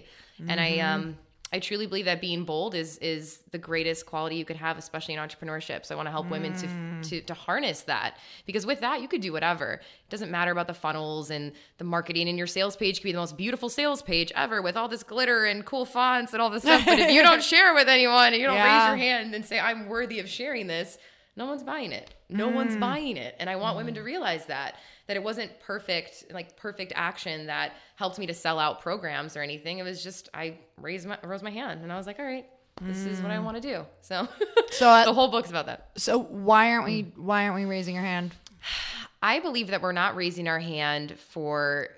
And 0.51 0.59
i 0.67 0.79
um 0.79 1.03
I 1.51 1.59
truly 1.59 1.87
believe 1.87 2.05
that 2.05 2.21
being 2.21 2.43
bold 2.43 2.75
is 2.75 2.97
is 2.99 3.39
the 3.51 3.57
greatest 3.57 4.05
quality 4.05 4.35
you 4.35 4.45
could 4.45 4.57
have, 4.57 4.77
especially 4.77 5.15
in 5.15 5.19
entrepreneurship. 5.19 5.85
So 5.85 5.95
I 5.95 5.97
want 5.97 6.05
to 6.05 6.11
help 6.11 6.29
women 6.29 6.53
to, 6.57 6.67
mm. 6.67 7.09
to 7.09 7.21
to 7.21 7.33
harness 7.33 7.81
that 7.81 8.17
because 8.45 8.65
with 8.65 8.81
that 8.81 9.01
you 9.01 9.07
could 9.07 9.21
do 9.21 9.33
whatever. 9.33 9.73
It 9.73 10.09
doesn't 10.09 10.29
matter 10.29 10.51
about 10.51 10.67
the 10.67 10.73
funnels 10.73 11.31
and 11.31 11.53
the 11.79 11.83
marketing, 11.83 12.29
and 12.29 12.37
your 12.37 12.47
sales 12.47 12.75
page 12.75 12.99
could 12.99 13.05
be 13.05 13.11
the 13.11 13.19
most 13.19 13.35
beautiful 13.35 13.69
sales 13.69 14.01
page 14.01 14.31
ever 14.35 14.61
with 14.61 14.77
all 14.77 14.87
this 14.87 15.03
glitter 15.03 15.45
and 15.45 15.65
cool 15.65 15.85
fonts 15.85 16.33
and 16.33 16.41
all 16.41 16.49
this 16.51 16.63
stuff. 16.63 16.85
But 16.85 16.99
if 16.99 17.11
you 17.11 17.23
don't 17.23 17.43
share 17.53 17.73
with 17.73 17.87
anyone 17.87 18.27
and 18.27 18.37
you 18.37 18.45
don't 18.45 18.55
Yeah. 18.55 18.91
raise 18.91 18.99
your 18.99 19.09
hand 19.09 19.33
and 19.33 19.43
say 19.43 19.59
I'm 19.59 19.87
worthy 19.87 20.19
of 20.19 20.29
sharing 20.29 20.67
this, 20.67 20.99
no 21.35 21.45
one's 21.45 21.63
buying 21.63 21.91
it. 21.91 22.13
No 22.29 22.49
one's 22.49 22.75
mm. 22.75 22.79
buying 22.79 23.17
it, 23.17 23.35
and 23.39 23.49
I 23.49 23.55
want 23.55 23.75
women 23.75 23.95
to 23.95 24.01
mm. 24.01 24.05
realize 24.05 24.45
that 24.45 24.75
that 25.09 25.17
it 25.17 25.23
wasn't 25.23 25.51
perfect 25.59 26.25
like 26.31 26.55
perfect 26.55 26.93
action 26.95 27.47
that 27.47 27.73
helped 27.95 28.19
me 28.19 28.27
to 28.27 28.33
sell 28.33 28.59
out 28.59 28.79
programs 28.79 29.35
or 29.35 29.41
anything. 29.41 29.79
It 29.79 29.83
was 29.83 30.03
just 30.03 30.29
I 30.35 30.59
raised 30.79 31.07
my 31.07 31.17
rose 31.23 31.41
my 31.41 31.49
hand 31.49 31.81
and 31.81 31.91
I 31.91 31.97
was 31.97 32.05
like, 32.05 32.19
all 32.19 32.25
right, 32.25 32.45
this 32.83 33.05
is 33.05 33.19
what 33.19 33.31
I 33.31 33.39
want 33.39 33.59
to 33.59 33.61
do. 33.61 33.85
So, 34.01 34.27
So, 34.69 34.87
uh, 34.87 35.05
the 35.05 35.13
whole 35.13 35.29
book's 35.29 35.49
about 35.49 35.65
that. 35.65 35.89
So 35.97 36.19
why 36.19 36.71
aren't 36.73 36.85
we 36.85 37.11
why 37.15 37.45
aren't 37.45 37.55
we 37.55 37.65
raising 37.65 37.95
your 37.95 38.03
hand? 38.03 38.35
I 39.23 39.39
believe 39.39 39.71
that 39.71 39.81
we're 39.81 39.93
not 39.93 40.15
raising 40.15 40.47
our 40.47 40.59
hand 40.59 41.17
for 41.17 41.89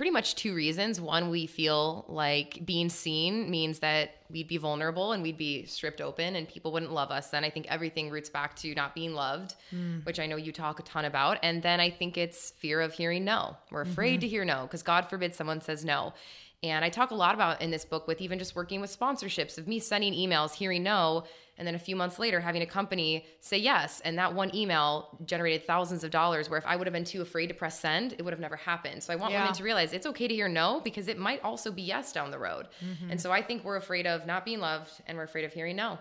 pretty 0.00 0.10
much 0.10 0.34
two 0.34 0.54
reasons. 0.54 0.98
One, 0.98 1.28
we 1.28 1.46
feel 1.46 2.06
like 2.08 2.64
being 2.64 2.88
seen 2.88 3.50
means 3.50 3.80
that 3.80 4.12
we'd 4.30 4.48
be 4.48 4.56
vulnerable 4.56 5.12
and 5.12 5.22
we'd 5.22 5.36
be 5.36 5.66
stripped 5.66 6.00
open 6.00 6.36
and 6.36 6.48
people 6.48 6.72
wouldn't 6.72 6.90
love 6.90 7.10
us. 7.10 7.28
Then 7.28 7.44
I 7.44 7.50
think 7.50 7.66
everything 7.68 8.08
roots 8.08 8.30
back 8.30 8.56
to 8.60 8.74
not 8.74 8.94
being 8.94 9.12
loved, 9.12 9.56
hmm. 9.68 9.98
which 10.04 10.18
I 10.18 10.24
know 10.24 10.36
you 10.36 10.52
talk 10.52 10.80
a 10.80 10.82
ton 10.84 11.04
about. 11.04 11.36
And 11.42 11.62
then 11.62 11.80
I 11.80 11.90
think 11.90 12.16
it's 12.16 12.52
fear 12.52 12.80
of 12.80 12.94
hearing 12.94 13.26
no. 13.26 13.58
We're 13.70 13.82
afraid 13.82 14.12
mm-hmm. 14.12 14.20
to 14.20 14.28
hear 14.28 14.44
no 14.46 14.62
because 14.62 14.82
God 14.82 15.10
forbid 15.10 15.34
someone 15.34 15.60
says 15.60 15.84
no. 15.84 16.14
And 16.62 16.82
I 16.82 16.88
talk 16.88 17.10
a 17.10 17.14
lot 17.14 17.34
about 17.34 17.60
in 17.60 17.70
this 17.70 17.84
book 17.84 18.06
with 18.06 18.22
even 18.22 18.38
just 18.38 18.56
working 18.56 18.80
with 18.80 18.98
sponsorships 18.98 19.58
of 19.58 19.68
me 19.68 19.80
sending 19.80 20.14
emails, 20.14 20.54
hearing 20.54 20.82
no, 20.82 21.24
and 21.60 21.66
then 21.66 21.76
a 21.76 21.78
few 21.78 21.94
months 21.94 22.18
later 22.18 22.40
having 22.40 22.62
a 22.62 22.66
company 22.66 23.24
say 23.40 23.58
yes. 23.58 24.00
And 24.04 24.18
that 24.18 24.34
one 24.34 24.52
email 24.56 25.16
generated 25.26 25.64
thousands 25.66 26.02
of 26.02 26.10
dollars 26.10 26.48
where 26.50 26.58
if 26.58 26.64
I 26.66 26.74
would 26.74 26.86
have 26.86 26.94
been 26.94 27.04
too 27.04 27.20
afraid 27.22 27.48
to 27.48 27.54
press 27.54 27.78
send, 27.78 28.14
it 28.14 28.22
would 28.22 28.32
have 28.32 28.40
never 28.40 28.56
happened. 28.56 29.02
So 29.02 29.12
I 29.12 29.16
want 29.16 29.32
Yeah. 29.32 29.42
women 29.42 29.54
to 29.54 29.62
realize 29.62 29.92
it's 29.92 30.06
okay 30.06 30.26
to 30.26 30.34
hear 30.34 30.48
no 30.48 30.80
because 30.82 31.06
it 31.06 31.18
might 31.18 31.40
also 31.44 31.70
be 31.70 31.82
yes 31.82 32.12
down 32.12 32.30
the 32.32 32.38
road. 32.38 32.66
Mm-hmm. 32.84 33.10
And 33.10 33.20
so 33.20 33.30
I 33.30 33.42
think 33.42 33.62
we're 33.62 33.76
afraid 33.76 34.06
of 34.06 34.26
not 34.26 34.44
being 34.46 34.58
loved 34.60 34.90
and 35.06 35.16
we're 35.18 35.24
afraid 35.24 35.44
of 35.44 35.52
hearing 35.52 35.76
no. 35.76 35.98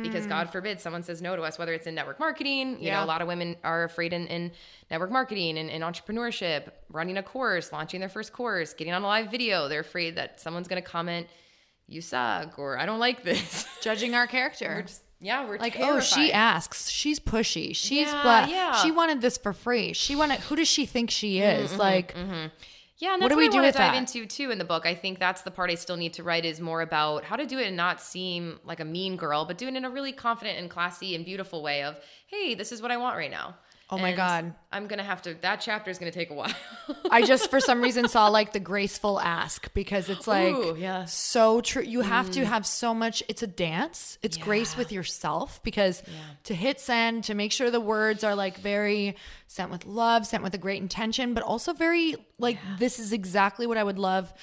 Because 0.00 0.26
God 0.26 0.48
forbid 0.50 0.80
someone 0.80 1.02
says 1.02 1.20
no 1.20 1.36
to 1.36 1.42
us, 1.42 1.58
whether 1.58 1.74
it's 1.74 1.86
in 1.86 1.94
network 1.94 2.18
marketing, 2.18 2.78
you 2.80 2.86
Yeah. 2.86 2.96
know, 3.00 3.04
a 3.04 3.10
lot 3.12 3.20
of 3.20 3.28
women 3.28 3.56
are 3.62 3.84
afraid 3.84 4.14
in, 4.14 4.26
in 4.28 4.50
network 4.90 5.10
marketing 5.10 5.58
and 5.58 5.68
in 5.68 5.82
entrepreneurship, 5.82 6.70
running 6.88 7.18
a 7.18 7.22
course, 7.22 7.72
launching 7.74 8.00
their 8.00 8.08
first 8.08 8.32
course, 8.32 8.72
getting 8.72 8.94
on 8.94 9.02
a 9.02 9.06
live 9.06 9.30
video. 9.30 9.68
They're 9.68 9.80
afraid 9.80 10.16
that 10.16 10.40
someone's 10.40 10.66
going 10.66 10.82
to 10.82 10.88
comment, 10.88 11.26
you 11.88 12.00
suck, 12.00 12.58
or 12.58 12.78
I 12.78 12.86
don't 12.86 12.98
like 12.98 13.22
this. 13.22 13.66
Judging 13.82 14.14
our 14.14 14.26
character. 14.26 14.82
Just- 14.86 15.02
yeah, 15.18 15.48
we're 15.48 15.56
like, 15.58 15.76
oh, 15.80 16.00
she 16.00 16.30
asks. 16.30 16.90
She's 16.90 17.18
pushy. 17.18 17.74
She's 17.74 18.06
Yeah, 18.08 18.22
blah. 18.22 18.46
yeah. 18.46 18.72
She 18.82 18.90
wanted 18.92 19.22
this 19.22 19.38
for 19.38 19.54
free. 19.54 19.94
She 19.94 20.14
wanted. 20.14 20.40
Who 20.40 20.56
does 20.56 20.68
she 20.68 20.84
think 20.84 21.10
she 21.10 21.38
is? 21.40 21.74
like, 21.78 22.14
mm-hmm. 22.14 22.48
Yeah, 22.98 23.12
and 23.14 23.22
What 23.22 23.28
do 23.30 23.36
what, 23.36 23.40
we 23.40 23.48
I 23.48 23.50
do 23.50 23.60
with 23.62 23.72
to 23.74 23.78
dive 23.78 23.92
that? 23.92 23.98
into 23.98 24.26
too 24.26 24.50
in 24.50 24.58
the 24.58 24.64
book. 24.64 24.84
I 24.86 24.94
think 24.94 25.18
that's 25.18 25.40
the 25.42 25.50
part 25.50 25.70
I 25.70 25.74
still 25.74 25.96
need 25.96 26.12
to 26.14 26.22
write 26.22 26.44
is 26.44 26.60
more 26.60 26.80
about 26.82 27.24
how 27.24 27.36
to 27.36 27.46
do 27.46 27.58
it 27.58 27.66
and 27.66 27.76
not 27.76 28.00
seem 28.00 28.58
like 28.64 28.80
a 28.80 28.84
mean 28.84 29.16
girl, 29.16 29.44
but 29.46 29.56
do 29.58 29.66
it 29.68 29.74
in 29.74 29.84
a 29.86 29.90
really 29.90 30.12
confident 30.12 30.58
and 30.58 30.68
classy 30.70 31.14
and 31.14 31.24
beautiful 31.24 31.62
way 31.62 31.82
of, 31.82 31.98
hey, 32.26 32.54
this 32.54 32.70
is 32.72 32.80
what 32.82 32.90
I 32.90 32.96
want 32.98 33.16
right 33.16 33.30
now. 33.30 33.56
Oh 33.88 33.98
my 33.98 34.08
And 34.08 34.16
God. 34.16 34.54
I'm 34.72 34.88
gonna 34.88 35.04
have 35.04 35.22
to. 35.22 35.34
That 35.34 35.60
chapter 35.60 35.92
is 35.92 35.98
gonna 35.98 36.10
take 36.10 36.30
a 36.30 36.34
while. 36.34 36.52
I 37.10 37.22
just 37.22 37.50
for 37.50 37.60
some 37.60 37.80
reason 37.80 38.08
saw 38.08 38.26
like 38.28 38.52
the 38.52 38.58
graceful 38.58 39.20
ask 39.20 39.72
because 39.74 40.08
it's 40.08 40.26
like 40.26 40.54
Ooh, 40.54 40.76
yeah. 40.76 41.04
so 41.04 41.60
true. 41.60 41.82
You 41.82 42.00
have 42.00 42.30
to 42.32 42.40
mm. 42.40 42.44
have 42.44 42.66
so 42.66 42.92
much. 42.92 43.22
It's 43.28 43.44
a 43.44 43.46
dance. 43.46 44.18
It's 44.22 44.36
grace 44.36 44.76
with 44.76 44.90
yourself 44.90 45.62
because 45.62 46.02
to 46.44 46.54
hit 46.54 46.80
send 46.80 47.24
to 47.24 47.34
make 47.34 47.52
sure 47.52 47.70
the 47.70 47.80
words 47.80 48.24
are 48.24 48.34
like 48.34 48.58
very 48.58 49.16
sent 49.46 49.70
with 49.70 49.86
love, 49.86 50.26
sent 50.26 50.42
with 50.42 50.54
a 50.54 50.58
great 50.58 50.82
intention, 50.82 51.32
but 51.32 51.44
also 51.44 51.72
very 51.72 52.16
like 52.40 52.58
this 52.80 52.98
is 52.98 53.12
exactly 53.12 53.68
what 53.68 53.78
I 53.78 53.84
would 53.84 54.00
love 54.00 54.34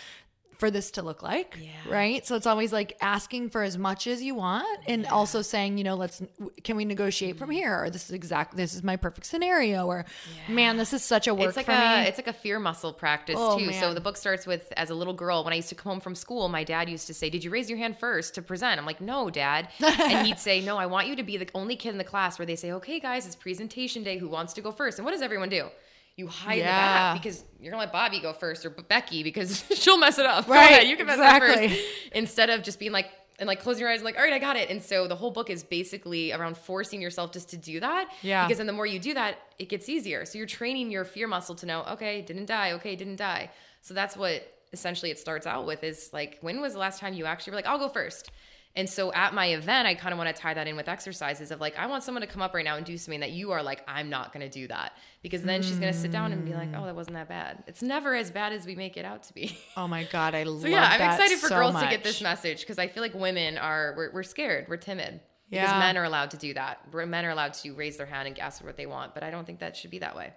for 0.63 0.71
this 0.71 0.91
to 0.91 1.01
look 1.01 1.21
like 1.21 1.57
yeah. 1.61 1.69
right 1.93 2.25
so 2.25 2.35
it's 2.35 2.47
always 2.47 2.71
like 2.71 2.97
asking 3.01 3.49
for 3.49 3.61
as 3.61 3.77
much 3.77 4.07
as 4.07 4.23
you 4.23 4.33
want 4.33 4.79
and 4.87 5.05
also 5.07 5.41
saying 5.41 5.77
you 5.77 5.83
know 5.83 5.95
let's 5.95 6.21
can 6.63 6.75
we 6.75 6.85
negotiate 6.85 7.37
from 7.37 7.49
mm. 7.49 7.53
here 7.53 7.83
or 7.83 7.89
this 7.89 8.05
is 8.05 8.11
exact 8.11 8.55
this 8.55 8.73
is 8.73 8.81
my 8.81 8.95
perfect 8.95 9.27
scenario 9.27 9.85
or 9.85 10.05
man 10.47 10.77
this 10.77 10.93
is 10.93 11.03
such 11.03 11.27
a 11.27 11.33
work 11.33 11.49
it's 11.49 11.57
like 11.57 11.65
for 11.65 11.73
a 11.73 12.01
me 12.01 12.07
it's 12.07 12.17
like 12.17 12.27
a 12.27 12.33
fear 12.33 12.59
muscle 12.59 12.93
practice 12.93 13.35
Oh, 13.45 13.59
too. 13.59 13.73
So 13.73 13.93
the 13.93 14.01
book 14.01 14.17
starts 14.17 14.45
with 14.45 14.71
as 14.77 14.89
a 14.89 14.95
little 14.95 15.13
girl 15.13 15.43
when 15.43 15.53
I 15.53 15.57
used 15.57 15.69
to 15.69 15.75
come 15.75 15.91
home 15.91 15.99
from 15.99 16.15
school, 16.15 16.47
my 16.49 16.63
dad 16.63 16.89
used 16.89 17.07
to 17.07 17.13
say, 17.13 17.29
"Did 17.29 17.43
you 17.43 17.49
raise 17.49 17.69
your 17.69 17.77
hand 17.77 17.97
first 17.97 18.35
to 18.35 18.41
present?" 18.41 18.79
I'm 18.79 18.85
like, 18.85 19.01
"No, 19.01 19.29
dad." 19.29 19.69
and 19.79 20.25
he'd 20.25 20.39
say, 20.39 20.61
"No, 20.61 20.77
I 20.77 20.85
want 20.85 21.07
you 21.07 21.15
to 21.15 21.23
be 21.23 21.37
the 21.37 21.47
only 21.53 21.75
kid 21.75 21.89
in 21.89 21.97
the 21.97 22.03
class 22.03 22.39
where 22.39 22.45
they 22.45 22.55
say, 22.55 22.71
"Okay, 22.71 22.99
guys, 22.99 23.25
it's 23.25 23.35
presentation 23.35 24.03
day. 24.03 24.17
Who 24.17 24.27
wants 24.27 24.53
to 24.53 24.61
go 24.61 24.71
first? 24.71 24.97
And 24.97 25.05
what 25.05 25.11
does 25.11 25.21
everyone 25.21 25.49
do? 25.49 25.69
You 26.15 26.27
hide 26.27 26.53
in 26.53 26.59
the 26.59 26.65
Yeah. 26.65 27.13
back 27.13 27.21
because 27.23 27.43
you're 27.59 27.71
gonna 27.71 27.81
let 27.81 27.91
Bobby 27.91 28.19
go 28.19 28.33
first 28.33 28.65
or 28.65 28.69
Becky 28.69 29.23
because 29.23 29.63
she'll 29.75 29.97
mess 29.97 30.19
it 30.19 30.25
up. 30.25 30.47
Right, 30.47 30.71
ahead, 30.71 30.87
you 30.87 30.95
can 30.95 31.07
mess 31.07 31.17
it 31.17 31.23
up 31.25 31.41
first. 31.41 31.79
Instead 32.13 32.49
of 32.51 32.61
just 32.63 32.77
being 32.79 32.91
like 32.91 33.07
and 33.39 33.47
like 33.47 33.59
closing 33.61 33.81
your 33.81 33.89
eyes 33.89 33.97
and 33.97 34.05
like, 34.05 34.15
all 34.15 34.23
right, 34.23 34.31
I 34.33 34.37
got 34.37 34.55
it. 34.55 34.69
And 34.69 34.81
so 34.81 35.07
the 35.07 35.15
whole 35.15 35.31
book 35.31 35.49
is 35.49 35.63
basically 35.63 36.31
around 36.31 36.55
forcing 36.55 37.01
yourself 37.01 37.31
just 37.31 37.49
to 37.49 37.57
do 37.57 37.79
that. 37.79 38.11
Yeah. 38.21 38.45
Because 38.45 38.59
then 38.59 38.67
the 38.67 38.73
more 38.73 38.85
you 38.85 38.99
do 38.99 39.15
that, 39.15 39.39
it 39.57 39.69
gets 39.69 39.89
easier. 39.89 40.23
So 40.25 40.37
you're 40.37 40.45
training 40.45 40.91
your 40.91 41.03
fear 41.03 41.27
muscle 41.27 41.55
to 41.55 41.65
know, 41.65 41.83
okay, 41.93 42.21
didn't 42.21 42.45
die, 42.45 42.73
okay, 42.73 42.95
didn't 42.95 43.15
die. 43.15 43.49
So 43.81 43.95
that's 43.95 44.15
what 44.15 44.47
essentially 44.71 45.09
it 45.09 45.17
starts 45.17 45.47
out 45.47 45.65
with 45.65 45.83
is 45.83 46.11
like, 46.13 46.37
when 46.41 46.61
was 46.61 46.73
the 46.73 46.79
last 46.79 46.99
time 46.99 47.13
you 47.15 47.25
actually 47.25 47.51
were 47.51 47.55
like, 47.57 47.65
I'll 47.67 47.79
go 47.79 47.89
first? 47.89 48.29
And 48.75 48.89
so 48.89 49.13
at 49.13 49.35
my 49.35 49.47
event, 49.47 49.87
I 49.87 49.93
kind 49.93 50.13
of 50.13 50.17
want 50.17 50.35
to 50.35 50.41
tie 50.41 50.55
that 50.55 50.67
in 50.67 50.75
with 50.75 50.89
exercises 50.89 51.51
of 51.51 51.61
like, 51.61 51.77
I 51.77 51.85
want 51.85 52.03
someone 52.03 52.21
to 52.21 52.27
come 52.27 52.41
up 52.41 52.55
right 52.55 52.65
now 52.65 52.75
and 52.75 52.83
do 52.83 52.97
something 52.97 53.19
that 53.19 53.31
you 53.31 53.51
are 53.51 53.61
like, 53.61 53.83
I'm 53.87 54.09
not 54.09 54.33
going 54.33 54.49
to 54.49 54.49
do 54.49 54.67
that. 54.67 54.93
Because 55.21 55.43
then 55.43 55.61
she's 55.61 55.77
going 55.77 55.93
to 55.93 55.97
sit 55.97 56.11
down 56.11 56.31
and 56.33 56.43
be 56.43 56.53
like, 56.53 56.71
mm. 56.71 56.81
oh, 56.81 56.85
that 56.85 56.95
wasn't 56.95 57.15
that 57.15 57.29
bad. 57.29 57.63
It's 57.67 57.83
never 57.83 58.15
as 58.15 58.31
bad 58.31 58.51
as 58.51 58.65
we 58.65 58.75
make 58.75 58.97
it 58.97 59.05
out 59.05 59.23
to 59.23 59.33
be. 59.33 59.55
oh 59.77 59.87
my 59.87 60.05
god 60.05 60.33
i 60.33 60.43
love 60.43 60.61
So 60.61 60.67
yeah, 60.67 60.89
I'm 60.89 61.01
excited 61.01 61.37
for 61.37 61.49
so 61.49 61.55
girls 61.55 61.79
to 61.79 61.87
get 61.87 62.03
this 62.03 62.21
message 62.21 62.61
because 62.61 62.79
I 62.79 62.87
feel 62.87 63.03
like 63.03 63.13
women 63.13 63.59
are 63.59 63.93
we're, 63.95 64.11
we're 64.11 64.23
scared, 64.23 64.65
we're 64.67 64.77
timid. 64.77 65.19
Because 65.49 65.69
men 65.77 65.97
are 65.97 66.03
allowed 66.03 66.31
to 66.31 66.37
do 66.37 66.55
that. 66.55 66.91
Men 66.91 67.25
are 67.25 67.29
allowed 67.29 67.53
to 67.55 67.73
raise 67.75 67.97
their 67.97 68.07
hand 68.07 68.27
and 68.27 68.39
ask 68.39 68.59
for 68.59 68.65
what 68.65 68.75
they 68.75 68.87
want, 68.87 69.13
but 69.13 69.21
I 69.21 69.29
don't 69.29 69.45
think 69.45 69.59
that 69.59 69.77
should 69.77 69.91
be 69.91 69.99
that 69.99 70.15
way. 70.15 70.33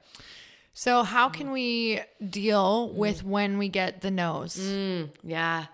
so 0.74 1.04
how 1.04 1.30
mm. 1.30 1.32
can 1.32 1.52
we 1.52 2.02
deal 2.28 2.90
with 2.90 3.24
when 3.24 3.56
we 3.56 3.70
get 3.70 4.02
the 4.02 4.10
nose 4.10 4.58
mm, 4.58 5.08
Yeah, 5.22 5.66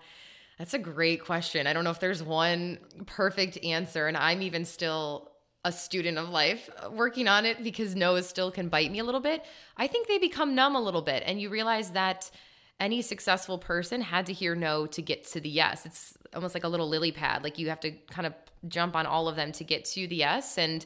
that's 0.63 0.73
a 0.73 0.79
great 0.79 1.21
question. 1.21 1.67
I 1.67 1.73
don't 1.73 1.83
know 1.83 1.89
if 1.89 1.99
there's 1.99 2.23
one 2.23 2.77
perfect 3.05 3.61
answer, 3.65 4.07
and 4.07 4.15
I'm 4.15 4.41
even 4.41 4.63
still 4.63 5.29
a 5.65 5.73
student 5.73 6.17
of 6.17 6.29
life 6.29 6.69
uh, 6.77 6.89
working 6.89 7.27
on 7.27 7.45
it 7.45 7.61
because 7.65 7.97
no's 7.97 8.29
still 8.29 8.49
can 8.49 8.69
bite 8.69 8.89
me 8.89 8.99
a 8.99 9.03
little 9.03 9.19
bit. 9.19 9.43
I 9.75 9.87
think 9.87 10.07
they 10.07 10.19
become 10.19 10.55
numb 10.55 10.77
a 10.77 10.79
little 10.79 11.01
bit, 11.01 11.21
and 11.25 11.41
you 11.41 11.49
realize 11.49 11.91
that 11.91 12.31
any 12.79 13.01
successful 13.01 13.57
person 13.57 13.99
had 13.99 14.25
to 14.27 14.31
hear 14.31 14.55
no 14.55 14.85
to 14.85 15.01
get 15.01 15.25
to 15.31 15.41
the 15.41 15.49
yes. 15.49 15.85
It's 15.85 16.17
almost 16.33 16.53
like 16.53 16.63
a 16.63 16.69
little 16.69 16.87
lily 16.87 17.11
pad. 17.11 17.43
Like 17.43 17.59
you 17.59 17.67
have 17.67 17.81
to 17.81 17.91
kind 17.91 18.25
of 18.25 18.33
jump 18.69 18.95
on 18.95 19.05
all 19.05 19.27
of 19.27 19.35
them 19.35 19.51
to 19.51 19.65
get 19.65 19.83
to 19.83 20.07
the 20.07 20.15
yes. 20.15 20.57
And 20.57 20.85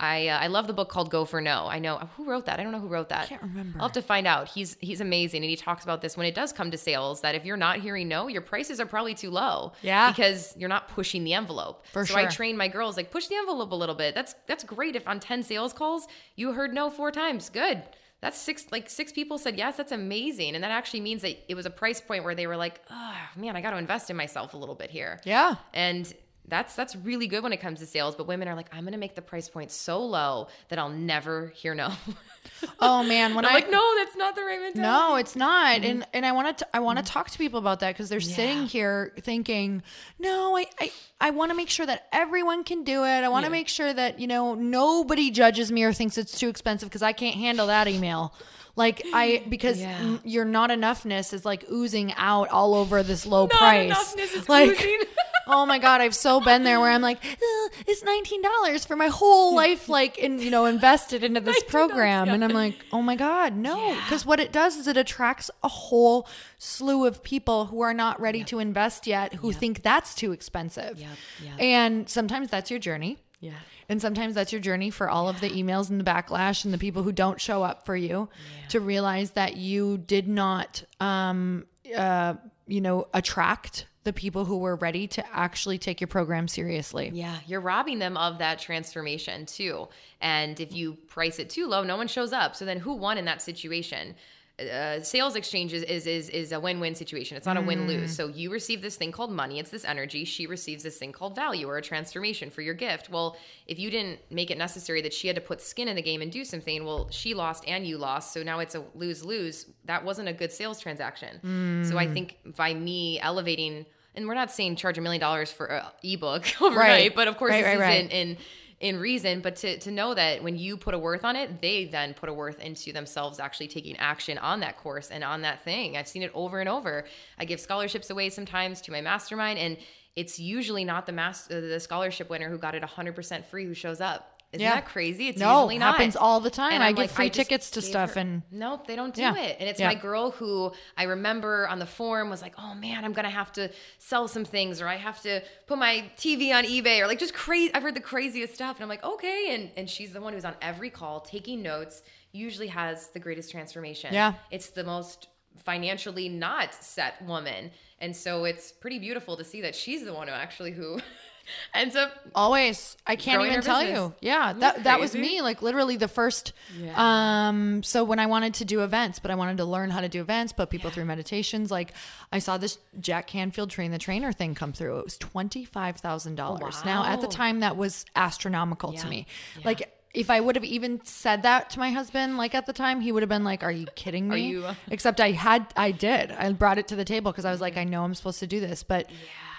I 0.00 0.28
uh, 0.28 0.38
I 0.38 0.46
love 0.46 0.66
the 0.68 0.72
book 0.72 0.88
called 0.88 1.10
Go 1.10 1.24
for 1.24 1.40
No. 1.40 1.66
I 1.66 1.78
know 1.80 1.98
who 2.16 2.24
wrote 2.24 2.46
that. 2.46 2.60
I 2.60 2.62
don't 2.62 2.70
know 2.72 2.78
who 2.78 2.88
wrote 2.88 3.08
that. 3.08 3.24
I 3.24 3.26
can't 3.26 3.42
remember. 3.42 3.78
I'll 3.78 3.86
have 3.88 3.92
to 3.92 4.02
find 4.02 4.26
out. 4.26 4.48
He's 4.48 4.76
he's 4.80 5.00
amazing, 5.00 5.42
and 5.42 5.50
he 5.50 5.56
talks 5.56 5.82
about 5.84 6.02
this 6.02 6.16
when 6.16 6.26
it 6.26 6.34
does 6.34 6.52
come 6.52 6.70
to 6.70 6.78
sales. 6.78 7.20
That 7.22 7.34
if 7.34 7.44
you're 7.44 7.56
not 7.56 7.78
hearing 7.80 8.06
no, 8.08 8.28
your 8.28 8.42
prices 8.42 8.78
are 8.80 8.86
probably 8.86 9.14
too 9.14 9.30
low. 9.30 9.72
Yeah. 9.82 10.10
because 10.10 10.54
you're 10.56 10.68
not 10.68 10.88
pushing 10.88 11.24
the 11.24 11.34
envelope. 11.34 11.86
For 11.92 12.06
so 12.06 12.16
I 12.16 12.26
train 12.26 12.56
my 12.56 12.68
girls 12.68 12.96
like 12.96 13.10
push 13.10 13.26
the 13.26 13.34
envelope 13.36 13.72
a 13.72 13.74
little 13.74 13.94
bit. 13.96 14.14
That's 14.14 14.34
that's 14.46 14.64
great. 14.64 14.94
If 14.96 15.06
on 15.08 15.18
ten 15.20 15.42
sales 15.42 15.72
calls 15.72 16.06
you 16.36 16.52
heard 16.52 16.72
no 16.72 16.90
four 16.90 17.10
times, 17.10 17.50
good. 17.50 17.82
That's 18.20 18.36
six 18.36 18.66
like 18.72 18.90
six 18.90 19.12
people 19.12 19.38
said 19.38 19.56
yes. 19.56 19.76
That's 19.76 19.92
amazing, 19.92 20.54
and 20.54 20.64
that 20.64 20.70
actually 20.72 21.00
means 21.00 21.22
that 21.22 21.38
it 21.48 21.54
was 21.54 21.66
a 21.66 21.70
price 21.70 22.00
point 22.00 22.24
where 22.24 22.34
they 22.34 22.46
were 22.46 22.56
like, 22.56 22.80
oh 22.90 23.14
man, 23.36 23.54
I 23.56 23.60
got 23.60 23.70
to 23.70 23.76
invest 23.78 24.10
in 24.10 24.16
myself 24.16 24.54
a 24.54 24.56
little 24.56 24.74
bit 24.74 24.90
here. 24.90 25.20
yeah 25.24 25.54
And 25.72 26.12
that's 26.48 26.74
that's 26.74 26.96
really 26.96 27.26
good 27.26 27.42
when 27.42 27.52
it 27.52 27.58
comes 27.58 27.80
to 27.80 27.86
sales. 27.86 28.14
But 28.16 28.26
women 28.26 28.48
are 28.48 28.54
like, 28.54 28.68
I'm 28.72 28.84
gonna 28.84 28.98
make 28.98 29.14
the 29.14 29.22
price 29.22 29.48
point 29.48 29.70
so 29.70 30.04
low 30.04 30.48
that 30.68 30.78
I'll 30.78 30.88
never 30.88 31.48
hear 31.54 31.74
no. 31.74 31.90
oh 32.80 33.02
man 33.02 33.34
when 33.34 33.44
I'm 33.44 33.50
i 33.50 33.54
like, 33.54 33.70
no, 33.70 33.94
that's 33.96 34.16
not 34.16 34.34
the 34.34 34.42
right 34.42 34.60
mentality. 34.60 34.80
No, 34.80 35.16
it's 35.16 35.36
not. 35.36 35.76
Mm-hmm. 35.76 35.84
And 35.90 36.06
and 36.14 36.26
I 36.26 36.32
want 36.32 36.58
to 36.58 36.66
I 36.74 36.80
want 36.80 36.98
to 36.98 37.04
talk 37.04 37.30
to 37.30 37.38
people 37.38 37.58
about 37.58 37.80
that 37.80 37.94
because 37.94 38.08
they're 38.08 38.20
sitting 38.20 38.66
here 38.66 39.12
thinking, 39.20 39.82
no, 40.18 40.56
I 40.56 40.66
I, 40.80 40.92
I 41.20 41.30
want 41.30 41.50
to 41.50 41.56
make 41.56 41.68
sure 41.70 41.86
that 41.86 42.08
everyone 42.12 42.64
can 42.64 42.84
do 42.84 43.04
it. 43.04 43.24
I 43.24 43.28
want 43.28 43.44
to 43.44 43.48
Yeah. 43.50 43.58
make 43.58 43.68
sure 43.68 43.92
that 43.92 44.18
you 44.18 44.26
know 44.26 44.54
nobody 44.54 45.30
judges 45.30 45.70
me 45.70 45.84
or 45.84 45.92
thinks 45.92 46.16
it's 46.18 46.38
too 46.38 46.48
expensive 46.48 46.88
because 46.88 47.02
I 47.02 47.12
can't 47.12 47.36
handle 47.36 47.66
that 47.66 47.88
email. 47.88 48.32
Like 48.76 49.02
I 49.12 49.44
because 49.48 49.80
Yeah. 49.80 50.18
your 50.24 50.44
not 50.44 50.70
enoughness 50.70 51.32
is 51.34 51.44
like 51.44 51.64
oozing 51.70 52.12
out 52.16 52.48
all 52.48 52.74
over 52.74 53.02
this 53.02 53.26
low 53.26 53.46
Not 53.46 53.58
price. 53.58 53.92
enoughness 53.92 54.34
is 54.36 54.48
like, 54.48 54.70
oozing. 54.70 55.00
oh 55.48 55.66
my 55.66 55.78
god, 55.78 56.00
I've 56.00 56.14
so 56.14 56.40
been 56.40 56.62
there 56.64 56.78
where 56.80 56.90
I'm 56.90 57.02
like, 57.02 57.18
"Ugh, 57.24 57.70
it's 57.86 58.02
nineteen 58.02 58.42
dollars 58.42 58.84
for 58.84 58.96
my 58.96 59.08
whole 59.08 59.54
life, 59.54 59.88
like 59.88 60.18
in 60.18 60.38
you 60.38 60.50
know 60.50 60.66
invested 60.66 61.24
into 61.24 61.40
this 61.40 61.62
program, 61.68 62.26
yeah. 62.26 62.34
and 62.34 62.44
I'm 62.44 62.52
like, 62.52 62.76
oh 62.92 63.02
my 63.02 63.16
god, 63.16 63.56
no, 63.56 63.94
because 64.04 64.24
what 64.24 64.40
it 64.40 64.52
does 64.52 64.76
is 64.76 64.86
it 64.86 64.96
attracts 64.96 65.50
a 65.62 65.68
whole 65.68 66.28
slew 66.58 67.06
of 67.06 67.22
people 67.22 67.66
who 67.66 67.80
are 67.80 67.94
not 67.94 68.20
ready 68.20 68.44
to 68.44 68.58
invest 68.58 69.06
yet, 69.06 69.34
who 69.34 69.52
think 69.52 69.82
that's 69.82 70.14
too 70.14 70.32
expensive, 70.32 70.98
Yep, 70.98 71.08
yep. 71.42 71.52
and 71.58 72.08
sometimes 72.08 72.50
that's 72.50 72.70
your 72.70 72.80
journey. 72.80 73.18
Yeah. 73.40 73.52
And 73.90 74.02
sometimes 74.02 74.34
that's 74.34 74.52
your 74.52 74.60
journey 74.60 74.90
for 74.90 75.08
all 75.08 75.28
of 75.30 75.40
the 75.40 75.48
emails 75.48 75.88
and 75.88 75.98
the 75.98 76.04
backlash 76.04 76.64
and 76.66 76.74
the 76.74 76.78
people 76.78 77.02
who 77.04 77.12
don't 77.12 77.40
show 77.40 77.62
up 77.62 77.86
for 77.86 77.96
you 77.96 78.28
to 78.68 78.80
realize 78.80 79.30
that 79.30 79.56
you 79.56 79.96
did 79.96 80.28
not, 80.28 80.82
um, 81.00 81.64
uh, 81.96 82.34
you 82.66 82.82
know, 82.82 83.06
attract 83.14 83.86
the 84.08 84.12
people 84.14 84.46
who 84.46 84.56
were 84.56 84.76
ready 84.76 85.06
to 85.06 85.22
actually 85.36 85.76
take 85.76 86.00
your 86.00 86.08
program 86.08 86.48
seriously. 86.48 87.10
Yeah, 87.12 87.36
you're 87.46 87.60
robbing 87.60 87.98
them 87.98 88.16
of 88.16 88.38
that 88.38 88.58
transformation 88.58 89.44
too. 89.44 89.88
And 90.22 90.58
if 90.58 90.72
you 90.72 90.94
price 91.08 91.38
it 91.38 91.50
too 91.50 91.66
low, 91.66 91.84
no 91.84 91.98
one 91.98 92.08
shows 92.08 92.32
up. 92.32 92.56
So 92.56 92.64
then 92.64 92.78
who 92.78 92.94
won 92.94 93.18
in 93.18 93.26
that 93.26 93.42
situation? 93.42 94.14
Uh, 94.58 95.00
sales 95.00 95.36
exchange 95.36 95.72
is, 95.72 95.84
is 95.84 96.04
is 96.06 96.28
is 96.30 96.50
a 96.50 96.58
win-win 96.58 96.94
situation. 96.96 97.36
It's 97.36 97.46
not 97.46 97.56
a 97.56 97.60
win-lose. 97.60 98.16
So 98.16 98.26
you 98.26 98.50
receive 98.50 98.82
this 98.82 98.96
thing 98.96 99.12
called 99.12 99.30
money. 99.30 99.60
It's 99.60 99.70
this 99.70 99.84
energy. 99.84 100.24
She 100.24 100.48
receives 100.48 100.82
this 100.82 100.96
thing 100.96 101.12
called 101.12 101.36
value 101.36 101.68
or 101.68 101.76
a 101.76 101.82
transformation 101.82 102.50
for 102.50 102.62
your 102.62 102.74
gift. 102.74 103.08
Well, 103.08 103.36
if 103.68 103.78
you 103.78 103.88
didn't 103.88 104.18
make 104.30 104.50
it 104.50 104.58
necessary 104.58 105.00
that 105.02 105.12
she 105.12 105.28
had 105.28 105.36
to 105.36 105.42
put 105.42 105.60
skin 105.60 105.86
in 105.86 105.94
the 105.94 106.02
game 106.02 106.22
and 106.22 106.32
do 106.32 106.44
something, 106.44 106.84
well, 106.84 107.08
she 107.10 107.34
lost 107.34 107.62
and 107.68 107.86
you 107.86 107.98
lost. 107.98 108.32
So 108.32 108.42
now 108.42 108.58
it's 108.58 108.74
a 108.74 108.82
lose-lose. 108.96 109.66
That 109.84 110.04
wasn't 110.04 110.28
a 110.28 110.32
good 110.32 110.50
sales 110.50 110.80
transaction. 110.80 111.84
So 111.84 111.96
I 111.96 112.08
think 112.12 112.38
by 112.56 112.74
me 112.74 113.20
elevating 113.20 113.86
and 114.18 114.28
we're 114.28 114.34
not 114.34 114.50
saying 114.52 114.76
charge 114.76 114.98
a 114.98 115.00
million 115.00 115.20
dollars 115.20 115.50
for 115.50 115.66
an 115.66 115.84
ebook 116.02 116.44
overnight, 116.60 116.88
Right. 116.88 117.14
but 117.14 117.26
of 117.28 117.36
course 117.38 117.52
Right, 117.52 117.62
this 117.64 117.66
right, 117.66 117.74
is 117.74 117.80
right. 117.80 118.12
in, 118.12 118.30
in 118.30 118.36
in 118.80 119.00
reason. 119.00 119.40
But 119.40 119.56
to 119.56 119.78
to 119.78 119.90
know 119.90 120.14
that 120.14 120.42
when 120.42 120.56
you 120.56 120.76
put 120.76 120.94
a 120.94 120.98
worth 120.98 121.24
on 121.24 121.34
it, 121.36 121.60
they 121.60 121.86
then 121.86 122.14
put 122.14 122.28
a 122.28 122.32
worth 122.32 122.60
into 122.60 122.92
themselves 122.92 123.40
actually 123.40 123.68
taking 123.68 123.96
action 123.96 124.38
on 124.38 124.60
that 124.60 124.76
course 124.76 125.10
and 125.10 125.24
on 125.24 125.42
that 125.42 125.64
thing. 125.64 125.96
I've 125.96 126.06
seen 126.08 126.22
it 126.22 126.30
over 126.34 126.60
and 126.60 126.68
over. 126.68 127.04
I 127.38 127.44
give 127.44 127.58
scholarships 127.60 128.10
away 128.10 128.30
sometimes 128.30 128.80
to 128.82 128.92
my 128.92 129.00
mastermind, 129.00 129.58
and 129.58 129.76
it's 130.14 130.38
usually 130.38 130.84
not 130.84 131.06
the 131.06 131.12
master 131.12 131.58
uh, 131.58 131.60
the 131.60 131.80
scholarship 131.80 132.28
winner 132.30 132.48
who 132.50 132.58
got 132.58 132.74
it 132.74 132.82
100% 132.82 133.44
free 133.46 133.64
who 133.66 133.74
shows 133.74 134.00
up. 134.00 134.37
Isn't 134.52 134.62
Yeah. 134.64 134.76
that 134.76 134.86
crazy? 134.86 135.28
It's 135.28 135.38
No, 135.38 135.60
usually 135.60 135.76
not. 135.78 135.96
happens 135.96 136.16
all 136.16 136.40
the 136.40 136.48
time. 136.48 136.72
And 136.72 136.82
I 136.82 136.88
I'm 136.88 136.94
give 136.94 137.02
like, 137.04 137.10
free 137.10 137.26
just 137.28 137.36
tickets 137.36 137.70
to 137.72 137.82
stuff 137.82 138.14
her- 138.14 138.20
and- 138.20 138.42
nope, 138.50 138.86
they 138.86 138.96
don't 138.96 139.14
do 139.14 139.20
Yeah. 139.20 139.36
it. 139.36 139.56
And 139.60 139.68
it's 139.68 139.78
Yeah. 139.78 139.88
my 139.88 139.94
girl 139.94 140.30
who 140.30 140.72
I 140.96 141.02
remember 141.02 141.68
on 141.68 141.78
the 141.78 141.86
forum 141.86 142.30
was 142.30 142.40
like, 142.40 142.54
"Oh 142.56 142.74
man, 142.74 143.04
I'm 143.04 143.12
gonna 143.12 143.28
have 143.28 143.52
to 143.52 143.70
sell 143.98 144.26
some 144.26 144.46
things, 144.46 144.80
or 144.80 144.88
I 144.88 144.96
have 144.96 145.20
to 145.22 145.42
put 145.66 145.76
my 145.76 146.10
TV 146.16 146.50
on 146.52 146.64
eBay, 146.64 147.00
or 147.00 147.06
like 147.06 147.18
just 147.18 147.34
crazy." 147.34 147.74
I've 147.74 147.82
heard 147.82 147.94
the 147.94 148.00
craziest 148.00 148.54
stuff, 148.54 148.76
and 148.76 148.82
I'm 148.84 148.88
like, 148.88 149.04
"Okay." 149.04 149.54
And 149.54 149.70
and 149.76 149.90
she's 149.90 150.12
the 150.14 150.20
one 150.22 150.32
who's 150.32 150.46
on 150.46 150.56
every 150.62 150.88
call 150.88 151.20
taking 151.20 151.60
notes. 151.62 152.02
Usually 152.32 152.68
has 152.68 153.08
the 153.08 153.18
greatest 153.20 153.50
transformation. 153.50 154.14
Yeah. 154.14 154.32
it's 154.50 154.68
the 154.70 154.84
most 154.84 155.28
financially 155.64 156.28
not 156.30 156.72
set 156.72 157.20
woman, 157.22 157.70
and 158.00 158.16
so 158.16 158.44
it's 158.44 158.72
pretty 158.72 158.98
beautiful 158.98 159.36
to 159.36 159.44
see 159.44 159.60
that 159.60 159.74
she's 159.74 160.04
the 160.04 160.14
one 160.14 160.28
who 160.28 160.32
actually 160.34 160.70
who 160.72 161.00
ends 161.74 161.96
up 161.96 162.12
Always. 162.34 162.96
I 163.06 163.16
can't 163.16 163.42
even 163.44 163.60
tell 163.62 163.80
business. 163.80 163.98
you. 163.98 164.14
Yeah. 164.20 164.48
Isn't 164.50 164.60
That 164.60 164.74
that 164.76 164.84
that 164.84 165.00
was 165.00 165.14
me. 165.14 165.40
Like 165.42 165.62
literally 165.62 165.96
the 165.96 166.08
first 166.08 166.52
um 166.94 167.82
so 167.82 168.04
when 168.04 168.18
I 168.18 168.26
wanted 168.26 168.54
to 168.54 168.64
do 168.64 168.82
events, 168.82 169.18
but 169.18 169.30
I 169.30 169.34
wanted 169.34 169.56
to 169.58 169.64
learn 169.64 169.90
how 169.90 170.00
to 170.00 170.08
do 170.08 170.20
events, 170.20 170.52
put 170.52 170.70
people 170.70 170.90
through 170.90 171.04
meditations, 171.06 171.70
like 171.70 171.92
I 172.32 172.38
saw 172.38 172.58
this 172.58 172.78
Jack 173.00 173.26
Canfield 173.26 173.70
train 173.70 173.90
the 173.90 173.98
trainer 173.98 174.32
thing 174.32 174.54
come 174.54 174.72
through. 174.72 174.98
It 174.98 175.04
was 175.04 175.18
twenty 175.18 175.64
five 175.64 175.96
thousand 175.96 176.34
dollars. 176.36 176.84
Now 176.84 177.04
at 177.04 177.20
the 177.20 177.28
time 177.28 177.60
that 177.60 177.76
was 177.76 178.04
astronomical 178.16 178.92
to 178.92 179.06
me. 179.06 179.26
Yeah. 179.56 179.62
Like 179.64 179.94
if 180.14 180.30
I 180.30 180.40
would 180.40 180.56
have 180.56 180.64
even 180.64 181.00
said 181.04 181.42
that 181.42 181.70
to 181.70 181.78
my 181.78 181.90
husband, 181.90 182.38
like 182.38 182.54
at 182.54 182.64
the 182.64 182.72
time, 182.72 183.00
he 183.02 183.12
would 183.12 183.22
have 183.22 183.28
been 183.28 183.44
like, 183.44 183.62
"Are 183.62 183.70
you 183.70 183.86
kidding 183.94 184.26
me?" 184.26 184.48
you- 184.48 184.64
Except 184.90 185.20
I 185.20 185.32
had, 185.32 185.66
I 185.76 185.90
did. 185.90 186.32
I 186.32 186.50
brought 186.52 186.78
it 186.78 186.88
to 186.88 186.96
the 186.96 187.04
table 187.04 187.30
because 187.30 187.44
I 187.44 187.50
was 187.50 187.60
like, 187.60 187.76
I 187.76 187.84
know 187.84 188.04
I'm 188.04 188.14
supposed 188.14 188.40
to 188.40 188.46
do 188.46 188.58
this, 188.58 188.82
but. 188.82 189.08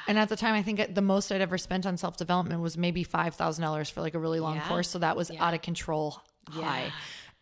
And 0.09 0.17
at 0.17 0.27
the 0.27 0.35
time, 0.35 0.55
I 0.55 0.63
think 0.63 0.95
the 0.95 1.03
most 1.03 1.31
I'd 1.31 1.39
ever 1.39 1.59
spent 1.59 1.85
on 1.85 1.95
self 1.95 2.17
development 2.17 2.61
was 2.61 2.75
maybe 2.75 3.03
five 3.03 3.35
thousand 3.35 3.61
dollars 3.63 3.91
for 3.91 4.01
like 4.01 4.15
a 4.15 4.19
really 4.19 4.39
long 4.39 4.55
Yeah. 4.55 4.67
course. 4.67 4.89
So 4.89 4.97
that 4.99 5.15
was 5.15 5.29
Yeah. 5.29 5.45
out 5.45 5.53
of 5.53 5.61
control 5.61 6.19
high, 6.49 6.91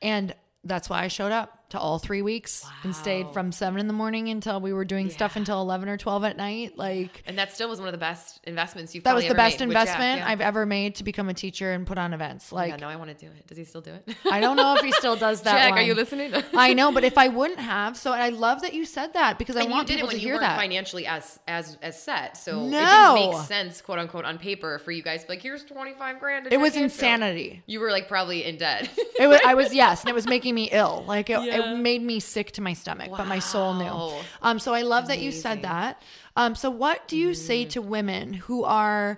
and 0.02 0.36
that's 0.66 0.90
why 0.90 1.02
I 1.04 1.08
showed 1.08 1.32
up. 1.32 1.57
To 1.70 1.80
all 1.80 2.00
three 2.00 2.22
weeks 2.22 2.66
and 2.84 2.96
stayed 2.96 3.28
from 3.34 3.52
seven 3.52 3.80
in 3.80 3.88
the 3.88 3.94
morning 3.94 4.30
until 4.30 4.62
we 4.62 4.72
were 4.72 4.86
doing 4.86 5.10
stuff 5.10 5.36
until 5.36 5.62
11 5.62 5.90
or 5.90 5.98
12 5.98 6.24
at 6.24 6.38
night. 6.38 6.78
Like, 6.78 7.24
And 7.26 7.38
that 7.38 7.54
still 7.54 7.68
was 7.68 7.80
one 7.80 7.90
of 7.90 7.92
the 7.92 7.98
best 7.98 8.40
investments 8.46 8.96
you've 8.96 9.04
that 9.04 9.14
was 9.14 9.28
the 9.28 9.34
best 9.36 9.60
made 9.60 9.68
with 9.68 9.76
Jack, 9.76 9.82
investment 9.88 10.20
yeah. 10.20 10.30
I've 10.30 10.40
ever 10.42 10.66
made 10.66 10.96
to 10.96 11.04
become 11.04 11.28
a 11.28 11.34
teacher 11.34 11.74
and 11.74 11.86
put 11.86 11.98
on 11.98 12.14
events. 12.14 12.52
Like, 12.54 12.70
yeah, 12.72 12.76
no, 12.78 12.88
I 12.88 12.96
want 12.96 13.10
to 13.10 13.26
do 13.26 13.32
it. 13.32 13.46
Does 13.48 13.58
he 13.58 13.66
still 13.66 13.82
do 13.82 13.92
it? 13.94 14.16
I 14.32 14.40
don't 14.40 14.56
know 14.56 14.76
if 14.76 14.82
he 14.82 14.92
still 14.94 15.16
does 15.28 15.42
that. 15.42 15.70
Jack, 15.70 15.74
are 15.74 15.82
you 15.82 15.94
listening? 15.94 16.34
I 16.56 16.74
know, 16.74 16.92
but 16.94 17.04
if 17.04 17.18
I 17.18 17.28
wouldn't 17.28 17.60
have, 17.60 17.98
so 17.98 18.12
I 18.14 18.30
love 18.30 18.62
that 18.62 18.74
you 18.74 18.86
said 18.86 19.14
that 19.14 19.38
because 19.38 19.56
I 19.58 19.64
and 19.64 19.72
want 19.72 19.90
it 19.90 19.96
people 19.96 20.10
to 20.10 20.18
hear 20.18 20.40
that. 20.40 20.56
financially 20.58 21.06
as 21.06 21.40
as 21.48 21.78
as 21.82 22.02
set. 22.02 22.38
So 22.38 22.62
it 22.66 22.70
No. 22.70 23.16
didn't 23.18 23.32
make 23.38 23.46
sense, 23.48 23.82
quote 23.82 24.00
unquote, 24.00 24.24
on 24.26 24.38
paper 24.38 24.80
for 24.80 24.92
you 24.92 25.04
guys. 25.04 25.26
to 25.26 25.30
Like, 25.32 25.42
here's 25.42 25.64
twenty 25.66 25.94
five 25.94 26.20
grand. 26.20 26.48
it 26.52 26.60
was 26.60 26.76
insanity. 26.78 27.62
You 27.66 27.80
were 27.82 27.92
like 27.92 28.08
probably 28.08 28.46
in 28.46 28.58
debt. 28.58 28.90
It 29.20 29.28
was, 29.28 29.40
I 29.46 29.56
was 29.56 29.74
yes, 29.74 30.02
and 30.02 30.10
it 30.10 30.14
was 30.16 30.28
making 30.28 30.54
me 30.56 30.70
ill. 30.72 31.04
Like 31.08 31.30
it, 31.30 31.42
Yeah. 31.44 31.57
It 31.58 31.78
made 31.78 32.02
me 32.02 32.20
sick 32.20 32.52
to 32.54 32.62
my 32.62 32.74
stomach, 32.74 33.10
but 33.12 33.28
my 33.28 33.40
soul 33.40 33.74
knew. 33.74 34.12
Um, 34.42 34.60
so 34.60 34.74
I 34.74 34.82
love 34.84 35.08
that 35.08 35.20
you 35.20 35.32
said 35.32 35.62
that. 35.64 36.02
Um, 36.36 36.56
so 36.56 36.70
what 36.70 37.08
do 37.08 37.18
you 37.18 37.34
say 37.34 37.66
Mm. 37.66 37.70
to 37.72 37.82
women 37.82 38.34
who 38.34 38.64
are? 38.64 39.18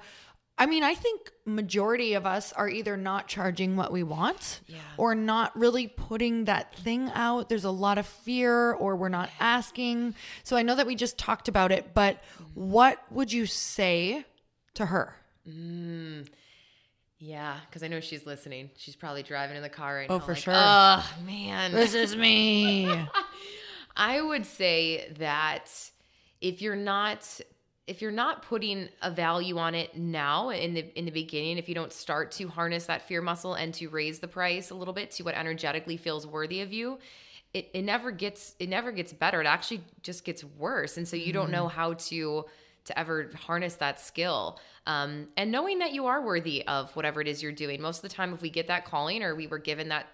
I 0.57 0.65
mean, 0.65 0.83
I 0.83 0.93
think 0.93 1.31
majority 1.45 2.15
of 2.15 2.25
us 2.25 2.51
are 2.51 2.67
either 2.67 2.97
not 2.97 3.29
charging 3.29 3.77
what 3.77 3.93
we 3.93 4.03
want 4.03 4.59
Yeah. 4.67 4.79
or 4.97 5.15
not 5.15 5.57
really 5.57 5.87
putting 5.87 6.45
that 6.45 6.75
thing 6.75 7.09
out. 7.15 7.47
There's 7.47 7.63
a 7.63 7.71
lot 7.71 7.97
of 7.97 8.05
fear 8.05 8.73
or 8.73 8.97
we're 8.97 9.07
not 9.07 9.29
asking. 9.39 10.15
So 10.43 10.57
I 10.57 10.61
know 10.63 10.75
that 10.75 10.85
we 10.85 10.95
just 10.95 11.17
talked 11.17 11.47
about 11.47 11.71
it, 11.71 11.93
but 11.93 12.21
Mm. 12.39 12.45
what 12.55 12.99
would 13.09 13.31
you 13.31 13.45
say 13.45 14.25
to 14.73 14.87
her? 14.87 15.15
Yeah, 17.19 17.57
because 17.67 17.83
I 17.83 17.87
know 17.87 17.99
she's 17.99 18.25
listening. 18.25 18.69
She's 18.77 18.95
probably 18.95 19.23
driving 19.23 19.57
in 19.57 19.61
the 19.61 19.69
car 19.69 19.95
right 19.95 20.07
Oh, 20.09 20.17
now. 20.17 20.25
for 20.25 20.31
like, 20.31 20.41
sure. 20.41 20.53
Oh 20.55 21.05
man, 21.25 21.73
This 21.73 21.93
is 21.93 22.15
me. 22.15 22.89
I 23.97 24.21
would 24.21 24.45
say 24.45 25.11
that 25.19 25.69
if 26.39 26.61
you're 26.61 26.75
not 26.75 27.41
if 27.87 28.03
you're 28.03 28.11
not 28.11 28.43
putting 28.43 28.87
a 29.01 29.09
value 29.09 29.57
on 29.57 29.73
it 29.73 29.97
now 29.97 30.49
in 30.49 30.75
the 30.75 30.97
in 30.97 31.05
the 31.05 31.11
beginning, 31.11 31.57
if 31.57 31.67
you 31.67 31.75
don't 31.75 31.91
start 31.91 32.31
to 32.33 32.47
harness 32.47 32.85
that 32.85 33.01
fear 33.07 33.21
muscle 33.21 33.55
and 33.55 33.73
to 33.73 33.89
raise 33.89 34.19
the 34.19 34.27
price 34.27 34.69
a 34.69 34.75
little 34.75 34.93
bit 34.93 35.11
to 35.11 35.23
what 35.23 35.35
energetically 35.35 35.97
feels 35.97 36.25
worthy 36.25 36.61
of 36.61 36.71
you, 36.71 36.99
it, 37.53 37.69
it 37.73 37.81
never 37.81 38.11
gets 38.11 38.55
it 38.59 38.69
never 38.69 38.91
gets 38.91 39.11
better. 39.11 39.41
It 39.41 39.47
actually 39.47 39.83
just 40.03 40.23
gets 40.23 40.43
worse. 40.43 40.97
And 40.97 41.07
so 41.07 41.15
you 41.15 41.33
don't 41.33 41.51
know 41.51 41.65
mm. 41.65 41.71
how 41.71 41.93
to 41.93 42.45
to 42.89 42.99
ever 42.99 43.31
harness 43.35 43.75
that 43.75 43.99
skill. 43.99 44.59
Um, 44.85 45.29
and 45.37 45.51
knowing 45.51 45.79
that 45.79 45.93
you 45.93 46.07
are 46.07 46.21
worthy 46.21 46.65
of 46.67 46.93
whatever 46.95 47.21
it 47.21 47.27
is 47.27 47.41
you're 47.41 47.51
doing. 47.51 47.81
Most 47.81 48.03
of 48.03 48.09
the 48.09 48.15
time 48.15 48.33
if 48.33 48.41
we 48.41 48.49
get 48.49 48.67
that 48.67 48.85
calling 48.85 49.23
or 49.23 49.35
we 49.35 49.47
were 49.47 49.59
given 49.59 49.89
that 49.89 50.07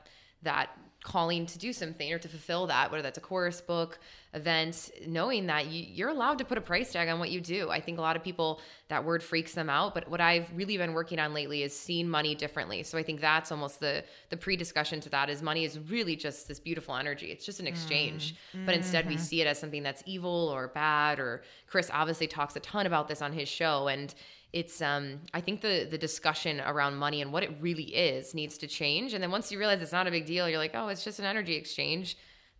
that 0.43 0.69
calling 1.05 1.45
to 1.45 1.57
do 1.59 1.71
something 1.71 2.11
or 2.11 2.19
to 2.19 2.27
fulfill 2.27 2.67
that, 2.67 2.91
whether 2.91 3.01
that's 3.01 3.17
a 3.17 3.21
course, 3.21 3.61
book, 3.61 3.99
event, 4.33 4.89
knowing 5.07 5.45
that 5.45 5.67
you, 5.67 5.85
you're 5.87 6.09
allowed 6.09 6.39
to 6.39 6.45
put 6.45 6.57
a 6.57 6.61
price 6.61 6.91
tag 6.91 7.07
on 7.07 7.19
what 7.19 7.29
you 7.29 7.39
do. 7.39 7.69
I 7.69 7.79
think 7.79 7.99
a 7.99 8.01
lot 8.01 8.15
of 8.15 8.23
people, 8.23 8.59
that 8.87 9.03
word 9.03 9.23
freaks 9.23 9.53
them 9.53 9.69
out. 9.69 9.93
But 9.93 10.09
what 10.09 10.21
I've 10.21 10.51
really 10.55 10.77
been 10.77 10.93
working 10.93 11.19
on 11.19 11.33
lately 11.33 11.63
is 11.63 11.77
seeing 11.77 12.07
money 12.07 12.35
differently. 12.35 12.83
So 12.83 12.97
I 12.97 13.03
think 13.03 13.19
that's 13.19 13.51
almost 13.51 13.79
the 13.79 14.03
the 14.29 14.37
pre-discussion 14.37 15.01
to 15.01 15.09
that 15.09 15.29
is 15.29 15.41
money 15.41 15.65
is 15.65 15.79
really 15.79 16.15
just 16.15 16.47
this 16.47 16.59
beautiful 16.59 16.95
energy. 16.95 17.27
It's 17.27 17.45
just 17.45 17.59
an 17.59 17.67
exchange. 17.67 18.35
But 18.65 18.75
instead 18.75 19.07
we 19.07 19.17
see 19.17 19.41
it 19.41 19.47
as 19.47 19.57
something 19.57 19.83
that's 19.83 20.03
evil 20.05 20.49
or 20.53 20.67
bad 20.67 21.19
or 21.19 21.43
Chris 21.67 21.89
obviously 21.91 22.27
talks 22.27 22.55
a 22.55 22.59
ton 22.59 22.85
about 22.85 23.07
this 23.07 23.21
on 23.21 23.33
his 23.33 23.49
show 23.49 23.87
and 23.87 24.13
it's 24.53 24.81
um 24.81 25.19
i 25.33 25.41
think 25.41 25.59
the 25.59 25.85
the 25.91 25.97
discussion 25.97 26.61
around 26.61 26.95
money 26.95 27.21
and 27.21 27.33
what 27.33 27.43
it 27.43 27.51
really 27.59 27.83
is 27.83 28.33
needs 28.33 28.57
to 28.57 28.67
change 28.67 29.13
and 29.13 29.21
then 29.21 29.29
once 29.29 29.51
you 29.51 29.59
realize 29.59 29.81
it's 29.81 29.91
not 29.91 30.07
a 30.07 30.11
big 30.11 30.25
deal 30.25 30.47
you're 30.47 30.59
like 30.59 30.71
oh 30.75 30.87
it's 30.87 31.03
just 31.03 31.19
an 31.19 31.25
energy 31.25 31.55
exchange 31.55 32.15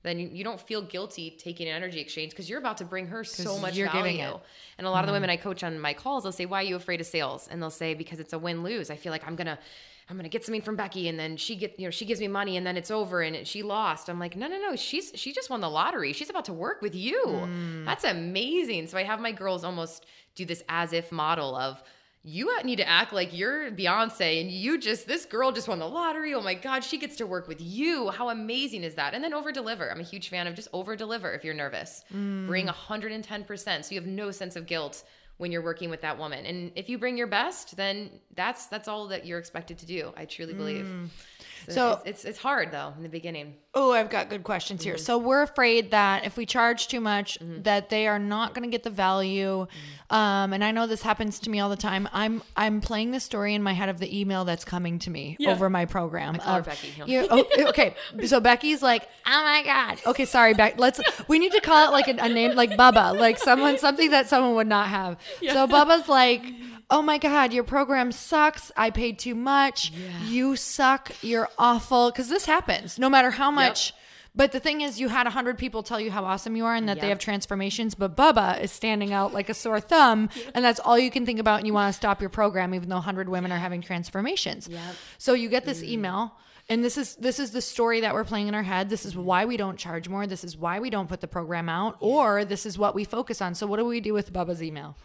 then 0.06 0.20
you, 0.20 0.30
you 0.32 0.43
don't 0.43 0.62
feel 0.62 0.82
guilty 0.82 1.32
taking 1.32 1.68
an 1.68 1.76
energy 1.76 1.99
exchange 1.99 2.32
because 2.32 2.49
you're 2.49 2.60
about 2.60 2.78
to 2.78 2.86
bring 2.86 3.08
her 3.08 3.24
so 3.24 3.58
much 3.60 3.76
you're 3.76 3.88
value 3.88 4.03
giving 4.03 4.20
it. 4.20 4.36
and 4.78 4.88
a 4.88 4.89
lot 4.89 5.03
of 5.03 5.08
the 5.08 5.14
women 5.14 5.30
i 5.30 5.38
coach 5.38 5.64
on 5.64 5.80
my 5.80 5.93
calls 5.93 6.24
they'll 6.24 6.32
say 6.32 6.45
why 6.45 6.62
are 6.62 6.66
you 6.66 6.76
afraid 6.76 7.01
of 7.01 7.08
sales 7.08 7.47
and 7.49 7.62
they'll 7.62 7.70
say 7.70 7.93
because 7.93 8.20
it's 8.20 8.34
a 8.34 8.39
win-lose 8.39 8.89
i 8.89 8.95
feel 8.95 9.12
like 9.12 9.26
i'm 9.28 9.36
gonna 9.36 9.60
I'm 10.08 10.18
gonna 10.18 10.30
get 10.30 10.45
something 10.45 10.62
from 10.62 10.76
Becky, 10.76 11.08
and 11.08 11.18
then 11.20 11.36
she 11.36 11.56
get 11.56 11.80
you 11.80 11.86
know 11.86 11.89
she 11.89 12.06
gives 12.06 12.20
me 12.20 12.28
money, 12.28 12.58
and 12.58 12.66
then 12.66 12.78
it's 12.78 12.91
over, 12.91 13.22
and 13.22 13.45
she 13.47 13.64
lost. 13.64 14.08
I'm 14.08 14.20
like, 14.20 14.36
no, 14.36 14.47
no, 14.47 14.60
no. 14.60 14.76
She's 14.76 15.12
she 15.16 15.34
just 15.34 15.49
won 15.49 15.62
the 15.62 15.70
lottery. 15.70 16.14
She's 16.14 16.30
about 16.30 16.45
to 16.45 16.53
work 16.53 16.82
with 16.82 16.93
you. 16.93 17.24
Mm. 17.26 17.86
That's 17.86 18.03
amazing. 18.03 18.88
So 18.88 18.97
I 18.99 19.03
have 19.03 19.20
my 19.20 19.32
girls 19.32 19.64
almost 19.64 20.06
do 20.36 20.45
this 20.45 20.64
as 20.70 20.93
if 20.93 21.12
model 21.12 21.56
of 21.56 21.82
you 22.28 22.51
need 22.63 22.78
to 22.78 22.88
act 22.88 23.13
like 23.13 23.38
you're 23.38 23.69
Beyonce 23.69 24.41
and 24.41 24.49
you 24.49 24.80
just 24.80 25.07
this 25.07 25.26
girl 25.26 25.51
just 25.51 25.67
won 25.67 25.78
the 25.78 25.88
lottery. 25.88 26.34
Oh 26.34 26.41
my 26.41 26.55
god, 26.55 26.84
she 26.84 26.97
gets 26.97 27.15
to 27.17 27.28
work 27.28 27.47
with 27.47 27.61
you. 27.61 28.09
How 28.09 28.30
amazing 28.30 28.84
is 28.84 28.95
that? 28.95 29.13
And 29.13 29.23
then 29.23 29.34
over 29.34 29.51
deliver. 29.51 29.91
I'm 29.91 29.99
a 29.99 30.03
huge 30.03 30.30
fan 30.30 30.47
of 30.47 30.55
just 30.55 30.67
over 30.73 30.95
deliver 30.95 31.32
if 31.34 31.43
you're 31.43 31.53
nervous. 31.53 32.03
Mm. 32.13 32.47
Bring 32.47 32.65
110% 32.65 33.86
so 33.86 33.93
you 33.93 34.01
have 34.01 34.09
no 34.09 34.32
sense 34.32 34.55
of 34.55 34.65
guilt 34.65 35.03
when 35.38 35.51
you're 35.51 35.61
working 35.61 35.89
with 35.89 36.01
that 36.01 36.17
woman. 36.17 36.45
And 36.45 36.71
if 36.75 36.88
you 36.89 36.97
bring 36.97 37.17
your 37.17 37.27
best, 37.27 37.75
then 37.77 38.09
that's 38.36 38.67
that's 38.67 38.88
all 38.88 39.07
that 39.09 39.25
you're 39.25 39.39
expected 39.39 39.77
to 39.79 39.86
do. 39.86 40.13
I 40.15 40.25
truly 40.25 40.53
believe. 40.53 40.86
Mm. 40.86 41.09
So- 41.09 41.71
So, 41.73 41.91
it's, 41.93 42.03
it's 42.05 42.25
it's 42.25 42.38
hard 42.38 42.71
though 42.71 42.93
in 42.95 43.01
the 43.01 43.09
beginning. 43.09 43.55
Oh, 43.73 43.91
I've 43.91 44.09
got 44.11 44.29
good 44.29 44.43
questions 44.43 44.81
Mm-hmm. 44.81 44.89
here. 44.91 44.97
So 44.99 45.17
we're 45.17 45.41
afraid 45.41 45.91
that 45.91 46.23
if 46.23 46.38
we 46.38 46.45
charge 46.45 46.88
too 46.88 47.01
much, 47.01 47.38
that 47.41 47.89
they 47.89 48.07
are 48.07 48.19
not 48.19 48.53
going 48.53 48.63
to 48.63 48.69
get 48.71 48.83
the 48.83 48.89
value. 48.91 49.65
Mm-hmm. 49.65 50.15
Um, 50.15 50.53
and 50.53 50.63
I 50.63 50.71
know 50.71 50.86
this 50.86 51.01
happens 51.01 51.39
to 51.39 51.49
me 51.49 51.59
all 51.59 51.69
the 51.69 51.75
time. 51.75 52.07
I'm 52.13 52.43
I'm 52.55 52.81
playing 52.81 53.09
the 53.11 53.19
story 53.19 53.55
in 53.55 53.63
my 53.63 53.73
head 53.73 53.89
of 53.89 53.97
the 53.99 54.09
email 54.21 54.45
that's 54.45 54.63
coming 54.63 54.99
to 54.99 55.09
me 55.09 55.36
over 55.47 55.67
my 55.69 55.86
program. 55.86 56.36
call 56.36 56.59
of- 56.59 56.65
Becky, 56.65 56.93
no. 56.99 57.05
you- 57.07 57.27
oh, 57.31 57.45
okay, 57.69 57.95
so 58.27 58.39
Becky's 58.39 58.83
like, 58.83 59.09
oh 59.25 59.43
my 59.43 59.63
god. 59.63 59.99
Okay, 60.05 60.25
sorry, 60.25 60.53
Beck. 60.53 60.77
Let's. 60.79 61.01
We 61.27 61.39
need 61.39 61.51
to 61.53 61.61
call 61.61 61.88
it 61.88 61.91
like 61.91 62.07
a, 62.07 62.15
a 62.23 62.29
name 62.29 62.55
like 62.55 62.71
Bubba, 62.77 63.17
like 63.19 63.39
someone 63.39 63.79
something 63.79 64.11
that 64.11 64.29
someone 64.29 64.53
would 64.55 64.67
not 64.67 64.88
have. 64.89 65.17
So 65.41 65.67
Bubba's 65.67 66.07
like. 66.07 66.43
Oh 66.88 67.01
my 67.01 67.17
God, 67.17 67.51
your 67.51 67.63
program 67.63 68.11
sucks. 68.11 68.71
I 68.78 68.91
paid 68.91 69.17
too 69.17 69.34
much. 69.34 69.91
You 70.26 70.55
suck. 70.55 71.11
You're 71.23 71.49
awful. 71.57 72.11
Because 72.11 72.30
this 72.30 72.45
happens 72.45 72.99
no 72.99 73.09
matter 73.09 73.32
how 73.32 73.49
much. 73.49 73.91
But 74.36 74.51
the 74.51 74.59
thing 74.59 74.82
is, 74.82 74.99
you 74.99 75.07
had 75.07 75.26
100 75.26 75.57
people 75.57 75.82
tell 75.82 75.99
you 75.99 76.11
how 76.11 76.26
awesome 76.26 76.55
you 76.55 76.65
are 76.65 76.76
and 76.76 76.89
that 76.89 76.99
they 76.99 77.09
have 77.09 77.19
transformations, 77.19 77.95
but 77.95 78.17
Bubba 78.17 78.61
is 78.61 78.71
standing 78.71 79.13
out 79.13 79.34
like 79.34 79.49
a 79.49 79.53
sore 79.53 79.80
thumb, 79.80 80.30
and 80.53 80.63
that's 80.63 80.80
all 80.80 80.99
you 80.99 81.09
can 81.09 81.26
think 81.26 81.39
about, 81.39 81.59
and 81.59 81.67
you 81.67 81.73
want 81.73 81.93
to 81.93 81.97
stop 81.97 82.19
your 82.19 82.30
program, 82.30 82.73
even 82.73 82.89
though 82.89 82.95
100 82.95 83.30
women 83.30 83.51
are 83.51 83.57
having 83.57 83.82
transformations. 83.82 84.67
Yep. 84.67 84.82
So 85.17 85.34
you 85.34 85.47
get 85.49 85.65
this 85.65 85.82
mm-hmm. 85.82 85.93
email. 85.93 86.34
And 86.68 86.84
this 86.84 86.97
is 86.97 87.16
this 87.18 87.39
is 87.39 87.51
the 87.51 87.61
story 87.61 88.01
that 88.01 88.13
we're 88.13 88.24
playing 88.24 88.47
in 88.47 88.55
our 88.55 88.63
head. 88.63 88.89
This 88.89 89.05
is 89.05 89.16
why 89.16 89.45
we 89.45 89.55
don't 89.55 89.78
charge 89.78 90.09
more. 90.09 90.26
This 90.26 90.43
is 90.43 90.57
why 90.57 90.80
we 90.80 90.89
don't 90.89 91.07
put 91.07 91.22
the 91.22 91.28
program 91.28 91.70
out, 91.70 91.97
or 91.99 92.43
this 92.43 92.66
is 92.66 92.78
what 92.78 92.95
we 92.95 93.03
focus 93.03 93.41
on. 93.41 93.53
So 93.53 93.68
what 93.68 93.78
do 93.78 93.86
we 93.86 93.99
do 93.99 94.13
with 94.13 94.34
Bubba's 94.34 94.63
email? 94.63 94.97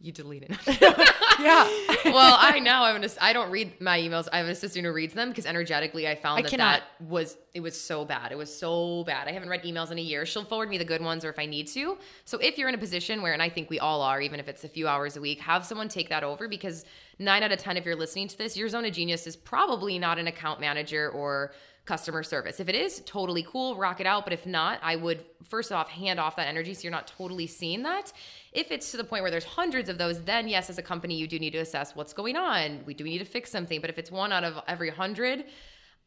You 0.00 0.12
delete 0.12 0.44
it. 0.48 1.14
Yeah, 1.40 1.68
well, 2.06 2.36
I 2.36 2.58
now 2.58 2.84
I'm 2.84 3.00
an 3.00 3.08
I 3.20 3.32
don't 3.32 3.50
read 3.50 3.80
my 3.80 3.98
emails. 3.98 4.28
I 4.32 4.38
have 4.38 4.46
an 4.46 4.52
assistant 4.52 4.84
who 4.84 4.92
reads 4.92 5.14
them 5.14 5.28
because 5.28 5.46
energetically 5.46 6.08
I 6.08 6.16
found 6.16 6.40
I 6.40 6.42
that 6.42 6.50
cannot. 6.50 6.80
that 6.80 7.06
was 7.08 7.36
it 7.54 7.60
was 7.60 7.80
so 7.80 8.04
bad. 8.04 8.32
It 8.32 8.38
was 8.38 8.52
so 8.52 9.04
bad. 9.04 9.28
I 9.28 9.32
haven't 9.32 9.48
read 9.48 9.62
emails 9.62 9.92
in 9.92 9.98
a 9.98 10.02
year. 10.02 10.26
She'll 10.26 10.44
forward 10.44 10.68
me 10.68 10.78
the 10.78 10.84
good 10.84 11.00
ones 11.00 11.24
or 11.24 11.30
if 11.30 11.38
I 11.38 11.46
need 11.46 11.68
to. 11.68 11.96
So 12.24 12.38
if 12.38 12.58
you're 12.58 12.68
in 12.68 12.74
a 12.74 12.78
position 12.78 13.22
where, 13.22 13.32
and 13.32 13.42
I 13.42 13.48
think 13.48 13.70
we 13.70 13.78
all 13.78 14.02
are, 14.02 14.20
even 14.20 14.40
if 14.40 14.48
it's 14.48 14.64
a 14.64 14.68
few 14.68 14.88
hours 14.88 15.16
a 15.16 15.20
week, 15.20 15.38
have 15.40 15.64
someone 15.64 15.88
take 15.88 16.08
that 16.08 16.24
over 16.24 16.48
because 16.48 16.84
nine 17.18 17.42
out 17.42 17.52
of 17.52 17.58
ten, 17.58 17.76
if 17.76 17.84
you're 17.84 17.96
listening 17.96 18.28
to 18.28 18.38
this, 18.38 18.56
your 18.56 18.68
zone 18.68 18.84
of 18.84 18.92
genius 18.92 19.26
is 19.26 19.36
probably 19.36 19.98
not 19.98 20.18
an 20.18 20.26
account 20.26 20.60
manager 20.60 21.10
or 21.10 21.52
customer 21.84 22.22
service. 22.22 22.60
If 22.60 22.68
it 22.68 22.74
is, 22.74 23.00
totally 23.06 23.42
cool, 23.42 23.74
rock 23.76 23.98
it 23.98 24.06
out. 24.06 24.24
But 24.24 24.34
if 24.34 24.44
not, 24.44 24.78
I 24.82 24.96
would 24.96 25.24
first 25.44 25.72
off 25.72 25.88
hand 25.88 26.20
off 26.20 26.36
that 26.36 26.46
energy 26.46 26.74
so 26.74 26.82
you're 26.82 26.92
not 26.92 27.06
totally 27.06 27.46
seeing 27.46 27.82
that. 27.84 28.12
If 28.52 28.70
it's 28.70 28.90
to 28.90 28.98
the 28.98 29.04
point 29.04 29.22
where 29.22 29.30
there's 29.30 29.44
hundreds 29.44 29.88
of 29.88 29.96
those, 29.96 30.22
then 30.22 30.48
yes, 30.48 30.68
as 30.68 30.76
a 30.76 30.82
company, 30.82 31.14
you 31.14 31.26
do 31.26 31.38
need 31.38 31.52
to 31.52 31.58
assess 31.58 31.96
what's 31.96 32.12
going 32.12 32.36
on. 32.36 32.80
We 32.84 32.92
do 32.92 33.04
need 33.04 33.18
to 33.18 33.24
fix 33.24 33.50
something. 33.50 33.80
But 33.80 33.88
if 33.88 33.98
it's 33.98 34.10
one 34.10 34.32
out 34.32 34.44
of 34.44 34.62
every 34.68 34.90
hundred, 34.90 35.46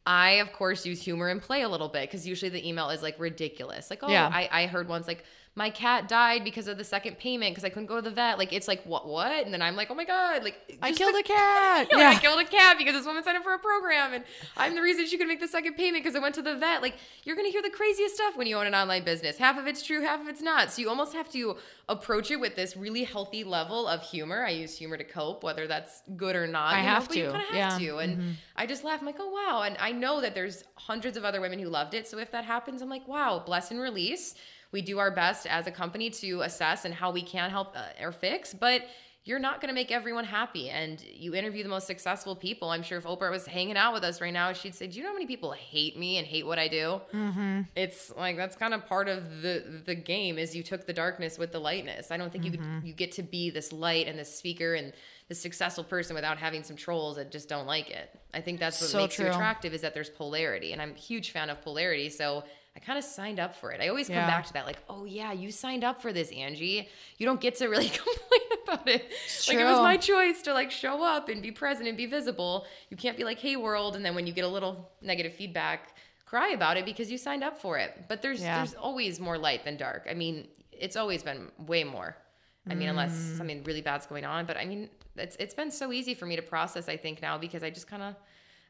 I 0.05 0.33
of 0.33 0.53
course 0.53 0.85
use 0.85 1.01
humor 1.01 1.29
and 1.29 1.41
play 1.41 1.63
a 1.63 1.69
little 1.69 1.89
bit 1.89 2.09
because 2.09 2.27
usually 2.27 2.49
the 2.49 2.67
email 2.67 2.89
is 2.89 3.01
like 3.01 3.19
ridiculous. 3.19 3.89
Like, 3.89 3.99
oh, 4.03 4.09
Yeah. 4.09 4.29
I, 4.31 4.49
I 4.51 4.67
heard 4.67 4.87
once 4.87 5.07
like 5.07 5.23
my 5.53 5.69
cat 5.69 6.07
died 6.07 6.45
because 6.45 6.67
of 6.69 6.77
the 6.77 6.83
second 6.83 7.17
payment 7.17 7.51
because 7.51 7.65
I 7.65 7.69
couldn't 7.69 7.87
go 7.87 7.97
to 7.97 8.01
the 8.01 8.09
vet. 8.11 8.37
Like 8.37 8.53
it's 8.53 8.69
like 8.69 8.83
what 8.85 9.05
what? 9.05 9.43
And 9.43 9.53
then 9.53 9.61
I'm 9.61 9.75
like, 9.75 9.91
oh 9.91 9.95
my 9.95 10.05
god, 10.05 10.45
like 10.45 10.55
I 10.81 10.93
killed 10.93 11.13
the- 11.13 11.19
a 11.19 11.23
cat. 11.23 11.89
yeah, 11.91 11.97
Yeah. 11.97 12.09
I 12.11 12.15
killed 12.15 12.39
a 12.39 12.45
cat 12.45 12.77
because 12.77 12.93
this 12.93 13.05
woman 13.05 13.21
signed 13.21 13.37
up 13.37 13.43
for 13.43 13.53
a 13.53 13.59
program, 13.59 14.13
and 14.13 14.23
I'm 14.55 14.75
the 14.75 14.81
reason 14.81 15.05
she 15.07 15.17
could 15.17 15.27
make 15.27 15.41
the 15.41 15.49
second 15.49 15.73
payment 15.75 16.03
because 16.03 16.15
I 16.15 16.19
went 16.19 16.35
to 16.35 16.41
the 16.41 16.55
vet. 16.55 16.81
Like, 16.81 16.95
you're 17.25 17.35
gonna 17.35 17.49
hear 17.49 17.61
the 17.61 17.69
craziest 17.69 18.15
stuff 18.15 18.37
when 18.37 18.47
you 18.47 18.57
own 18.57 18.65
an 18.65 18.73
online 18.75 19.03
business. 19.03 19.37
Half 19.37 19.57
of 19.57 19.67
it's 19.67 19.83
true, 19.83 20.01
half 20.01 20.21
of 20.21 20.27
it's 20.29 20.41
not. 20.41 20.71
So 20.71 20.81
you 20.81 20.89
almost 20.89 21.13
have 21.13 21.29
to 21.33 21.57
approach 21.89 22.31
it 22.31 22.39
with 22.39 22.55
this 22.55 22.77
really 22.77 23.03
healthy 23.03 23.43
level 23.43 23.87
of 23.87 24.01
humor. 24.03 24.45
I 24.45 24.51
use 24.51 24.77
humor 24.77 24.95
to 24.95 25.03
cope, 25.03 25.43
whether 25.43 25.67
that's 25.67 26.01
good 26.15 26.37
or 26.37 26.47
not. 26.47 26.75
I 26.75 26.77
you 26.77 26.83
know, 26.83 26.89
have 26.93 27.15
You 27.15 27.23
to, 27.25 27.31
kind 27.31 27.49
of 27.49 27.55
yeah. 27.55 27.69
have 27.71 27.79
to, 27.79 27.97
and 27.97 28.17
mm-hmm. 28.17 28.31
I 28.55 28.65
just 28.65 28.85
laugh. 28.85 29.01
I'm 29.01 29.05
like, 29.05 29.17
oh 29.19 29.29
wow, 29.29 29.63
and 29.63 29.75
I 29.81 29.91
know 29.91 30.21
that 30.21 30.33
there's 30.33 30.63
hundreds 30.75 31.17
of 31.17 31.25
other 31.25 31.41
women 31.41 31.59
who 31.59 31.67
loved 31.67 31.93
it. 31.93 32.07
So 32.07 32.19
if 32.19 32.31
that 32.31 32.45
happens, 32.45 32.81
I'm 32.81 32.89
like, 32.89 33.05
wow, 33.05 33.43
bless 33.45 33.69
and 33.71 33.81
release. 33.81 34.35
We 34.71 34.81
do 34.81 34.99
our 34.99 35.11
best 35.11 35.45
as 35.47 35.67
a 35.67 35.71
company 35.71 36.09
to 36.11 36.41
assess 36.41 36.85
and 36.85 36.93
how 36.93 37.11
we 37.11 37.21
can 37.23 37.49
help 37.49 37.75
uh, 37.75 38.03
or 38.05 38.11
fix, 38.11 38.53
but 38.53 38.83
you're 39.23 39.37
not 39.37 39.61
going 39.61 39.67
to 39.67 39.75
make 39.75 39.91
everyone 39.91 40.25
happy. 40.25 40.69
And 40.69 40.99
you 41.03 41.35
interview 41.35 41.61
the 41.61 41.69
most 41.69 41.85
successful 41.85 42.35
people. 42.35 42.71
I'm 42.71 42.81
sure 42.81 42.97
if 42.97 43.03
Oprah 43.03 43.29
was 43.29 43.45
hanging 43.45 43.77
out 43.77 43.93
with 43.93 44.03
us 44.03 44.19
right 44.19 44.33
now, 44.33 44.51
she'd 44.51 44.73
say, 44.73 44.87
"Do 44.87 44.97
you 44.97 45.03
know 45.03 45.09
how 45.09 45.13
many 45.13 45.27
people 45.27 45.51
hate 45.51 45.95
me 45.95 46.17
and 46.17 46.25
hate 46.25 46.43
what 46.47 46.57
I 46.57 46.67
do?" 46.67 47.01
Mm-hmm. 47.13 47.61
It's 47.75 48.11
like 48.17 48.35
that's 48.35 48.55
kind 48.55 48.73
of 48.73 48.87
part 48.87 49.07
of 49.09 49.43
the 49.43 49.83
the 49.85 49.93
game. 49.93 50.39
Is 50.39 50.55
you 50.55 50.63
took 50.63 50.87
the 50.87 50.93
darkness 50.93 51.37
with 51.37 51.51
the 51.51 51.59
lightness. 51.59 52.09
I 52.09 52.17
don't 52.17 52.31
think 52.31 52.45
you 52.45 52.51
Mm-hmm. 52.51 52.79
could, 52.79 52.87
you 52.87 52.93
get 52.93 53.11
to 53.13 53.23
be 53.23 53.51
this 53.51 53.71
light 53.71 54.07
and 54.07 54.17
this 54.17 54.33
speaker 54.33 54.73
and 54.73 54.91
this 55.29 55.39
successful 55.39 55.83
person 55.83 56.15
without 56.15 56.37
having 56.39 56.63
some 56.63 56.75
trolls 56.75 57.17
that 57.17 57.31
just 57.31 57.47
don't 57.47 57.67
like 57.67 57.91
it. 57.91 58.09
I 58.33 58.41
think 58.41 58.59
that's 58.59 58.81
what 58.81 58.89
So 58.89 58.97
makes 58.97 59.19
you 59.19 59.27
attractive 59.27 59.73
is 59.75 59.81
that 59.81 59.93
there's 59.93 60.09
polarity, 60.09 60.73
and 60.73 60.81
I'm 60.81 60.91
a 60.91 60.95
huge 60.95 61.29
fan 61.29 61.49
of 61.51 61.61
polarity. 61.61 62.09
So. 62.09 62.43
I 62.75 62.79
kind 62.79 62.97
of 62.97 63.03
signed 63.03 63.39
up 63.39 63.55
for 63.55 63.71
it. 63.71 63.81
I 63.81 63.89
always 63.89 64.07
come 64.07 64.15
Yeah. 64.15 64.27
back 64.27 64.45
to 64.47 64.53
that, 64.53 64.65
like, 64.65 64.77
oh 64.89 65.03
yeah, 65.05 65.33
you 65.33 65.51
signed 65.51 65.83
up 65.83 66.01
for 66.01 66.13
this, 66.13 66.31
Angie. 66.31 66.87
You 67.17 67.25
don't 67.25 67.41
get 67.41 67.55
to 67.55 67.67
really 67.67 67.89
complain 68.01 68.41
about 68.63 68.87
it. 68.87 69.11
like 69.47 69.57
it 69.57 69.65
was 69.65 69.79
my 69.79 69.97
choice 69.97 70.41
to 70.43 70.53
like 70.53 70.71
show 70.71 71.03
up 71.03 71.27
and 71.29 71.41
be 71.41 71.51
present 71.51 71.87
and 71.87 71.97
be 71.97 72.05
visible. 72.05 72.65
You 72.89 72.97
can't 72.97 73.17
be 73.17 73.23
like, 73.25 73.39
hey 73.39 73.55
world, 73.57 73.95
and 73.95 74.05
then 74.05 74.15
when 74.15 74.25
you 74.25 74.33
get 74.33 74.45
a 74.45 74.47
little 74.47 74.89
negative 75.01 75.33
feedback, 75.33 75.97
cry 76.25 76.49
about 76.51 76.77
it 76.77 76.85
because 76.85 77.11
you 77.11 77.17
signed 77.17 77.43
up 77.43 77.57
for 77.59 77.77
it. 77.77 78.05
But 78.07 78.21
there's 78.21 78.41
Yeah. 78.41 78.57
there's 78.57 78.73
always 78.73 79.19
more 79.19 79.37
light 79.37 79.65
than 79.65 79.75
dark. 79.75 80.07
I 80.09 80.13
mean, 80.13 80.47
it's 80.71 80.95
always 80.95 81.23
been 81.23 81.51
way 81.59 81.83
more. 81.83 82.15
I 82.69 82.75
mean, 82.75 82.87
unless 82.89 83.11
Mm. 83.11 83.37
something 83.37 83.63
really 83.63 83.81
bad's 83.81 84.05
going 84.05 84.23
on. 84.23 84.45
But 84.45 84.55
I 84.55 84.65
mean, 84.65 84.89
it's 85.17 85.35
it's 85.37 85.53
been 85.53 85.71
so 85.71 85.91
easy 85.91 86.13
for 86.13 86.25
me 86.25 86.35
to 86.37 86.41
process. 86.41 86.87
I 86.87 86.95
think 86.95 87.21
now 87.21 87.37
because 87.37 87.63
I 87.63 87.69
just 87.69 87.87
kind 87.87 88.01
of 88.03 88.15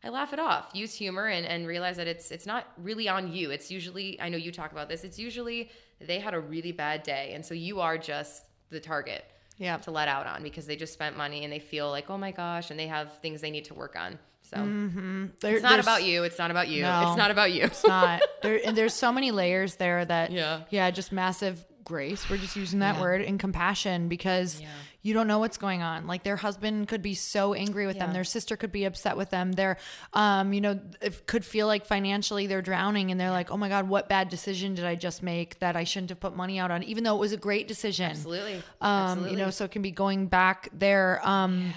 I 0.03 0.09
laugh 0.09 0.33
it 0.33 0.39
off, 0.39 0.69
use 0.73 0.93
humor, 0.95 1.27
and, 1.27 1.45
and 1.45 1.67
realize 1.67 1.97
that 1.97 2.07
it's 2.07 2.31
it's 2.31 2.45
not 2.45 2.65
really 2.77 3.07
on 3.07 3.31
you. 3.31 3.51
It's 3.51 3.69
usually 3.69 4.19
I 4.19 4.29
know 4.29 4.37
you 4.37 4.51
talk 4.51 4.71
about 4.71 4.89
this. 4.89 5.03
It's 5.03 5.19
usually 5.19 5.69
they 5.99 6.19
had 6.19 6.33
a 6.33 6.39
really 6.39 6.71
bad 6.71 7.03
day, 7.03 7.31
and 7.35 7.45
so 7.45 7.53
you 7.53 7.79
are 7.81 7.97
just 7.97 8.43
the 8.69 8.79
target 8.79 9.23
Yeah. 9.57 9.77
to 9.77 9.91
let 9.91 10.07
out 10.07 10.25
on 10.25 10.41
because 10.43 10.65
they 10.65 10.75
just 10.75 10.93
spent 10.93 11.15
money 11.17 11.43
and 11.43 11.53
they 11.53 11.59
feel 11.59 11.89
like 11.89 12.09
oh 12.09 12.17
my 12.17 12.31
gosh, 12.31 12.71
and 12.71 12.79
they 12.79 12.87
have 12.87 13.19
things 13.19 13.41
they 13.41 13.51
need 13.51 13.65
to 13.65 13.73
work 13.75 13.95
on. 13.95 14.17
So 14.41 14.57
mm-hmm. 14.57 15.25
There- 15.39 15.55
it's 15.55 15.63
not 15.63 15.79
about 15.79 16.03
you. 16.03 16.23
It's 16.23 16.39
not 16.39 16.49
about 16.51 16.67
you. 16.67 16.81
No. 16.81 17.07
It's 17.09 17.17
not 17.17 17.29
about 17.31 17.51
you. 17.51 17.63
It's 17.65 17.85
not. 17.85 18.21
There, 18.41 18.59
and 18.65 18.75
there's 18.75 18.95
so 18.95 19.11
many 19.11 19.29
layers 19.29 19.75
there 19.75 20.03
that, 20.03 20.31
Yeah. 20.31 20.61
yeah, 20.71 20.89
just 20.89 21.11
massive 21.11 21.63
grace. 21.83 22.27
We're 22.27 22.37
just 22.37 22.55
using 22.55 22.79
that 22.79 22.95
Yeah. 22.95 23.01
word 23.01 23.21
and 23.21 23.39
compassion 23.39 24.07
because 24.09 24.59
Yeah. 24.59 24.67
You 25.01 25.13
don't 25.13 25.27
know 25.27 25.39
what's 25.39 25.57
going 25.57 25.81
on. 25.81 26.07
Like 26.07 26.23
their 26.23 26.35
husband 26.35 26.87
could 26.87 27.01
be 27.01 27.15
so 27.15 27.53
angry 27.53 27.87
with 27.87 27.97
them, 27.97 28.13
their 28.13 28.23
sister 28.23 28.55
could 28.55 28.71
be 28.71 28.85
upset 28.85 29.17
with 29.17 29.29
them. 29.29 29.51
They're, 29.51 29.77
um, 30.13 30.53
you 30.53 30.61
know, 30.61 30.79
it 31.01 31.25
could 31.25 31.43
feel 31.43 31.67
like 31.67 31.85
financially 31.85 32.47
they're 32.47 32.61
drowning, 32.61 33.11
and 33.11 33.19
they're 33.19 33.31
like, 33.31 33.51
oh 33.51 33.57
my 33.57 33.69
god, 33.69 33.89
what 33.89 34.09
bad 34.09 34.29
decision 34.29 34.75
did 34.75 34.85
I 34.85 34.95
just 34.95 35.23
make 35.23 35.59
that 35.59 35.75
I 35.75 35.83
shouldn't 35.83 36.09
have 36.09 36.19
put 36.19 36.35
money 36.35 36.59
out 36.59 36.71
on, 36.71 36.83
even 36.83 37.03
though 37.03 37.15
it 37.15 37.19
was 37.19 37.33
a 37.33 37.37
great 37.37 37.67
decision. 37.67 38.11
Absolutely. 38.11 38.55
Um, 38.55 38.61
Absolutely. 38.81 39.31
you 39.31 39.37
know, 39.37 39.49
so 39.49 39.65
it 39.65 39.71
can 39.71 39.81
be 39.81 39.91
going 39.91 40.27
back 40.27 40.69
there. 40.73 41.19
Um, 41.23 41.73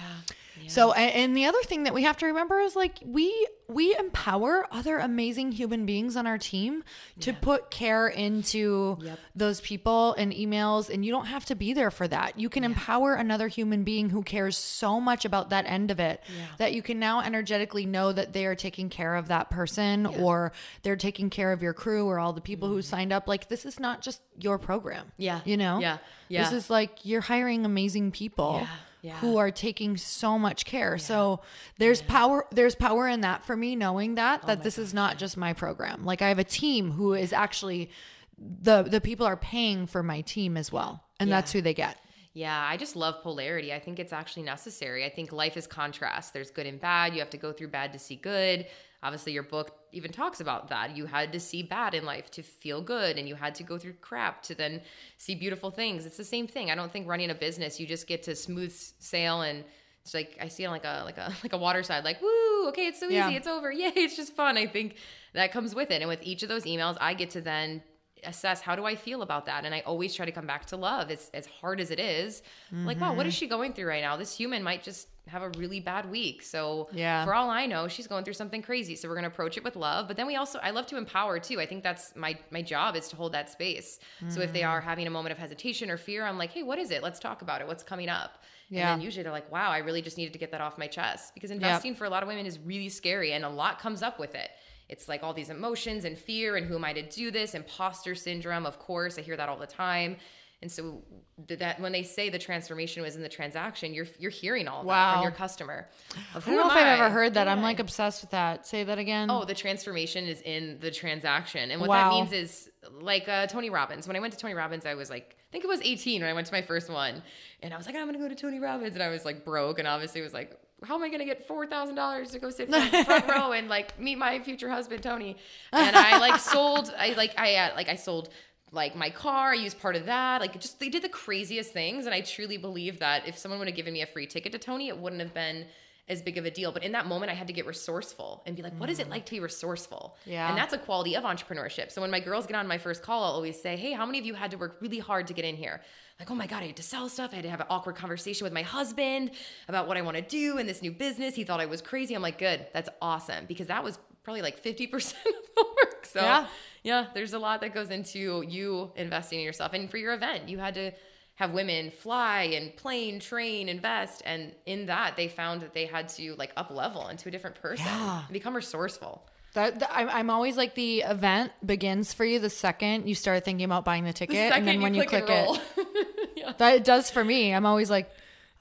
So, 0.67 0.91
and 0.93 1.35
the 1.35 1.45
other 1.45 1.61
thing 1.63 1.83
that 1.83 1.93
we 1.93 2.03
have 2.03 2.17
to 2.17 2.25
remember 2.27 2.59
is 2.59 2.75
like 2.75 2.97
we 3.05 3.47
we 3.67 3.95
empower 3.97 4.67
other 4.71 4.99
amazing 4.99 5.51
human 5.51 5.87
beings 5.87 6.15
on 6.15 6.27
our 6.27 6.37
team 6.37 6.83
to 7.19 7.33
put 7.33 7.71
care 7.71 8.07
into 8.07 8.97
Yep. 9.01 9.19
those 9.35 9.59
people 9.59 10.13
and 10.13 10.31
emails, 10.31 10.93
and 10.93 11.03
you 11.03 11.11
don't 11.11 11.25
have 11.25 11.45
to 11.45 11.55
be 11.55 11.73
there 11.73 11.89
for 11.89 12.07
that. 12.07 12.39
You 12.39 12.47
can 12.47 12.63
empower 12.63 13.15
another 13.15 13.47
human 13.47 13.83
being 13.83 14.11
who 14.11 14.21
cares 14.21 14.55
so 14.55 15.01
much 15.01 15.25
about 15.25 15.49
that 15.49 15.65
end 15.65 15.89
of 15.89 15.99
it 15.99 16.21
Yeah. 16.27 16.45
that 16.59 16.73
you 16.73 16.83
can 16.83 16.99
now 16.99 17.21
energetically 17.21 17.87
know 17.87 18.11
that 18.13 18.33
they 18.33 18.45
are 18.45 18.53
taking 18.55 18.89
care 18.89 19.15
of 19.15 19.29
that 19.29 19.49
person 19.49 20.05
or 20.05 20.51
they're 20.83 20.95
taking 20.95 21.31
care 21.31 21.51
of 21.51 21.63
your 21.63 21.73
crew 21.73 22.05
or 22.05 22.19
all 22.19 22.33
the 22.33 22.41
people 22.41 22.67
who 22.67 22.83
signed 22.83 23.11
up. 23.11 23.27
Like 23.27 23.49
this 23.49 23.65
is 23.65 23.79
not 23.79 24.01
just 24.01 24.21
your 24.39 24.59
program. 24.59 25.05
Mm-hmm. 25.07 25.21
Yeah. 25.23 25.39
you 25.43 25.57
know. 25.57 25.79
Yeah. 25.79 25.97
This 26.29 26.51
is 26.53 26.69
like 26.69 26.99
you're 27.03 27.21
hiring 27.21 27.65
amazing 27.65 28.11
people 28.11 28.67
Yeah. 29.05 29.13
Yeah. 29.13 29.19
who 29.19 29.37
are 29.37 29.51
taking 29.51 29.97
so 29.97 30.39
much 30.39 30.65
care. 30.65 30.97
So 30.97 31.41
there's 31.77 32.01
power 32.01 32.45
there's 32.51 32.75
power 32.75 33.07
in 33.07 33.21
that 33.21 33.45
for 33.45 33.55
me 33.55 33.75
knowing 33.75 34.15
that 34.15 34.41
Oh 34.43 34.47
that 34.47 34.63
this 34.63 34.77
is 34.77 34.93
not 34.93 35.17
just 35.17 35.37
my 35.37 35.53
program. 35.53 36.03
Like 36.05 36.21
I 36.21 36.29
have 36.29 36.39
a 36.39 36.43
team 36.43 36.91
who 36.91 37.13
is 37.13 37.31
actually 37.31 37.91
the 38.37 38.83
the 38.83 38.99
people 38.99 39.25
are 39.27 39.37
paying 39.37 39.85
for 39.85 40.01
my 40.01 40.21
team 40.21 40.57
as 40.57 40.71
well. 40.71 41.03
And 41.19 41.31
that's 41.31 41.51
who 41.51 41.61
they 41.61 41.73
get. 41.73 41.97
Yeah, 42.35 42.67
I 42.69 42.75
just 42.75 42.97
love 42.97 43.21
polarity. 43.23 43.73
I 43.73 43.79
think 43.79 43.97
it's 43.97 44.11
actually 44.11 44.43
necessary. 44.43 45.05
I 45.05 45.09
think 45.09 45.31
life 45.31 45.55
is 45.55 45.65
contrast. 45.67 46.33
There's 46.33 46.51
good 46.51 46.65
and 46.67 46.79
bad. 46.81 47.13
You 47.13 47.19
have 47.19 47.29
to 47.29 47.37
go 47.37 47.53
through 47.53 47.69
bad 47.69 47.93
to 47.93 47.99
see 47.99 48.17
good. 48.17 48.67
Obviously, 49.01 49.31
your 49.31 49.43
book 49.43 49.71
even 49.93 50.11
talks 50.11 50.41
about 50.41 50.67
that. 50.67 50.97
You 50.97 51.05
had 51.05 51.31
to 51.31 51.39
see 51.39 51.63
bad 51.63 51.93
in 51.93 52.03
life 52.03 52.29
to 52.31 52.43
feel 52.43 52.81
good, 52.81 53.17
and 53.17 53.25
you 53.29 53.35
had 53.35 53.55
to 53.55 53.63
go 53.63 53.77
through 53.77 53.93
crap 54.01 54.43
to 54.43 54.53
then 54.55 54.81
see 55.17 55.33
beautiful 55.33 55.71
things. 55.71 56.05
It's 56.05 56.17
the 56.17 56.25
same 56.25 56.45
thing. 56.45 56.69
I 56.69 56.75
don't 56.75 56.91
think 56.91 57.07
running 57.07 57.29
a 57.29 57.35
business, 57.35 57.79
you 57.79 57.87
just 57.87 58.05
get 58.05 58.23
to 58.23 58.35
smooth 58.35 58.73
sail 58.99 59.41
and 59.41 59.63
it's 60.03 60.13
like 60.13 60.37
I 60.41 60.49
see 60.49 60.63
it 60.63 60.67
on 60.67 60.73
like 60.73 60.85
a 60.85 61.03
like 61.05 61.17
a 61.17 61.33
like 61.43 61.53
a 61.53 61.57
water 61.57 61.83
side, 61.83 62.03
like 62.03 62.21
woo, 62.21 62.67
okay, 62.67 62.87
it's 62.87 62.99
so 62.99 63.05
easy, 63.05 63.15
Yeah. 63.15 63.29
it's 63.29 63.47
over, 63.47 63.71
yay, 63.81 63.93
it's 63.95 64.17
just 64.17 64.35
fun. 64.35 64.57
I 64.57 64.67
think 64.67 64.97
that 65.33 65.53
comes 65.53 65.73
with 65.73 65.89
it, 65.89 66.01
and 66.01 66.09
with 66.09 66.21
each 66.21 66.43
of 66.43 66.49
those 66.49 66.65
emails, 66.65 66.97
I 66.99 67.13
get 67.13 67.29
to 67.31 67.41
then 67.41 67.81
assess 68.27 68.61
how 68.61 68.75
do 68.75 68.85
I 68.85 68.95
feel 68.95 69.21
about 69.21 69.45
that, 69.45 69.65
and 69.65 69.73
I 69.73 69.81
always 69.81 70.13
try 70.15 70.25
to 70.25 70.31
come 70.31 70.47
back 70.47 70.65
to 70.67 70.77
love. 70.77 71.09
It's 71.09 71.29
as 71.33 71.45
hard 71.45 71.79
as 71.79 71.91
it 71.91 71.99
is, 71.99 72.41
like 72.71 72.99
wow, 72.99 73.13
what 73.13 73.25
is 73.25 73.33
she 73.33 73.47
going 73.47 73.73
through 73.73 73.87
right 73.87 74.01
now? 74.01 74.17
This 74.17 74.35
human 74.35 74.61
might 74.63 74.83
just 74.83 75.07
have 75.27 75.41
a 75.41 75.49
really 75.57 75.79
bad 75.79 76.09
week. 76.11 76.43
So 76.43 76.87
Yeah. 76.91 77.23
for 77.25 77.33
all 77.33 77.49
I 77.49 77.65
know, 77.65 77.87
she's 77.87 78.05
going 78.05 78.23
through 78.23 78.33
something 78.35 78.61
crazy. 78.61 78.95
So 78.95 79.09
we're 79.09 79.15
gonna 79.15 79.27
approach 79.27 79.57
it 79.57 79.63
with 79.63 79.75
love. 79.75 80.07
But 80.07 80.17
then 80.17 80.27
we 80.27 80.35
also 80.35 80.59
I 80.61 80.69
love 80.69 80.85
to 80.87 80.97
empower 80.97 81.39
too. 81.39 81.59
I 81.59 81.65
think 81.65 81.81
that's 81.83 82.15
my 82.15 82.37
my 82.51 82.61
job 82.61 82.95
is 82.95 83.07
to 83.09 83.15
hold 83.15 83.31
that 83.33 83.49
space. 83.49 83.99
So 84.27 84.41
if 84.41 84.53
they 84.53 84.61
Mm. 84.61 84.69
are 84.69 84.81
having 84.81 85.07
a 85.07 85.09
moment 85.09 85.31
of 85.31 85.39
hesitation 85.39 85.89
or 85.89 85.97
fear, 85.97 86.25
I'm 86.25 86.37
like, 86.37 86.51
hey, 86.51 86.61
what 86.63 86.77
is 86.77 86.91
it? 86.91 87.01
Let's 87.01 87.19
talk 87.19 87.41
about 87.41 87.61
it. 87.61 87.67
What's 87.67 87.83
coming 87.83 88.07
up? 88.09 88.43
Yeah. 88.69 88.91
And 88.93 88.99
then 88.99 89.05
usually 89.05 89.23
they're 89.23 89.31
like, 89.31 89.51
wow, 89.51 89.69
I 89.71 89.79
really 89.79 90.01
just 90.03 90.17
needed 90.17 90.33
to 90.33 90.39
get 90.39 90.51
that 90.51 90.61
off 90.61 90.77
my 90.77 90.87
chest. 90.87 91.33
Because 91.33 91.49
investing 91.51 91.93
for 91.95 92.05
a 92.05 92.09
lot 92.09 92.21
of 92.23 92.27
women 92.27 92.45
is 92.45 92.59
really 92.59 92.89
scary 92.89 93.33
and 93.33 93.43
a 93.45 93.49
lot 93.49 93.79
comes 93.79 94.01
up 94.03 94.19
with 94.19 94.35
it. 94.35 94.49
It's 94.89 95.07
like 95.07 95.23
all 95.23 95.33
these 95.33 95.49
emotions 95.49 96.05
and 96.05 96.17
fear 96.17 96.55
and 96.57 96.65
who 96.67 96.75
am 96.75 96.85
I 96.85 96.93
to 96.93 97.01
do 97.09 97.31
this? 97.31 97.55
Imposter 97.55 98.13
syndrome, 98.15 98.65
of 98.65 98.77
course. 98.79 99.17
I 99.17 99.21
hear 99.21 99.35
that 99.37 99.49
all 99.49 99.57
the 99.57 99.65
time. 99.67 100.17
And 100.61 100.71
so 100.71 101.03
that 101.47 101.79
when 101.79 101.91
they 101.91 102.01
say 102.01 102.29
the 102.29 102.39
transformation 102.39 103.03
was 103.03 103.15
in 103.15 103.21
the 103.21 103.29
transaction, 103.29 103.93
you're 103.93 104.07
you're 104.17 104.31
hearing 104.31 104.67
all 104.67 104.81
of 104.81 104.87
that 104.87 105.13
from 105.15 105.21
your 105.23 105.31
customer. 105.31 105.89
Of 106.33 106.47
I 106.47 106.51
don't 106.51 106.59
know 106.59 106.67
if 106.67 106.71
I've 106.77 106.99
ever 106.99 107.09
heard 107.09 107.33
that. 107.35 107.45
Who 107.45 107.51
I'm 107.51 107.59
I? 107.59 107.63
like 107.63 107.79
obsessed 107.79 108.21
with 108.21 108.31
that. 108.31 108.65
Say 108.65 108.83
that 108.85 108.97
again. 108.97 109.29
Oh, 109.29 109.43
the 109.43 109.53
transformation 109.53 110.25
is 110.25 110.41
in 110.41 110.79
the 110.79 110.89
transaction. 110.91 111.71
And 111.71 111.81
what 111.81 111.89
Wow. 111.89 112.09
that 112.09 112.15
means 112.15 112.31
is 112.31 112.69
like 113.01 113.27
uh, 113.27 113.47
Tony 113.47 113.69
Robbins. 113.69 114.07
When 114.07 114.15
I 114.15 114.19
went 114.19 114.33
to 114.33 114.39
Tony 114.39 114.53
Robbins, 114.53 114.85
I 114.85 114.95
was 114.95 115.09
like, 115.09 115.35
I 115.37 115.51
think 115.51 115.65
it 115.65 115.67
was 115.67 115.81
18 115.81 116.21
when 116.21 116.29
I 116.29 116.33
went 116.33 116.47
to 116.47 116.53
my 116.53 116.61
first 116.61 116.89
one. 116.89 117.21
And 117.61 117.73
I 117.73 117.77
was 117.77 117.85
like, 117.85 117.95
I'm 117.95 118.03
going 118.03 118.13
to 118.13 118.19
go 118.19 118.29
to 118.29 118.35
Tony 118.35 118.59
Robbins. 118.59 118.93
And 118.93 119.03
I 119.03 119.09
was 119.09 119.25
like 119.25 119.43
broke. 119.45 119.77
And 119.77 119.87
obviously 119.87 120.21
was 120.21 120.33
like, 120.33 120.57
how 120.83 120.95
am 120.95 121.03
I 121.03 121.07
going 121.07 121.19
to 121.19 121.25
get 121.25 121.47
$4,000 121.47 122.31
to 122.31 122.39
go 122.39 122.49
sit 122.49 122.69
front, 122.69 123.05
front 123.05 123.27
row 123.27 123.51
and 123.53 123.69
like 123.69 123.99
meet 123.99 124.17
my 124.17 124.39
future 124.39 124.69
husband, 124.69 125.03
Tony? 125.03 125.37
And 125.71 125.95
I 125.95 126.17
like 126.19 126.39
sold, 126.39 126.93
I 126.97 127.13
like, 127.13 127.33
I, 127.37 127.55
uh, 127.55 127.75
like 127.75 127.89
I 127.89 127.95
sold 127.95 128.29
like 128.71 128.95
my 128.95 129.09
car, 129.09 129.51
I 129.51 129.55
used 129.55 129.79
part 129.79 129.95
of 129.95 130.05
that. 130.07 130.41
Like 130.41 130.59
just 130.59 130.79
they 130.79 130.89
did 130.89 131.01
the 131.01 131.09
craziest 131.09 131.71
things. 131.71 132.05
And 132.05 132.13
I 132.13 132.21
truly 132.21 132.57
believe 132.57 132.99
that 132.99 133.27
if 133.27 133.37
someone 133.37 133.59
would 133.59 133.67
have 133.67 133.75
given 133.75 133.93
me 133.93 134.01
a 134.01 134.07
free 134.07 134.27
ticket 134.27 134.51
to 134.51 134.59
Tony, 134.59 134.89
it 134.89 134.97
wouldn't 134.97 135.21
have 135.21 135.33
been 135.33 135.65
as 136.07 136.21
big 136.21 136.37
of 136.37 136.45
a 136.45 136.51
deal. 136.51 136.71
But 136.71 136.83
in 136.83 136.91
that 136.91 137.07
moment 137.07 137.31
I 137.31 137.35
had 137.35 137.47
to 137.47 137.53
get 137.53 137.65
resourceful 137.65 138.43
and 138.45 138.55
be 138.55 138.61
like, 138.61 138.73
what 138.79 138.89
is 138.89 138.99
it 138.99 139.07
mm. 139.07 139.11
like 139.11 139.25
to 139.25 139.31
be 139.31 139.39
resourceful? 139.39 140.15
Yeah. 140.25 140.47
And 140.49 140.57
that's 140.57 140.73
a 140.73 140.77
quality 140.77 141.15
of 141.15 141.23
entrepreneurship. 141.23 141.91
So 141.91 142.01
when 142.01 142.11
my 142.11 142.19
girls 142.19 142.45
get 142.45 142.55
on 142.55 142.67
my 142.67 142.77
first 142.77 143.01
call, 143.01 143.23
I'll 143.23 143.31
always 143.31 143.59
say, 143.59 143.75
Hey, 143.75 143.91
how 143.91 144.05
many 144.05 144.19
of 144.19 144.25
you 144.25 144.33
had 144.35 144.51
to 144.51 144.57
work 144.57 144.77
really 144.81 144.99
hard 144.99 145.27
to 145.27 145.33
get 145.33 145.45
in 145.45 145.55
here? 145.55 145.81
Like, 146.19 146.31
oh 146.31 146.35
my 146.35 146.47
God, 146.47 146.63
I 146.63 146.67
had 146.67 146.77
to 146.77 146.83
sell 146.83 147.09
stuff. 147.09 147.31
I 147.33 147.35
had 147.35 147.43
to 147.43 147.49
have 147.49 147.59
an 147.59 147.67
awkward 147.69 147.95
conversation 147.95 148.45
with 148.45 148.53
my 148.53 148.61
husband 148.61 149.31
about 149.67 149.87
what 149.87 149.97
I 149.97 150.01
want 150.01 150.15
to 150.15 150.23
do 150.23 150.59
in 150.59 150.67
this 150.67 150.81
new 150.81 150.91
business. 150.91 151.35
He 151.35 151.43
thought 151.43 151.59
I 151.59 151.65
was 151.65 151.81
crazy. 151.81 152.13
I'm 152.13 152.21
like, 152.21 152.37
good, 152.37 152.67
that's 152.73 152.89
awesome. 153.01 153.45
Because 153.47 153.67
that 153.67 153.83
was 153.83 153.99
probably 154.23 154.41
like 154.41 154.63
50% 154.63 154.93
of 154.93 155.11
the 155.55 155.65
work. 155.83 156.05
So 156.05 156.21
Yeah. 156.21 156.47
yeah, 156.83 157.07
there's 157.13 157.33
a 157.33 157.39
lot 157.39 157.61
that 157.61 157.73
goes 157.73 157.89
into 157.89 158.43
you 158.47 158.91
investing 158.95 159.39
in 159.39 159.45
yourself. 159.45 159.73
And 159.73 159.89
for 159.89 159.97
your 159.97 160.13
event, 160.13 160.47
you 160.47 160.57
had 160.57 160.75
to 160.75 160.91
have 161.35 161.51
women 161.51 161.91
fly 161.91 162.43
and 162.43 162.75
plane, 162.75 163.19
train, 163.19 163.67
invest. 163.69 164.21
And 164.25 164.53
in 164.65 164.85
that, 164.85 165.17
they 165.17 165.27
found 165.27 165.61
that 165.61 165.73
they 165.73 165.85
had 165.85 166.09
to 166.09 166.33
like 166.35 166.51
up 166.55 166.71
level 166.71 167.07
into 167.09 167.27
a 167.27 167.31
different 167.31 167.61
person 167.61 167.85
Yeah. 167.87 168.19
and 168.23 168.33
become 168.33 168.55
resourceful. 168.55 169.25
That, 169.53 169.79
that- 169.79 169.91
I'm, 169.93 170.29
always 170.29 170.57
like 170.57 170.75
the 170.75 171.01
event 171.01 171.51
begins 171.65 172.13
for 172.13 172.25
you 172.25 172.39
the 172.39 172.49
second 172.49 173.07
you 173.07 173.15
start 173.15 173.43
thinking 173.45 173.63
about 173.65 173.85
buying 173.85 174.03
the 174.03 174.11
ticket, 174.13 174.51
and 174.53 174.67
then 174.67 174.81
when 174.81 174.93
you 174.93 175.05
click, 175.05 175.25
it, 175.29 176.57
that 176.57 176.75
it 176.75 176.83
does 176.83 177.09
for 177.09 177.23
me. 177.23 177.53
I'm 177.53 177.65
always 177.65 177.89
like, 177.89 178.09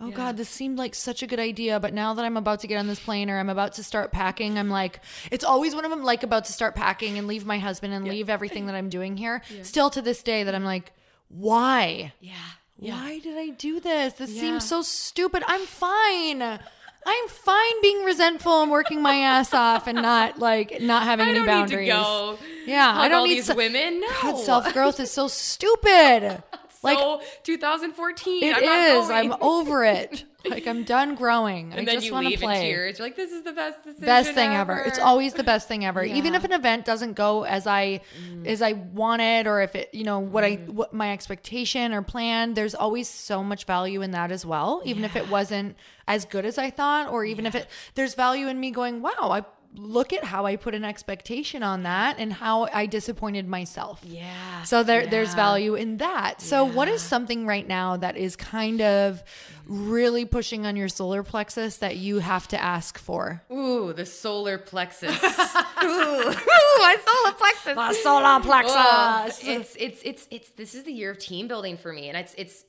oh 0.00 0.10
god, 0.10 0.36
this 0.36 0.48
seemed 0.48 0.78
like 0.78 0.94
such 0.94 1.22
a 1.22 1.26
good 1.26 1.40
idea, 1.40 1.80
but 1.80 1.94
now 1.94 2.14
that 2.14 2.24
I'm 2.24 2.36
about 2.36 2.60
to 2.60 2.66
get 2.68 2.78
on 2.78 2.86
this 2.86 3.00
plane 3.00 3.28
or 3.30 3.38
I'm 3.38 3.48
about 3.50 3.72
to 3.74 3.82
start 3.84 4.12
packing, 4.12 4.56
I'm 4.58 4.70
like, 4.70 5.00
it's 5.32 5.44
always 5.44 5.74
when 5.74 5.84
I'm 5.84 6.02
like 6.02 6.22
about 6.22 6.44
to 6.46 6.52
start 6.52 6.74
packing 6.76 7.18
and 7.18 7.26
leave 7.26 7.44
my 7.46 7.58
husband 7.58 7.92
and 7.92 8.04
leave 8.06 8.28
everything 8.28 8.66
that 8.66 8.74
I'm 8.76 8.88
doing 8.88 9.16
here. 9.16 9.42
Still 9.62 9.90
to 9.90 10.02
this 10.02 10.22
day, 10.22 10.44
that 10.44 10.54
I'm 10.54 10.64
like, 10.64 10.92
why? 11.28 12.12
yeah. 12.20 12.32
Why 12.76 13.20
did 13.20 13.38
I 13.38 13.48
do 13.50 13.80
this? 13.80 14.14
This 14.14 14.30
Yeah. 14.30 14.40
seems 14.40 14.68
so 14.68 14.82
stupid. 14.82 15.42
I'm 15.46 15.64
fine. 15.66 16.42
I'm 16.42 17.28
fine 17.28 17.82
being 17.82 18.02
resentful 18.04 18.62
and 18.62 18.70
working 18.70 19.02
my 19.02 19.16
ass 19.16 19.52
off 19.52 19.86
and 19.86 20.00
not 20.00 20.38
like 20.38 20.80
not 20.80 21.02
having 21.04 21.26
I 21.26 21.30
any 21.30 21.38
don't 21.38 21.46
boundaries. 21.46 21.86
need 21.88 21.92
to 21.94 22.02
go. 22.02 22.38
Yeah, 22.66 22.92
I 22.98 23.08
don't 23.08 23.18
all 23.20 23.26
need 23.26 23.36
these 23.36 23.46
se- 23.46 23.54
women. 23.54 24.00
No, 24.00 24.08
God, 24.22 24.38
self 24.44 24.72
growth 24.72 24.98
is 25.00 25.10
so 25.10 25.28
stupid. 25.28 26.42
like, 26.84 26.98
so 26.98 27.20
2014. 27.42 28.44
It 28.44 28.56
I'm 28.56 28.62
is. 28.62 29.10
I'm 29.10 29.34
over 29.40 29.84
it. 29.84 30.24
Like 30.46 30.66
I'm 30.66 30.84
done 30.84 31.14
growing. 31.14 31.72
And 31.72 31.80
I 31.80 31.84
then 31.84 31.94
just 31.94 32.06
you 32.06 32.12
want 32.12 32.26
to 32.26 32.30
leave 32.30 32.40
play. 32.40 32.56
in 32.56 32.60
tears. 32.60 32.98
You're 32.98 33.06
like, 33.06 33.16
this 33.16 33.32
is 33.32 33.44
the 33.44 33.52
best 33.52 33.82
decision 33.82 34.04
best 34.04 34.32
thing 34.32 34.50
ever. 34.50 34.72
ever. 34.72 34.88
It's 34.88 34.98
always 34.98 35.32
the 35.34 35.44
best 35.44 35.68
thing 35.68 35.84
ever. 35.84 36.04
Yeah. 36.04 36.16
Even 36.16 36.34
if 36.34 36.44
an 36.44 36.52
event 36.52 36.84
doesn't 36.84 37.14
go 37.14 37.44
as 37.44 37.66
I 37.66 38.02
mm. 38.20 38.46
as 38.46 38.60
I 38.60 38.72
wanted 38.72 39.46
or 39.46 39.62
if 39.62 39.74
it, 39.74 39.94
you 39.94 40.04
know, 40.04 40.18
what 40.18 40.44
I 40.44 40.56
mm. 40.56 40.68
what 40.68 40.92
my 40.92 41.12
expectation 41.12 41.92
or 41.92 42.02
plan, 42.02 42.54
there's 42.54 42.74
always 42.74 43.08
so 43.08 43.42
much 43.42 43.64
value 43.64 44.02
in 44.02 44.10
that 44.10 44.30
as 44.30 44.44
well. 44.44 44.82
Even 44.84 45.04
if 45.04 45.16
it 45.16 45.28
wasn't 45.28 45.76
as 46.06 46.26
good 46.26 46.44
as 46.44 46.58
I 46.58 46.70
thought 46.70 47.10
or 47.10 47.24
even 47.24 47.46
if 47.46 47.54
it 47.54 47.66
there's 47.94 48.14
value 48.14 48.48
in 48.48 48.60
me 48.60 48.70
going, 48.70 49.00
"Wow, 49.00 49.30
I 49.30 49.44
look 49.76 50.12
at 50.12 50.24
how 50.24 50.46
I 50.46 50.56
put 50.56 50.74
an 50.74 50.84
expectation 50.84 51.62
on 51.62 51.82
that 51.82 52.18
and 52.18 52.32
how 52.32 52.68
I 52.72 52.86
disappointed 52.86 53.48
myself." 53.48 54.00
Yeah. 54.04 54.62
So 54.62 54.82
there 54.82 55.06
there's 55.06 55.34
value 55.34 55.74
in 55.74 55.98
that. 55.98 56.40
So 56.40 56.64
what 56.64 56.88
is 56.88 57.02
something 57.02 57.46
right 57.46 57.66
now 57.66 57.96
that 57.96 58.16
is 58.16 58.36
kind 58.36 58.80
of 58.80 59.22
really 59.66 60.24
pushing 60.24 60.66
on 60.66 60.76
your 60.76 60.88
solar 60.88 61.22
plexus 61.22 61.78
that 61.78 61.96
you 61.96 62.18
have 62.18 62.48
to 62.48 62.62
ask 62.62 62.98
for? 62.98 63.42
Ooh, 63.50 63.92
the 63.92 64.06
solar 64.06 64.58
plexus. 64.58 65.10
Ooh, 65.82 65.86
Ooh, 65.86 66.78
my 66.78 66.96
solar 67.06 67.34
plexus. 67.34 67.74
The 67.74 67.92
solar 68.02 68.40
plexus. 68.40 68.74
Oh, 68.76 69.24
it's 69.26 69.76
it's 69.76 70.02
it's 70.02 70.28
it's 70.30 70.48
this 70.50 70.74
is 70.74 70.84
the 70.84 70.92
year 70.92 71.10
of 71.10 71.18
team 71.18 71.48
building 71.48 71.76
for 71.76 71.92
me, 71.92 72.08
and 72.08 72.16
it's 72.16 72.34
it's 72.36 72.64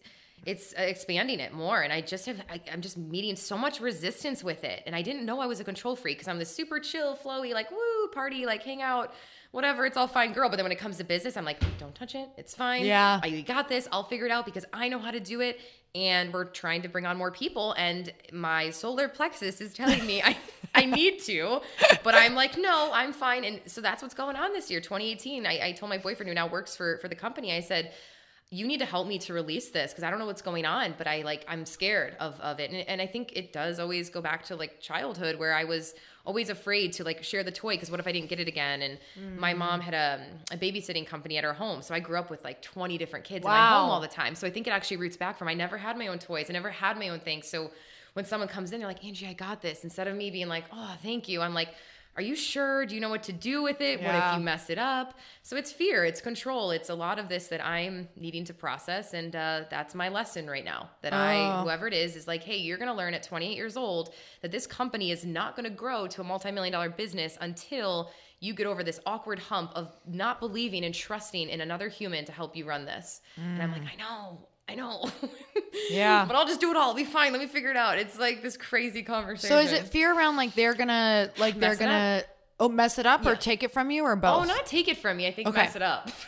it's 0.46 0.74
uh, 0.78 0.84
expanding 0.84 1.40
it 1.40 1.54
more. 1.54 1.82
And 1.82 1.92
I 1.92 2.02
just 2.02 2.26
have 2.28 2.40
I, 2.50 2.62
I'm 2.72 2.82
just 2.82 2.98
meeting 2.98 3.36
so 3.36 3.58
much 3.58 3.80
resistance 3.80 4.44
with 4.44 4.64
it, 4.64 4.84
and 4.86 4.96
I 4.96 5.02
didn't 5.02 5.26
know 5.26 5.40
I 5.40 5.48
was 5.48 5.60
a 5.60 5.64
control 5.64 5.96
freak 5.96 6.18
because 6.18 6.28
I'm 6.28 6.40
this 6.40 6.54
super 6.54 6.80
chill, 6.80 7.18
flowy, 7.18 7.54
like 7.54 7.72
woo 7.72 8.08
party, 8.14 8.46
like 8.46 8.64
hang 8.64 8.82
out. 8.82 9.14
Whatever, 9.52 9.86
it's 9.86 9.96
all 9.96 10.08
fine, 10.08 10.34
girl. 10.34 10.50
But 10.50 10.58
then 10.58 10.66
when 10.66 10.74
it 10.74 10.80
comes 10.80 10.98
to 10.98 11.06
business, 11.06 11.38
I'm 11.38 11.46
like, 11.46 11.62
don't 11.80 11.96
touch 11.96 12.14
it. 12.14 12.28
It's 12.36 12.54
fine. 12.54 12.84
Yeah. 12.84 13.22
I, 13.24 13.40
got 13.40 13.70
this. 13.70 13.88
I'll 13.90 14.04
figure 14.04 14.26
it 14.26 14.32
out 14.32 14.44
because 14.44 14.66
I 14.74 14.90
know 14.90 15.00
how 15.00 15.12
to 15.12 15.22
do 15.22 15.40
it. 15.40 15.62
And 15.94 16.34
we're 16.34 16.44
trying 16.44 16.82
to 16.82 16.90
bring 16.90 17.06
on 17.06 17.16
more 17.16 17.32
people. 17.32 17.74
And 17.78 18.12
my 18.34 18.70
solar 18.72 19.08
plexus 19.08 19.62
is 19.62 19.74
telling 19.74 20.06
me 20.06 20.22
I, 20.22 20.36
I 20.76 20.84
need 20.84 21.22
to. 21.22 21.62
But 22.04 22.16
I'm 22.16 22.36
like, 22.36 22.58
no, 22.58 22.92
I'm 22.94 23.14
fine. 23.14 23.46
And 23.46 23.62
so 23.66 23.80
that's 23.80 24.02
what's 24.02 24.14
going 24.14 24.36
on 24.36 24.52
this 24.52 24.70
year, 24.70 24.82
2018. 24.82 25.48
I, 25.48 25.68
I 25.68 25.72
told 25.72 25.90
my 25.90 26.00
boyfriend 26.00 26.28
who 26.28 26.36
now 26.36 26.48
works 26.48 26.76
for, 26.76 26.98
for 26.98 27.08
the 27.08 27.16
company, 27.16 27.56
I 27.56 27.62
said, 27.62 27.94
you 28.56 28.66
need 28.72 28.80
to 28.80 28.86
help 28.86 29.06
me 29.08 29.18
to 29.20 29.34
release 29.34 29.70
this 29.70 29.92
because 29.92 30.04
I 30.06 30.10
don't 30.10 30.20
know 30.20 30.26
what's 30.32 30.42
going 30.52 30.66
on, 30.66 30.96
but 30.98 31.08
I 31.08 31.18
like 31.24 31.44
I'm 31.48 31.66
scared 31.66 32.16
of 32.20 32.40
of 32.40 32.60
it. 32.64 32.72
And, 32.72 32.88
and 32.92 33.02
I 33.02 33.08
think 33.14 33.32
it 33.36 33.52
does 33.52 33.80
always 33.80 34.10
go 34.10 34.22
back 34.22 34.46
to 34.46 34.56
like 34.56 34.80
childhood 34.80 35.38
where 35.42 35.54
I 35.54 35.64
was 35.66 35.94
always 36.26 36.50
afraid 36.50 36.94
to 36.94 37.04
like 37.04 37.24
share 37.24 37.44
the 37.44 37.52
toy 37.52 37.74
because 37.76 37.92
what 37.92 38.00
if 38.00 38.08
I 38.08 38.12
didn't 38.12 38.30
get 38.30 38.40
it 38.40 38.48
again? 38.48 38.82
And 38.82 38.94
my 39.46 39.54
Mm. 39.54 39.58
mom 39.58 39.82
had 39.82 39.94
a, 39.94 40.26
a 40.52 40.58
babysitting 40.58 41.06
company 41.06 41.38
at 41.38 41.44
her 41.44 41.54
home, 41.54 41.82
so 41.82 41.94
I 41.94 42.00
grew 42.00 42.18
up 42.18 42.30
with 42.30 42.44
like 42.44 42.62
20 42.62 42.98
different 42.98 43.26
kids 43.26 43.46
in 43.46 43.52
my 43.52 43.58
home 43.82 43.90
all 43.94 44.00
the 44.00 44.08
time. 44.08 44.34
So 44.36 44.48
I 44.48 44.52
think 44.52 44.66
it 44.68 44.72
actually 44.72 44.98
roots 44.98 45.18
back 45.18 45.38
from 45.38 45.48
I 45.50 45.54
never 45.54 45.78
had 45.78 45.98
my 45.98 46.08
own 46.08 46.20
toys, 46.20 46.46
I 46.50 46.54
never 46.54 46.70
had 46.70 46.98
my 46.98 47.10
own 47.10 47.20
things. 47.20 47.48
So 47.48 47.72
when 48.14 48.26
someone 48.26 48.48
comes 48.48 48.72
in, 48.72 48.80
they're 48.80 48.88
like, 48.88 49.04
Angie, 49.04 49.28
I 49.28 49.34
got 49.34 49.62
this. 49.62 49.84
Instead 49.84 50.08
of 50.08 50.16
me 50.16 50.32
being 50.32 50.48
like, 50.48 50.66
oh, 50.72 50.96
thank 51.04 51.28
you, 51.28 51.42
I'm 51.42 51.54
like. 51.54 51.70
Are 52.18 52.22
you 52.22 52.36
sure? 52.36 52.86
Do 52.86 52.96
you 52.96 53.02
know 53.02 53.10
what 53.10 53.24
to 53.24 53.34
do 53.34 53.62
with 53.62 53.82
it? 53.82 54.02
What 54.02 54.16
if 54.16 54.38
you 54.38 54.40
mess 54.40 54.70
it 54.70 54.78
up? 54.78 55.16
So 55.44 55.58
it's 55.58 55.72
fear, 55.72 56.06
it's 56.06 56.22
control, 56.22 56.72
it's 56.72 56.90
a 56.90 56.96
lot 56.96 57.20
of 57.20 57.28
this 57.28 57.48
that 57.48 57.64
I'm 57.66 58.08
needing 58.16 58.46
to 58.46 58.54
process, 58.54 59.14
and 59.14 59.36
uh, 59.36 59.64
that's 59.70 59.94
my 59.94 60.08
lesson 60.08 60.50
right 60.50 60.64
now. 60.64 60.90
That 61.02 61.12
I, 61.14 61.36
Oh. 61.36 61.64
whoever 61.64 61.88
it 61.88 61.94
is, 61.94 62.16
is 62.16 62.26
like, 62.28 62.42
hey, 62.44 62.56
you're 62.58 62.78
going 62.78 62.88
to 62.88 62.94
learn 62.94 63.14
at 63.14 63.24
28 63.24 63.56
years 63.56 63.76
old 63.76 64.14
that 64.42 64.52
this 64.52 64.66
company 64.66 65.12
is 65.12 65.26
not 65.26 65.56
going 65.58 65.66
to 65.66 65.76
grow 65.76 66.08
to 66.08 66.22
a 66.22 66.24
multi-million 66.24 66.72
dollar 66.72 66.90
business 66.90 67.38
until 67.42 68.10
you 68.40 68.54
get 68.54 68.66
over 68.68 68.82
this 68.84 69.00
awkward 69.06 69.40
hump 69.40 69.72
of 69.76 69.92
not 70.08 70.40
believing 70.40 70.86
and 70.86 70.94
trusting 70.96 71.50
in 71.50 71.60
another 71.62 71.90
human 71.90 72.24
to 72.26 72.32
help 72.32 72.56
you 72.56 72.66
run 72.66 72.86
this. 72.86 73.22
And 73.38 73.62
I'm 73.62 73.72
like, 73.72 73.84
I 73.92 73.96
know. 73.98 74.48
I 74.68 74.76
know. 74.76 75.10
Yeah. 75.90 76.26
but 76.28 76.36
I'll 76.36 76.48
just 76.48 76.60
do 76.60 76.72
it 76.72 76.78
all. 76.78 76.90
I'll 76.90 76.96
be 76.96 77.04
fine. 77.04 77.32
Let 77.32 77.42
me 77.42 77.48
figure 77.48 77.70
it 77.70 77.78
out. 77.78 77.98
It's 77.98 78.18
like 78.18 78.42
this 78.42 78.58
crazy 78.58 79.04
conversation. 79.04 79.56
So 79.56 79.60
is 79.60 79.72
it 79.72 79.86
fear 79.88 80.16
around 80.16 80.38
like 80.38 80.56
they're 80.56 80.74
gonna 80.74 81.30
like 81.38 81.60
they're 81.60 81.76
gonna 81.76 82.24
oh 82.60 82.70
mess 82.70 82.98
it 82.98 83.06
up 83.06 83.26
or 83.26 83.36
take 83.36 83.64
it 83.64 83.72
from 83.72 83.92
you 83.92 84.04
or 84.04 84.16
both? 84.16 84.44
Oh, 84.44 84.44
not 84.44 84.66
take 84.66 84.88
it 84.88 84.98
from 84.98 85.18
me. 85.18 85.28
I 85.28 85.32
think 85.32 85.48
Okay. 85.48 85.58
mess 85.64 85.76
it 85.76 85.82
up. 85.82 86.10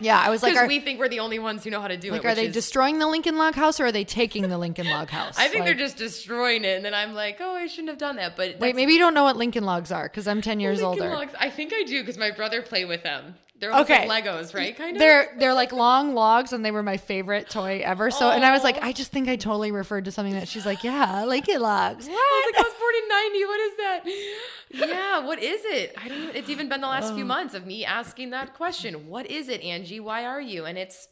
Yeah, 0.00 0.18
I 0.18 0.30
was 0.30 0.42
like, 0.42 0.56
are, 0.56 0.66
we 0.66 0.80
think 0.80 0.98
we're 0.98 1.08
the 1.08 1.20
only 1.20 1.38
ones 1.38 1.64
who 1.64 1.70
know 1.70 1.80
how 1.80 1.88
to 1.88 1.96
do 1.96 2.08
it. 2.08 2.12
like 2.12 2.24
it. 2.24 2.26
are 2.26 2.34
they 2.34 2.46
is- 2.46 2.54
destroying 2.54 2.98
the 2.98 3.06
Lincoln 3.06 3.36
Log 3.36 3.54
House 3.54 3.78
or 3.78 3.86
are 3.86 3.92
they 3.92 4.04
taking 4.04 4.48
the 4.48 4.58
Lincoln 4.58 4.88
Log 4.88 5.10
House? 5.10 5.38
I 5.38 5.48
think 5.48 5.64
they're 5.64 5.74
just 5.74 5.96
destroying 5.96 6.64
it, 6.64 6.76
and 6.76 6.84
then 6.84 6.94
I'm 6.94 7.14
like, 7.14 7.38
oh, 7.40 7.54
I 7.54 7.66
shouldn't 7.66 7.90
have 7.90 7.98
done 7.98 8.16
that. 8.16 8.36
But 8.36 8.58
Wait, 8.58 8.74
maybe 8.74 8.94
you 8.94 8.98
don't 8.98 9.14
know 9.14 9.24
what 9.24 9.36
Lincoln 9.36 9.64
Logs 9.64 9.92
are 9.92 10.08
because 10.08 10.26
I'm 10.26 10.40
10 10.40 10.60
years 10.60 10.82
Lincoln 10.82 11.04
older. 11.04 11.14
Logs, 11.14 11.34
I 11.38 11.50
think 11.50 11.72
I 11.74 11.82
do 11.84 12.00
because 12.00 12.18
my 12.18 12.30
brother 12.30 12.62
played 12.62 12.88
with 12.88 13.02
them. 13.02 13.34
They're 13.62 13.72
Okay. 13.72 14.08
like 14.08 14.24
Legos, 14.24 14.52
right? 14.54 14.76
Kind 14.76 14.96
of. 14.96 14.98
They're 14.98 15.32
they're 15.38 15.54
like 15.54 15.72
long 15.72 16.14
logs 16.14 16.52
and 16.52 16.64
they 16.64 16.72
were 16.72 16.82
my 16.82 16.96
favorite 16.96 17.48
toy 17.48 17.80
ever. 17.84 18.10
So 18.10 18.28
and 18.28 18.44
I 18.44 18.50
was 18.50 18.64
like, 18.64 18.82
I 18.82 18.92
just 18.92 19.12
think 19.12 19.28
I 19.28 19.36
totally 19.36 19.70
referred 19.70 20.04
to 20.06 20.10
something 20.10 20.34
that 20.34 20.48
she's 20.48 20.66
like, 20.66 20.82
yeah, 20.82 21.24
Lincoln 21.24 21.60
Logs. 21.60 22.08
I 22.08 22.10
was 22.10 22.52
like, 22.52 22.64
I 22.64 22.68
was 22.68 22.74
born 22.80 22.94
in 23.02 23.08
90. 23.08 23.44
What 23.46 23.60
is 23.60 23.76
that? 23.76 24.88
Yeah, 24.88 25.26
what 25.26 25.38
is 25.40 25.60
it? 25.64 25.94
I 25.96 26.08
don't 26.08 26.18
even, 26.22 26.34
it's 26.36 26.50
even 26.50 26.68
been 26.68 26.80
the 26.80 26.88
last 26.88 27.12
Oh. 27.12 27.14
few 27.14 27.24
months 27.24 27.54
of 27.54 27.64
me 27.64 27.84
asking 27.84 28.30
that 28.30 28.54
question. 28.54 29.06
What 29.06 29.30
is 29.30 29.48
it, 29.48 29.62
Angie? 29.62 30.00
Why 30.00 30.24
are 30.24 30.40
you? 30.40 30.64
And 30.64 30.76
it's, 30.76 31.06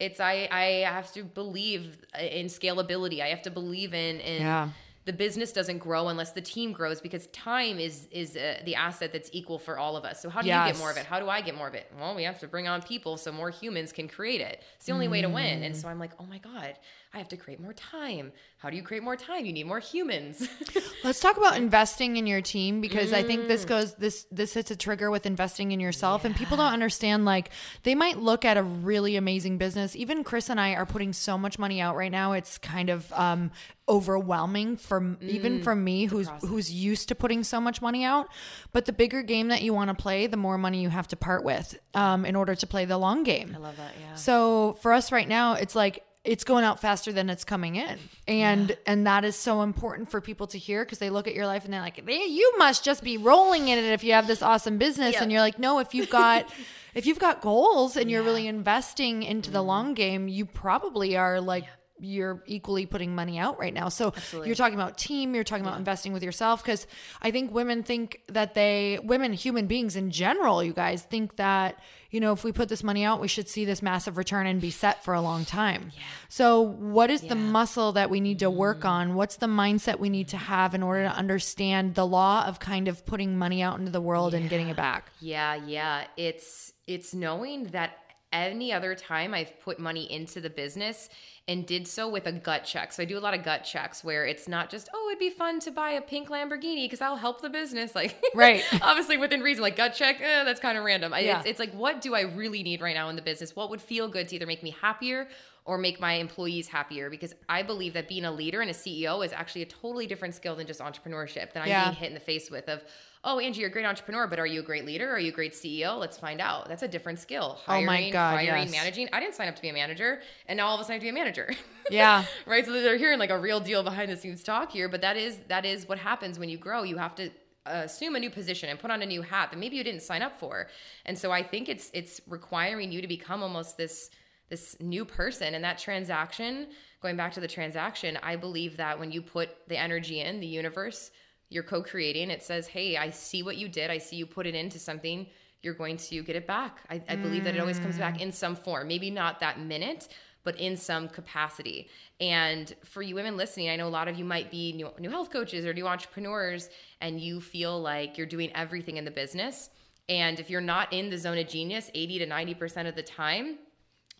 it's, 0.00 0.20
I, 0.20 0.48
I 0.50 0.64
have 0.90 1.12
to 1.12 1.22
believe 1.22 1.98
in 2.18 2.46
scalability. 2.46 3.20
I 3.20 3.26
have 3.28 3.42
to 3.42 3.50
believe 3.50 3.92
in, 3.92 4.20
in 4.20 4.40
Yeah. 4.42 4.70
The 5.04 5.12
business 5.12 5.52
doesn't 5.52 5.78
grow 5.78 6.08
unless 6.08 6.32
the 6.32 6.40
team 6.40 6.72
grows 6.72 7.00
because 7.00 7.26
time 7.28 7.78
is, 7.78 8.08
is 8.10 8.36
uh, 8.36 8.60
the 8.64 8.74
asset 8.74 9.12
that's 9.12 9.28
equal 9.32 9.58
for 9.58 9.78
all 9.78 9.96
of 9.96 10.04
us. 10.04 10.20
So 10.22 10.30
how 10.30 10.40
do 10.40 10.48
you 10.48 10.54
get 10.54 10.78
more 10.78 10.90
of 10.90 10.96
it? 10.96 11.04
How 11.04 11.20
do 11.20 11.28
I 11.28 11.40
get 11.42 11.54
more 11.54 11.68
of 11.68 11.74
it? 11.74 11.90
Well, 11.98 12.14
we 12.14 12.24
have 12.24 12.38
to 12.40 12.48
bring 12.48 12.68
on 12.68 12.80
people 12.82 13.16
so 13.16 13.30
more 13.30 13.50
humans 13.50 13.92
can 13.92 14.08
create 14.08 14.40
it. 14.40 14.62
It's 14.76 14.86
the 14.86 14.92
only 14.92 15.08
way 15.08 15.20
to 15.20 15.28
win. 15.28 15.60
Mm. 15.60 15.66
And 15.66 15.76
so 15.76 15.88
I'm 15.88 15.98
like, 15.98 16.12
oh 16.18 16.24
my 16.24 16.38
God, 16.38 16.78
I 17.14 17.18
have 17.18 17.28
to 17.28 17.36
create 17.36 17.60
more 17.60 17.72
time. 17.72 18.32
How 18.58 18.70
do 18.70 18.76
you 18.76 18.82
create 18.82 19.02
more 19.04 19.14
time? 19.16 19.46
You 19.46 19.52
need 19.52 19.66
more 19.66 19.78
humans. 19.78 20.48
Let's 21.04 21.20
talk 21.20 21.36
about 21.36 21.56
investing 21.56 22.16
in 22.16 22.26
your 22.26 22.40
team 22.42 22.80
because 22.80 23.12
I 23.12 23.22
think 23.22 23.42
Mm. 23.42 23.48
this 23.48 23.64
goes 23.64 23.94
this 23.94 24.26
this 24.32 24.54
hits 24.54 24.70
a 24.70 24.76
trigger 24.76 25.10
with 25.10 25.24
investing 25.26 25.72
in 25.72 25.78
yourself 25.80 26.24
and 26.24 26.34
people 26.34 26.56
don't 26.56 26.72
understand 26.72 27.24
like 27.24 27.50
they 27.84 27.94
might 27.94 28.18
look 28.18 28.44
at 28.44 28.56
a 28.56 28.62
really 28.62 29.16
amazing 29.16 29.58
business. 29.58 29.94
Even 29.96 30.24
Chris 30.24 30.48
and 30.50 30.60
I 30.60 30.74
are 30.74 30.86
putting 30.86 31.12
so 31.12 31.36
much 31.38 31.58
money 31.58 31.80
out 31.80 31.94
right 31.96 32.10
now. 32.12 32.32
It's 32.32 32.58
kind 32.58 32.90
of 32.90 33.12
um 33.12 33.50
overwhelming 33.86 34.76
for 34.76 35.16
even 35.20 35.62
for 35.62 35.74
me 35.74 36.06
who's 36.06 36.28
who's 36.40 36.72
used 36.72 37.08
to 37.08 37.14
putting 37.14 37.44
so 37.44 37.60
much 37.60 37.80
money 37.82 38.04
out. 38.04 38.28
But 38.72 38.86
the 38.86 38.92
bigger 38.92 39.22
game 39.22 39.48
that 39.48 39.62
you 39.62 39.74
want 39.74 39.88
to 39.88 39.94
play, 39.94 40.26
the 40.26 40.36
more 40.36 40.58
money 40.58 40.82
you 40.82 40.88
have 40.88 41.08
to 41.08 41.16
part 41.16 41.44
with 41.44 41.78
um 41.94 42.24
in 42.24 42.34
order 42.36 42.54
to 42.54 42.66
play 42.66 42.84
the 42.86 42.98
long 42.98 43.22
game. 43.24 43.52
I 43.54 43.58
love 43.58 43.76
that. 43.76 43.92
Yeah. 44.00 44.14
So 44.14 44.78
for 44.82 44.92
us 44.92 45.12
right 45.12 45.28
now, 45.28 45.54
it's 45.54 45.74
like 45.76 46.03
it's 46.24 46.42
going 46.42 46.64
out 46.64 46.80
faster 46.80 47.12
than 47.12 47.28
it's 47.28 47.44
coming 47.44 47.76
in. 47.76 47.98
And 48.26 48.76
and 48.86 49.06
that 49.06 49.24
is 49.24 49.36
so 49.36 49.62
important 49.62 50.10
for 50.10 50.20
people 50.20 50.46
to 50.48 50.58
hear 50.58 50.84
because 50.84 50.98
they 50.98 51.10
look 51.10 51.28
at 51.28 51.34
your 51.34 51.46
life 51.46 51.64
and 51.64 51.72
they're 51.72 51.80
like, 51.80 51.98
"Eh, 51.98 52.24
you 52.26 52.54
must 52.56 52.82
just 52.82 53.04
be 53.04 53.18
rolling 53.18 53.68
in 53.68 53.78
it 53.78 53.84
if 53.84 54.02
you 54.02 54.12
have 54.14 54.26
this 54.26 54.42
awesome 54.42 54.78
business. 54.78 55.14
Yeah. 55.14 55.22
And 55.22 55.30
you're 55.30 55.42
like, 55.42 55.58
no, 55.58 55.78
if 55.78 55.94
you've 55.94 56.10
got 56.10 56.50
if 56.94 57.06
you've 57.06 57.18
got 57.18 57.40
goals 57.42 57.96
and 57.96 58.10
you're 58.10 58.22
really 58.22 58.46
investing 58.46 59.22
into 59.22 59.50
the 59.50 59.62
long 59.62 59.94
game, 59.94 60.28
you 60.28 60.46
probably 60.46 61.16
are 61.16 61.40
like 61.40 61.64
you're 62.00 62.42
equally 62.46 62.86
putting 62.86 63.14
money 63.14 63.38
out 63.38 63.58
right 63.58 63.72
now. 63.72 63.88
So 63.88 64.14
you're 64.32 64.54
talking 64.54 64.74
about 64.74 64.98
team, 64.98 65.34
you're 65.34 65.44
talking 65.44 65.64
about 65.64 65.78
investing 65.78 66.12
with 66.12 66.22
yourself 66.22 66.62
because 66.62 66.86
I 67.22 67.30
think 67.30 67.52
women 67.52 67.82
think 67.82 68.20
that 68.28 68.54
they 68.54 68.98
women 69.02 69.32
human 69.32 69.66
beings 69.66 69.96
in 69.96 70.10
general, 70.10 70.62
you 70.62 70.72
guys 70.72 71.02
think 71.02 71.36
that, 71.36 71.78
you 72.14 72.20
know, 72.20 72.30
if 72.30 72.44
we 72.44 72.52
put 72.52 72.68
this 72.68 72.84
money 72.84 73.02
out, 73.02 73.20
we 73.20 73.26
should 73.26 73.48
see 73.48 73.64
this 73.64 73.82
massive 73.82 74.16
return 74.16 74.46
and 74.46 74.60
be 74.60 74.70
set 74.70 75.02
for 75.02 75.14
a 75.14 75.20
long 75.20 75.44
time. 75.44 75.90
So 76.28 76.60
what 76.60 77.10
is 77.10 77.22
the 77.22 77.34
muscle 77.34 77.90
that 77.94 78.08
we 78.08 78.20
need 78.20 78.38
to 78.38 78.48
work 78.48 78.82
mm. 78.82 78.88
on? 78.88 79.14
What's 79.16 79.34
the 79.34 79.48
mindset 79.48 79.98
we 79.98 80.08
need 80.08 80.28
to 80.28 80.36
have 80.36 80.76
in 80.76 80.82
order 80.84 81.02
to 81.02 81.10
understand 81.12 81.96
the 81.96 82.06
law 82.06 82.46
of 82.46 82.60
kind 82.60 82.86
of 82.86 83.04
putting 83.04 83.36
money 83.36 83.62
out 83.62 83.80
into 83.80 83.90
the 83.90 84.00
world 84.00 84.32
and 84.32 84.48
getting 84.48 84.68
it 84.68 84.76
back? 84.76 85.10
Yeah, 85.18 85.56
yeah. 85.56 86.04
It's 86.16 86.72
it's 86.86 87.14
knowing 87.14 87.64
that 87.72 87.98
any 88.34 88.72
other 88.72 88.94
time 88.94 89.32
I've 89.34 89.58
put 89.60 89.78
money 89.78 90.10
into 90.12 90.40
the 90.40 90.50
business 90.50 91.08
and 91.46 91.66
did 91.66 91.86
so 91.86 92.08
with 92.08 92.26
a 92.26 92.32
gut 92.32 92.64
check. 92.64 92.90
So 92.92 93.02
I 93.02 93.06
do 93.06 93.18
a 93.18 93.20
lot 93.20 93.34
of 93.34 93.42
gut 93.44 93.64
checks 93.64 94.02
where 94.02 94.24
it's 94.26 94.48
not 94.48 94.70
just, 94.70 94.88
oh, 94.94 95.08
it'd 95.10 95.18
be 95.18 95.28
fun 95.30 95.60
to 95.60 95.70
buy 95.70 95.90
a 95.90 96.00
pink 96.00 96.30
Lamborghini 96.30 96.86
because 96.86 97.02
I'll 97.02 97.16
help 97.16 97.42
the 97.42 97.50
business. 97.50 97.94
Like, 97.94 98.16
Right. 98.34 98.62
obviously 98.82 99.18
within 99.18 99.40
reason, 99.42 99.62
like 99.62 99.76
gut 99.76 99.94
check, 99.94 100.20
eh, 100.22 100.44
that's 100.44 100.58
kind 100.60 100.78
of 100.78 100.84
random. 100.84 101.12
Yeah. 101.12 101.40
it's, 101.40 101.48
it's 101.50 101.58
like, 101.60 101.72
what 101.74 102.00
do 102.00 102.14
I 102.14 102.22
really 102.22 102.62
need 102.62 102.80
right 102.80 102.94
now 102.94 103.08
in 103.10 103.16
the 103.16 103.22
business? 103.22 103.54
What 103.54 103.68
would 103.70 103.82
feel 103.82 104.08
good 104.08 104.28
to 104.28 104.36
either 104.36 104.46
make 104.46 104.62
me 104.62 104.74
happier 104.80 105.28
or 105.66 105.76
make 105.76 106.00
my 106.00 106.14
employees 106.14 106.66
happier? 106.68 107.10
Because 107.10 107.34
I 107.48 107.62
believe 107.62 107.92
that 107.92 108.08
being 108.08 108.24
a 108.24 108.32
leader 108.32 108.62
and 108.62 108.70
a 108.70 108.74
CEO 108.74 109.24
is 109.24 109.32
actually 109.34 109.62
a 109.62 109.66
totally 109.66 110.06
different 110.06 110.34
skill 110.34 110.56
than 110.56 110.66
just 110.66 110.80
entrepreneurship 110.80 111.52
that 111.52 111.62
I'm 111.62 111.68
Yeah. 111.68 111.84
being 111.84 111.96
hit 111.96 112.08
in 112.08 112.14
the 112.14 112.20
face 112.20 112.50
with 112.50 112.68
of, 112.70 112.82
oh, 113.24 113.38
Angie, 113.38 113.60
you're 113.60 113.70
a 113.70 113.72
great 113.72 113.86
entrepreneur, 113.86 114.26
but 114.26 114.38
are 114.38 114.46
you 114.46 114.60
a 114.60 114.62
great 114.62 114.84
leader? 114.84 115.10
Are 115.10 115.18
you 115.18 115.30
a 115.30 115.34
great 115.34 115.54
CEO? 115.54 115.98
Let's 115.98 116.18
find 116.18 116.40
out. 116.40 116.68
That's 116.68 116.82
a 116.82 116.88
different 116.88 117.18
skill. 117.18 117.58
Oh 117.66 117.80
my 117.80 117.96
Hiring, 117.96 118.12
God, 118.12 118.34
firing, 118.36 118.62
yes. 118.64 118.72
managing. 118.72 119.08
I 119.12 119.20
didn't 119.20 119.34
sign 119.34 119.48
up 119.48 119.56
to 119.56 119.62
be 119.62 119.70
a 119.70 119.72
manager, 119.72 120.20
and 120.46 120.56
now 120.58 120.66
all 120.66 120.74
of 120.74 120.80
a 120.80 120.84
sudden 120.84 120.92
I 120.92 120.94
have 120.94 121.00
to 121.02 121.06
be 121.06 121.10
a 121.10 121.12
manager. 121.12 121.50
Yeah. 121.90 122.24
right. 122.46 122.64
So 122.64 122.72
they're 122.72 122.96
hearing 122.96 123.18
like 123.18 123.28
a 123.28 123.38
real 123.38 123.60
deal 123.60 123.82
behind 123.82 124.10
the 124.10 124.16
scenes 124.16 124.42
talk 124.42 124.72
here, 124.72 124.88
but 124.88 125.02
that 125.02 125.18
is 125.18 125.36
that 125.48 125.66
is 125.66 125.86
what 125.86 125.98
happens 125.98 126.38
when 126.38 126.48
you 126.48 126.56
grow. 126.56 126.82
You 126.82 126.96
have 126.96 127.14
to 127.16 127.26
uh, 127.66 127.82
assume 127.84 128.16
a 128.16 128.18
new 128.18 128.30
position 128.30 128.70
and 128.70 128.78
put 128.78 128.90
on 128.90 129.02
a 129.02 129.06
new 129.06 129.20
hat 129.20 129.50
that 129.50 129.58
maybe 129.58 129.76
you 129.76 129.84
didn't 129.84 130.00
sign 130.00 130.22
up 130.22 130.38
for. 130.38 130.68
And 131.04 131.18
so 131.18 131.30
I 131.30 131.42
think 131.42 131.68
it's 131.68 131.90
it's 131.92 132.22
requiring 132.26 132.90
you 132.90 133.02
to 133.02 133.06
become 133.06 133.42
almost 133.42 133.76
this 133.76 134.08
this 134.48 134.76
new 134.80 135.04
person 135.04 135.54
and 135.54 135.64
that 135.64 135.78
transaction 135.78 136.68
going 137.02 137.16
back 137.16 137.32
to 137.32 137.40
the 137.40 137.48
transaction 137.48 138.18
i 138.22 138.36
believe 138.36 138.76
that 138.76 138.98
when 138.98 139.10
you 139.10 139.22
put 139.22 139.48
the 139.68 139.76
energy 139.76 140.20
in 140.20 140.38
the 140.40 140.46
universe 140.46 141.10
you're 141.50 141.62
co-creating 141.62 142.30
it 142.30 142.42
says 142.42 142.66
hey 142.66 142.96
i 142.96 143.10
see 143.10 143.42
what 143.42 143.56
you 143.56 143.68
did 143.68 143.90
i 143.90 143.98
see 143.98 144.16
you 144.16 144.26
put 144.26 144.46
it 144.46 144.54
into 144.54 144.78
something 144.78 145.26
you're 145.62 145.74
going 145.74 145.96
to 145.96 146.22
get 146.22 146.36
it 146.36 146.46
back 146.46 146.80
i, 146.90 147.00
I 147.08 147.16
believe 147.16 147.44
that 147.44 147.54
it 147.54 147.60
always 147.60 147.78
comes 147.78 147.98
back 147.98 148.20
in 148.20 148.32
some 148.32 148.56
form 148.56 148.88
maybe 148.88 149.10
not 149.10 149.40
that 149.40 149.60
minute 149.60 150.08
but 150.42 150.58
in 150.60 150.76
some 150.76 151.08
capacity 151.08 151.88
and 152.20 152.74
for 152.84 153.02
you 153.02 153.14
women 153.14 153.36
listening 153.36 153.70
i 153.70 153.76
know 153.76 153.88
a 153.88 153.88
lot 153.88 154.08
of 154.08 154.18
you 154.18 154.24
might 154.24 154.50
be 154.50 154.72
new, 154.72 154.90
new 154.98 155.10
health 155.10 155.30
coaches 155.30 155.64
or 155.64 155.72
new 155.72 155.86
entrepreneurs 155.86 156.70
and 157.00 157.20
you 157.20 157.40
feel 157.40 157.80
like 157.80 158.18
you're 158.18 158.26
doing 158.26 158.50
everything 158.54 158.96
in 158.96 159.04
the 159.04 159.10
business 159.10 159.70
and 160.08 160.38
if 160.38 160.50
you're 160.50 160.60
not 160.60 160.92
in 160.92 161.08
the 161.08 161.18
zone 161.18 161.38
of 161.38 161.48
genius 161.48 161.90
80 161.94 162.18
to 162.20 162.26
90% 162.26 162.88
of 162.88 162.94
the 162.94 163.02
time 163.02 163.58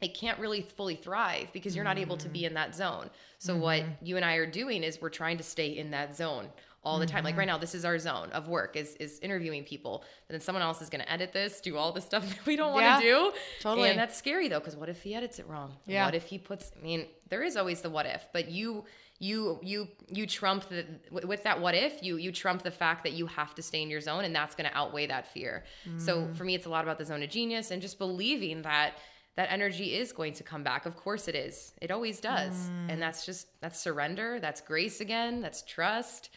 it 0.01 0.15
can't 0.15 0.39
really 0.39 0.61
fully 0.61 0.97
thrive 0.97 1.49
because 1.53 1.75
you're 1.75 1.85
not 1.85 1.99
able 1.99 2.17
to 2.19 2.29
be 2.29 2.45
in 2.45 2.55
that 2.55 2.75
zone. 2.75 3.11
So 3.39 3.53
mm-hmm. 3.53 3.63
what 3.63 3.85
you 4.03 4.17
and 4.17 4.25
I 4.25 4.35
are 4.35 4.47
doing 4.47 4.83
is 4.83 5.01
we're 5.01 5.09
trying 5.09 5.39
to 5.39 5.45
stay 5.45 5.69
in 5.69 5.91
that 5.93 6.17
zone 6.17 6.49
all 6.85 6.99
the 6.99 7.07
time. 7.07 7.19
Mm-hmm. 7.19 7.27
Like 7.27 7.37
right 7.37 7.47
now, 7.47 7.59
this 7.59 7.75
is 7.75 7.85
our 7.85 7.99
zone 7.99 8.31
of 8.33 8.49
work 8.49 8.77
is 8.77 8.95
is 8.97 9.19
interviewing 9.21 9.65
people. 9.65 10.05
And 10.29 10.35
then 10.35 10.41
someone 10.41 10.63
else 10.63 10.83
is 10.83 10.91
going 10.91 11.03
to 11.03 11.11
edit 11.11 11.33
this, 11.33 11.61
do 11.61 11.77
all 11.77 11.93
the 11.93 12.01
stuff 12.01 12.29
that 12.29 12.47
we 12.47 12.57
don't 12.57 12.73
want 12.73 13.01
to 13.01 13.07
do. 13.07 13.33
Totally. 13.61 13.91
And 13.91 13.99
that's 13.99 14.17
scary 14.17 14.49
though, 14.49 14.61
because 14.61 14.77
what 14.77 14.89
if 14.89 15.03
he 15.03 15.15
edits 15.15 15.39
it 15.39 15.49
wrong? 15.49 15.75
Yeah. 15.87 16.05
What 16.05 16.15
if 16.15 16.27
he 16.27 16.39
puts? 16.39 16.73
I 16.79 16.83
mean, 16.83 17.07
there 17.29 17.43
is 17.43 17.57
always 17.57 17.81
the 17.81 17.91
what 17.91 18.07
if, 18.07 18.27
but 18.33 18.51
you 18.51 18.85
you 19.19 19.59
you 19.63 19.89
you 20.09 20.27
trump 20.27 20.69
the 20.69 20.85
with 21.11 21.45
that 21.45 21.61
what 21.61 21.75
if 21.75 22.03
you 22.03 22.17
you 22.17 22.33
trump 22.33 22.63
the 22.63 22.71
fact 22.71 23.05
that 23.05 23.13
you 23.13 23.27
have 23.27 23.55
to 23.55 23.63
stay 23.63 23.81
in 23.81 23.89
your 23.89 24.01
zone 24.01 24.25
and 24.25 24.35
that's 24.35 24.55
going 24.55 24.69
to 24.69 24.77
outweigh 24.77 25.07
that 25.07 25.27
fear. 25.33 25.65
Mm. 25.89 26.01
So 26.01 26.29
for 26.35 26.45
me, 26.45 26.55
it's 26.55 26.67
a 26.67 26.71
lot 26.71 26.85
about 26.85 26.99
the 26.99 27.05
zone 27.05 27.23
of 27.23 27.31
genius 27.31 27.71
and 27.71 27.81
just 27.81 27.99
believing 27.99 28.63
that 28.63 28.95
that 29.37 29.51
energy 29.51 29.97
is 29.97 30.13
going 30.13 30.33
to 30.35 30.45
come 30.45 30.63
back. 30.63 30.87
Of 30.87 30.97
course 30.97 31.29
it 31.29 31.35
is. 31.35 31.73
It 31.81 31.91
always 31.91 32.21
does. 32.21 32.55
Mm. 32.55 32.93
And 32.93 33.03
that's 33.03 33.27
just 33.27 33.49
that's 33.61 33.81
surrender, 33.81 34.41
that's 34.41 34.61
grace 34.61 35.01
again, 35.01 35.41
that's 35.41 35.63
trust. 35.63 36.31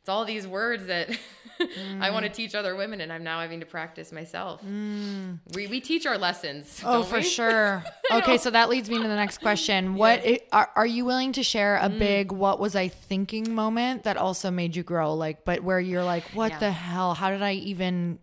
It's 0.00 0.08
all 0.08 0.24
these 0.24 0.46
words 0.46 0.86
that 0.86 1.10
mm. 1.60 2.00
I 2.00 2.10
want 2.10 2.24
to 2.24 2.30
teach 2.30 2.54
other 2.54 2.74
women 2.74 3.02
and 3.02 3.12
I'm 3.12 3.22
now 3.22 3.40
having 3.40 3.60
to 3.60 3.66
practice 3.66 4.12
myself. 4.12 4.62
Mm. 4.64 5.40
We 5.54 5.66
we 5.66 5.80
teach 5.80 6.06
our 6.06 6.16
lessons. 6.16 6.80
Oh, 6.84 7.02
for 7.02 7.16
we? 7.16 7.22
sure. 7.22 7.84
okay, 8.12 8.38
so 8.38 8.50
that 8.50 8.70
leads 8.70 8.88
me 8.88 8.96
to 8.96 9.02
the 9.02 9.14
next 9.16 9.38
question. 9.38 9.94
What 10.00 10.24
yeah. 10.24 10.32
it, 10.32 10.48
are, 10.52 10.70
are 10.74 10.86
you 10.86 11.04
willing 11.04 11.32
to 11.32 11.42
share 11.42 11.76
a 11.76 11.90
mm. 11.90 11.98
big 11.98 12.32
what 12.32 12.58
was 12.58 12.74
I 12.74 12.88
thinking 12.88 13.54
moment 13.54 14.04
that 14.04 14.16
also 14.16 14.50
made 14.50 14.74
you 14.74 14.82
grow 14.82 15.12
like 15.14 15.44
but 15.44 15.62
where 15.62 15.80
you're 15.80 16.04
like 16.04 16.24
what 16.32 16.52
yeah. 16.52 16.58
the 16.60 16.70
hell? 16.70 17.12
How 17.12 17.30
did 17.30 17.42
I 17.42 17.52
even 17.52 18.20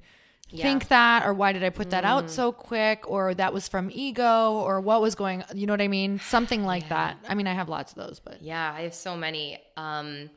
yeah. 0.49 0.63
think 0.63 0.88
that 0.88 1.25
or 1.25 1.34
why 1.34 1.51
did 1.51 1.61
i 1.61 1.69
put 1.69 1.89
that 1.89 2.05
mm. 2.05 2.07
out 2.07 2.30
so 2.30 2.53
quick 2.53 3.03
or 3.05 3.34
that 3.34 3.53
was 3.53 3.67
from 3.67 3.89
ego 3.91 4.53
or 4.53 4.80
what 4.80 5.01
was 5.01 5.13
going 5.13 5.43
you 5.53 5.67
know 5.67 5.73
what 5.73 5.82
i 5.82 5.89
mean 5.89 6.19
something 6.19 6.63
like 6.63 6.88
that 6.88 7.17
i 7.28 7.36
mean 7.36 7.47
i 7.47 7.53
have 7.53 7.67
lots 7.67 7.91
of 7.91 7.97
those 7.97 8.21
but 8.23 8.41
yeah 8.41 8.73
i 8.73 8.84
have 8.84 8.93
so 8.93 9.17
many 9.17 9.59
um 9.75 10.30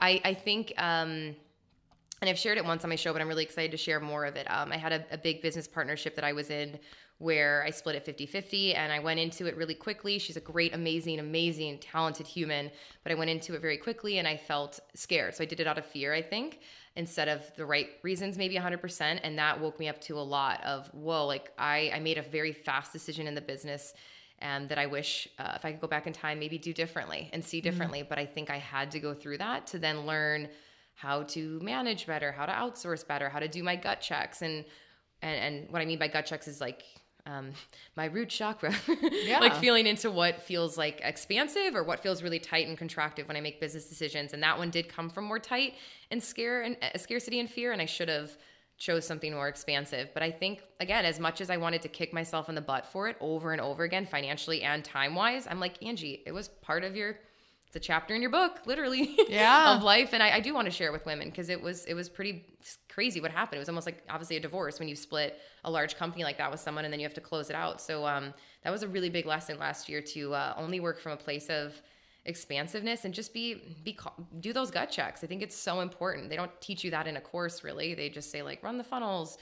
i 0.00 0.20
i 0.24 0.34
think 0.34 0.72
um 0.78 1.34
and 2.20 2.28
I've 2.28 2.38
shared 2.38 2.58
it 2.58 2.64
once 2.66 2.84
on 2.84 2.90
my 2.90 2.96
show, 2.96 3.14
but 3.14 3.22
I'm 3.22 3.28
really 3.28 3.44
excited 3.44 3.70
to 3.70 3.78
share 3.78 3.98
more 3.98 4.26
of 4.26 4.36
it. 4.36 4.46
Um, 4.50 4.72
I 4.72 4.76
had 4.76 4.92
a, 4.92 5.04
a 5.10 5.16
big 5.16 5.40
business 5.40 5.66
partnership 5.66 6.14
that 6.16 6.24
I 6.24 6.34
was 6.34 6.50
in 6.50 6.78
where 7.16 7.62
I 7.66 7.70
split 7.70 7.96
it 7.96 8.04
50 8.04 8.26
50 8.26 8.74
and 8.74 8.92
I 8.92 8.98
went 8.98 9.20
into 9.20 9.46
it 9.46 9.56
really 9.56 9.74
quickly. 9.74 10.18
She's 10.18 10.36
a 10.36 10.40
great, 10.40 10.74
amazing, 10.74 11.18
amazing, 11.18 11.78
talented 11.78 12.26
human, 12.26 12.70
but 13.04 13.12
I 13.12 13.14
went 13.14 13.30
into 13.30 13.54
it 13.54 13.60
very 13.62 13.76
quickly 13.76 14.18
and 14.18 14.28
I 14.28 14.36
felt 14.36 14.80
scared. 14.94 15.34
So 15.34 15.44
I 15.44 15.46
did 15.46 15.60
it 15.60 15.66
out 15.66 15.78
of 15.78 15.86
fear, 15.86 16.12
I 16.12 16.22
think 16.22 16.60
instead 16.96 17.28
of 17.28 17.50
the 17.56 17.64
right 17.64 17.90
reasons 18.02 18.36
maybe 18.36 18.56
100% 18.56 19.20
and 19.22 19.38
that 19.38 19.60
woke 19.60 19.78
me 19.78 19.88
up 19.88 20.00
to 20.00 20.18
a 20.18 20.20
lot 20.20 20.62
of 20.64 20.88
whoa 20.92 21.24
like 21.24 21.52
i, 21.56 21.90
I 21.94 22.00
made 22.00 22.18
a 22.18 22.22
very 22.22 22.52
fast 22.52 22.92
decision 22.92 23.26
in 23.26 23.34
the 23.34 23.40
business 23.40 23.94
and 24.40 24.68
that 24.68 24.78
i 24.78 24.86
wish 24.86 25.28
uh, 25.38 25.52
if 25.56 25.64
i 25.64 25.72
could 25.72 25.80
go 25.80 25.86
back 25.86 26.06
in 26.06 26.12
time 26.12 26.38
maybe 26.38 26.58
do 26.58 26.72
differently 26.72 27.28
and 27.32 27.44
see 27.44 27.58
mm-hmm. 27.58 27.64
differently 27.70 28.00
mm-hmm. 28.00 28.08
but 28.08 28.18
i 28.18 28.26
think 28.26 28.50
i 28.50 28.58
had 28.58 28.90
to 28.90 29.00
go 29.00 29.14
through 29.14 29.38
that 29.38 29.66
to 29.66 29.78
then 29.78 30.06
learn 30.06 30.48
how 30.94 31.22
to 31.22 31.58
manage 31.60 32.06
better 32.06 32.32
how 32.32 32.46
to 32.46 32.52
outsource 32.52 33.06
better 33.06 33.28
how 33.28 33.38
to 33.38 33.48
do 33.48 33.62
my 33.62 33.76
gut 33.76 34.00
checks 34.00 34.42
and 34.42 34.64
and, 35.22 35.36
and 35.40 35.70
what 35.70 35.82
i 35.82 35.84
mean 35.84 35.98
by 35.98 36.08
gut 36.08 36.26
checks 36.26 36.48
is 36.48 36.60
like 36.60 36.84
um, 37.26 37.52
my 37.96 38.06
root 38.06 38.28
chakra, 38.28 38.74
yeah. 39.02 39.40
like 39.40 39.56
feeling 39.56 39.86
into 39.86 40.10
what 40.10 40.42
feels 40.42 40.76
like 40.76 41.00
expansive 41.02 41.74
or 41.74 41.82
what 41.82 42.00
feels 42.00 42.22
really 42.22 42.38
tight 42.38 42.66
and 42.66 42.78
contractive 42.78 43.28
when 43.28 43.36
I 43.36 43.40
make 43.40 43.60
business 43.60 43.86
decisions. 43.86 44.32
And 44.32 44.42
that 44.42 44.58
one 44.58 44.70
did 44.70 44.88
come 44.88 45.10
from 45.10 45.24
more 45.24 45.38
tight 45.38 45.74
and 46.10 46.22
scare 46.22 46.62
and 46.62 46.76
uh, 46.82 46.98
scarcity 46.98 47.40
and 47.40 47.48
fear. 47.48 47.72
And 47.72 47.80
I 47.82 47.86
should 47.86 48.08
have 48.08 48.36
chose 48.80 49.06
something 49.06 49.32
more 49.32 49.46
expansive. 49.46 50.10
But 50.12 50.24
I 50.24 50.32
think 50.32 50.62
again, 50.80 51.04
as 51.04 51.20
much 51.20 51.40
as 51.40 51.50
I 51.50 51.58
wanted 51.58 51.82
to 51.82 51.88
kick 51.88 52.12
myself 52.12 52.48
in 52.48 52.56
the 52.56 52.60
butt 52.60 52.86
for 52.86 53.06
it 53.06 53.16
over 53.20 53.52
and 53.52 53.60
over 53.60 53.84
again, 53.84 54.06
financially 54.06 54.62
and 54.62 54.84
time 54.84 55.14
wise, 55.14 55.46
I'm 55.48 55.60
like 55.60 55.80
Angie, 55.84 56.22
it 56.26 56.32
was 56.32 56.48
part 56.48 56.82
of 56.82 56.96
your 56.96 57.16
it's 57.66 57.76
a 57.76 57.78
chapter 57.78 58.16
in 58.16 58.20
your 58.20 58.32
book, 58.32 58.62
literally, 58.66 59.16
yeah, 59.28 59.76
of 59.76 59.84
life. 59.84 60.12
And 60.12 60.20
I, 60.24 60.32
I 60.32 60.40
do 60.40 60.52
want 60.52 60.64
to 60.64 60.72
share 60.72 60.88
it 60.88 60.92
with 60.92 61.06
women 61.06 61.28
because 61.28 61.48
it 61.48 61.62
was 61.62 61.84
it 61.84 61.94
was 61.94 62.08
pretty 62.08 62.44
crazy 62.88 63.20
what 63.20 63.30
happened. 63.30 63.58
It 63.58 63.60
was 63.60 63.68
almost 63.68 63.86
like 63.86 64.02
obviously 64.10 64.36
a 64.36 64.40
divorce 64.40 64.80
when 64.80 64.88
you 64.88 64.96
split 64.96 65.38
a 65.62 65.70
large 65.70 65.96
company 65.96 66.24
like 66.24 66.38
that 66.38 66.50
with 66.50 66.58
someone 66.58 66.84
and 66.84 66.92
then 66.92 66.98
you 66.98 67.06
have 67.06 67.14
to 67.14 67.20
close 67.20 67.48
it 67.48 67.54
out. 67.54 67.80
So 67.80 68.04
um, 68.04 68.34
that 68.64 68.70
was 68.70 68.82
a 68.82 68.88
really 68.88 69.08
big 69.08 69.24
lesson 69.24 69.56
last 69.56 69.88
year 69.88 70.02
to 70.02 70.34
uh, 70.34 70.54
only 70.56 70.80
work 70.80 70.98
from 70.98 71.12
a 71.12 71.16
place 71.16 71.48
of 71.48 71.80
expansiveness 72.24 73.04
and 73.04 73.14
just 73.14 73.32
be 73.32 73.76
be 73.84 73.98
do 74.40 74.52
those 74.52 74.70
gut 74.70 74.90
checks. 74.90 75.24
I 75.24 75.26
think 75.26 75.42
it's 75.42 75.56
so 75.56 75.80
important. 75.80 76.28
They 76.28 76.36
don't 76.36 76.50
teach 76.60 76.84
you 76.84 76.90
that 76.90 77.06
in 77.06 77.16
a 77.16 77.20
course 77.20 77.64
really. 77.64 77.94
They 77.94 78.08
just 78.08 78.30
say 78.30 78.42
like 78.42 78.62
run 78.62 78.78
the 78.78 78.84
funnels, 78.84 79.38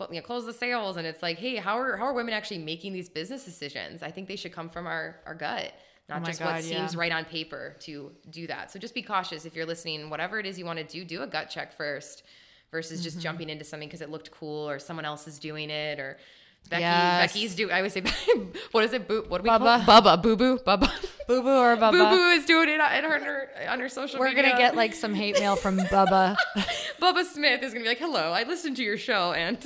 you 0.00 0.16
know, 0.16 0.22
close 0.22 0.46
the 0.46 0.52
sales, 0.52 0.96
and 0.96 1.06
it's 1.06 1.22
like, 1.22 1.38
hey, 1.38 1.56
how 1.56 1.78
are 1.78 1.96
how 1.96 2.04
are 2.04 2.14
women 2.14 2.34
actually 2.34 2.58
making 2.58 2.92
these 2.92 3.08
business 3.08 3.44
decisions? 3.44 4.02
I 4.02 4.10
think 4.10 4.28
they 4.28 4.36
should 4.36 4.52
come 4.52 4.68
from 4.68 4.86
our 4.86 5.16
our 5.26 5.34
gut 5.34 5.72
not 6.08 6.22
oh 6.22 6.24
just 6.24 6.38
God, 6.38 6.54
what 6.54 6.64
yeah. 6.64 6.78
seems 6.78 6.96
right 6.96 7.10
on 7.10 7.24
paper 7.24 7.74
to 7.80 8.12
do 8.30 8.46
that. 8.46 8.70
So 8.70 8.78
just 8.78 8.94
be 8.94 9.02
cautious 9.02 9.44
if 9.44 9.56
you're 9.56 9.66
listening, 9.66 10.08
whatever 10.08 10.38
it 10.38 10.46
is 10.46 10.58
you 10.58 10.64
want 10.64 10.78
to 10.78 10.84
do, 10.84 11.04
do 11.04 11.22
a 11.22 11.26
gut 11.26 11.50
check 11.50 11.76
first 11.76 12.22
versus 12.70 13.02
just 13.02 13.16
mm-hmm. 13.16 13.22
jumping 13.22 13.50
into 13.50 13.64
something 13.64 13.88
because 13.88 14.02
it 14.02 14.10
looked 14.10 14.30
cool 14.30 14.68
or 14.68 14.78
someone 14.78 15.04
else 15.04 15.26
is 15.26 15.38
doing 15.38 15.68
it 15.68 15.98
or 15.98 16.18
Becky, 16.66 16.82
yes. 16.82 17.32
Becky's 17.32 17.54
do. 17.54 17.70
I 17.70 17.82
would 17.82 17.92
say, 17.92 18.02
what 18.72 18.84
is 18.84 18.92
it? 18.92 19.06
Boo, 19.08 19.24
what 19.28 19.38
do 19.38 19.44
we 19.44 19.50
Bubba. 19.50 19.84
call 19.84 19.98
it? 19.98 20.04
Bubba, 20.04 20.22
Boo 20.22 20.36
Boo, 20.36 20.58
Bubba, 20.58 20.90
Boo 21.26 21.42
Boo 21.42 21.48
or 21.48 21.76
Bubba. 21.76 21.92
Boo 21.92 22.16
Boo 22.16 22.28
is 22.30 22.44
doing 22.44 22.68
it 22.68 22.74
in 22.74 22.80
her, 22.80 23.48
on 23.68 23.80
her 23.80 23.88
social 23.88 24.18
We're 24.20 24.28
media. 24.28 24.44
gonna 24.44 24.58
get 24.58 24.76
like 24.76 24.94
some 24.94 25.14
hate 25.14 25.38
mail 25.38 25.56
from 25.56 25.78
Bubba. 25.78 26.36
Bubba 27.00 27.24
Smith 27.24 27.62
is 27.62 27.72
gonna 27.72 27.84
be 27.84 27.88
like, 27.88 27.98
"Hello, 27.98 28.32
I 28.32 28.42
listened 28.42 28.76
to 28.76 28.82
your 28.82 28.98
show 28.98 29.32
and 29.32 29.58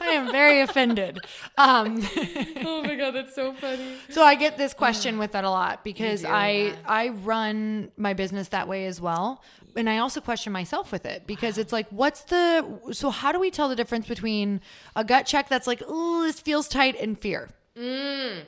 I 0.00 0.06
am 0.08 0.30
very 0.30 0.60
offended." 0.60 1.18
Um, 1.58 2.06
oh 2.64 2.82
my 2.84 2.94
god, 2.94 3.12
that's 3.14 3.34
so 3.34 3.52
funny. 3.54 3.96
So 4.10 4.22
I 4.22 4.34
get 4.34 4.56
this 4.56 4.74
question 4.74 5.18
with 5.18 5.32
that 5.32 5.44
a 5.44 5.50
lot 5.50 5.84
because 5.84 6.24
I. 6.24 6.74
I 6.86 7.08
run 7.08 7.90
my 7.96 8.14
business 8.14 8.48
that 8.48 8.68
way 8.68 8.86
as 8.86 9.00
well 9.00 9.42
and 9.76 9.88
I 9.88 9.98
also 9.98 10.20
question 10.20 10.52
myself 10.52 10.92
with 10.92 11.06
it 11.06 11.26
because 11.26 11.58
it's 11.58 11.72
like, 11.72 11.88
what's 11.90 12.22
the 12.24 12.80
so 12.92 13.10
how 13.10 13.32
do 13.32 13.40
we 13.40 13.50
tell 13.50 13.68
the 13.68 13.76
difference 13.76 14.06
between 14.06 14.60
a 14.96 15.04
gut 15.04 15.26
check 15.26 15.48
that's 15.48 15.66
like, 15.66 15.82
oh, 15.86 16.22
this 16.22 16.40
feels 16.40 16.68
tight, 16.68 16.98
and 17.00 17.18
fear? 17.18 17.50
Mm, 17.76 18.42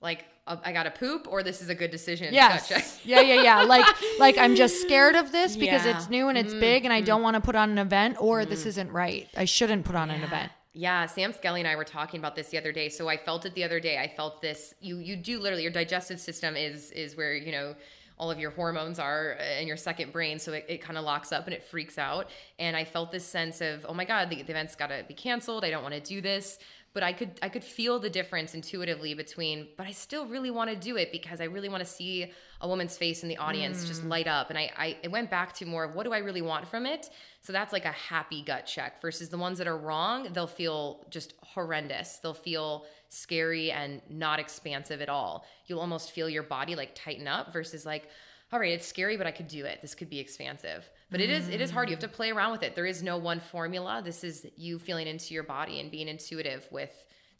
like 0.00 0.24
uh, 0.46 0.56
I 0.64 0.72
got 0.72 0.84
to 0.84 0.90
poop, 0.90 1.26
or 1.30 1.42
this 1.42 1.60
is 1.60 1.68
a 1.68 1.74
good 1.74 1.90
decision. 1.90 2.32
Yes. 2.32 3.00
yeah, 3.04 3.20
yeah, 3.20 3.42
yeah. 3.42 3.62
Like, 3.62 3.86
like 4.18 4.38
I'm 4.38 4.56
just 4.56 4.80
scared 4.80 5.14
of 5.14 5.32
this 5.32 5.56
because 5.56 5.84
yeah. 5.84 5.96
it's 5.96 6.08
new 6.08 6.28
and 6.28 6.38
it's 6.38 6.54
mm, 6.54 6.60
big, 6.60 6.84
and 6.84 6.92
I 6.92 7.00
don't 7.00 7.22
want 7.22 7.34
to 7.34 7.40
put 7.40 7.54
on 7.54 7.70
an 7.70 7.78
event, 7.78 8.16
or 8.20 8.42
mm. 8.42 8.48
this 8.48 8.66
isn't 8.66 8.90
right. 8.90 9.28
I 9.36 9.44
shouldn't 9.44 9.84
put 9.84 9.94
on 9.94 10.08
yeah. 10.08 10.16
an 10.16 10.22
event. 10.22 10.52
Yeah, 10.74 11.06
Sam 11.06 11.32
Skelly 11.32 11.60
and 11.60 11.68
I 11.68 11.74
were 11.74 11.84
talking 11.84 12.20
about 12.20 12.36
this 12.36 12.50
the 12.50 12.58
other 12.58 12.70
day. 12.72 12.88
So 12.88 13.08
I 13.08 13.16
felt 13.16 13.44
it 13.44 13.54
the 13.54 13.64
other 13.64 13.80
day. 13.80 13.98
I 13.98 14.06
felt 14.06 14.40
this. 14.40 14.74
You 14.80 14.98
you 14.98 15.16
do 15.16 15.40
literally 15.40 15.62
your 15.62 15.72
digestive 15.72 16.20
system 16.20 16.56
is 16.56 16.92
is 16.92 17.16
where 17.16 17.34
you 17.34 17.50
know 17.50 17.74
all 18.18 18.30
of 18.30 18.38
your 18.38 18.50
hormones 18.50 18.98
are 18.98 19.36
uh, 19.40 19.60
in 19.60 19.66
your 19.66 19.76
second 19.76 20.12
brain. 20.12 20.38
So 20.38 20.52
it, 20.52 20.66
it 20.68 20.78
kind 20.78 20.98
of 20.98 21.04
locks 21.04 21.32
up 21.32 21.46
and 21.46 21.54
it 21.54 21.62
freaks 21.62 21.98
out. 21.98 22.28
And 22.58 22.76
I 22.76 22.84
felt 22.84 23.12
this 23.12 23.24
sense 23.24 23.60
of, 23.60 23.86
oh 23.88 23.94
my 23.94 24.04
God, 24.04 24.30
the, 24.30 24.42
the 24.42 24.50
event's 24.50 24.74
got 24.74 24.88
to 24.88 25.04
be 25.06 25.14
canceled. 25.14 25.64
I 25.64 25.70
don't 25.70 25.82
want 25.82 25.94
to 25.94 26.00
do 26.00 26.20
this 26.20 26.58
but 26.98 27.04
I 27.04 27.12
could 27.12 27.38
I 27.40 27.48
could 27.48 27.62
feel 27.62 28.00
the 28.00 28.10
difference 28.10 28.54
intuitively 28.54 29.14
between 29.14 29.68
but 29.76 29.86
I 29.86 29.92
still 29.92 30.26
really 30.26 30.50
want 30.50 30.68
to 30.68 30.74
do 30.74 30.96
it 30.96 31.12
because 31.12 31.40
I 31.40 31.44
really 31.44 31.68
want 31.68 31.80
to 31.84 31.88
see 31.88 32.32
a 32.60 32.66
woman's 32.66 32.96
face 32.96 33.22
in 33.22 33.28
the 33.28 33.36
audience 33.36 33.84
mm. 33.84 33.86
just 33.86 34.02
light 34.02 34.26
up 34.26 34.50
and 34.50 34.58
I, 34.58 34.72
I 34.76 34.96
it 35.04 35.12
went 35.12 35.30
back 35.30 35.52
to 35.58 35.64
more 35.64 35.84
of 35.84 35.94
what 35.94 36.02
do 36.02 36.12
I 36.12 36.18
really 36.18 36.42
want 36.42 36.66
from 36.66 36.86
it 36.86 37.08
so 37.40 37.52
that's 37.52 37.72
like 37.72 37.84
a 37.84 37.92
happy 37.92 38.42
gut 38.42 38.66
check 38.66 39.00
versus 39.00 39.28
the 39.28 39.38
ones 39.38 39.58
that 39.58 39.68
are 39.68 39.78
wrong 39.78 40.26
they'll 40.32 40.48
feel 40.48 41.06
just 41.08 41.34
horrendous 41.40 42.16
they'll 42.16 42.34
feel 42.34 42.84
scary 43.10 43.70
and 43.70 44.02
not 44.10 44.40
expansive 44.40 45.00
at 45.00 45.08
all 45.08 45.46
you'll 45.66 45.78
almost 45.78 46.10
feel 46.10 46.28
your 46.28 46.42
body 46.42 46.74
like 46.74 46.96
tighten 46.96 47.28
up 47.28 47.52
versus 47.52 47.86
like 47.86 48.08
all 48.50 48.58
right, 48.58 48.72
it's 48.72 48.86
scary, 48.86 49.18
but 49.18 49.26
I 49.26 49.30
could 49.30 49.48
do 49.48 49.66
it. 49.66 49.80
This 49.82 49.94
could 49.94 50.08
be 50.08 50.18
expansive. 50.18 50.88
But 51.10 51.20
it 51.20 51.30
is 51.30 51.48
it 51.48 51.60
is 51.60 51.70
hard. 51.70 51.88
You 51.88 51.94
have 51.94 52.00
to 52.00 52.08
play 52.08 52.30
around 52.30 52.52
with 52.52 52.62
it. 52.62 52.74
There 52.74 52.86
is 52.86 53.02
no 53.02 53.16
one 53.16 53.40
formula. 53.40 54.02
This 54.04 54.24
is 54.24 54.46
you 54.56 54.78
feeling 54.78 55.06
into 55.06 55.32
your 55.34 55.42
body 55.42 55.80
and 55.80 55.90
being 55.90 56.08
intuitive 56.08 56.68
with 56.70 56.90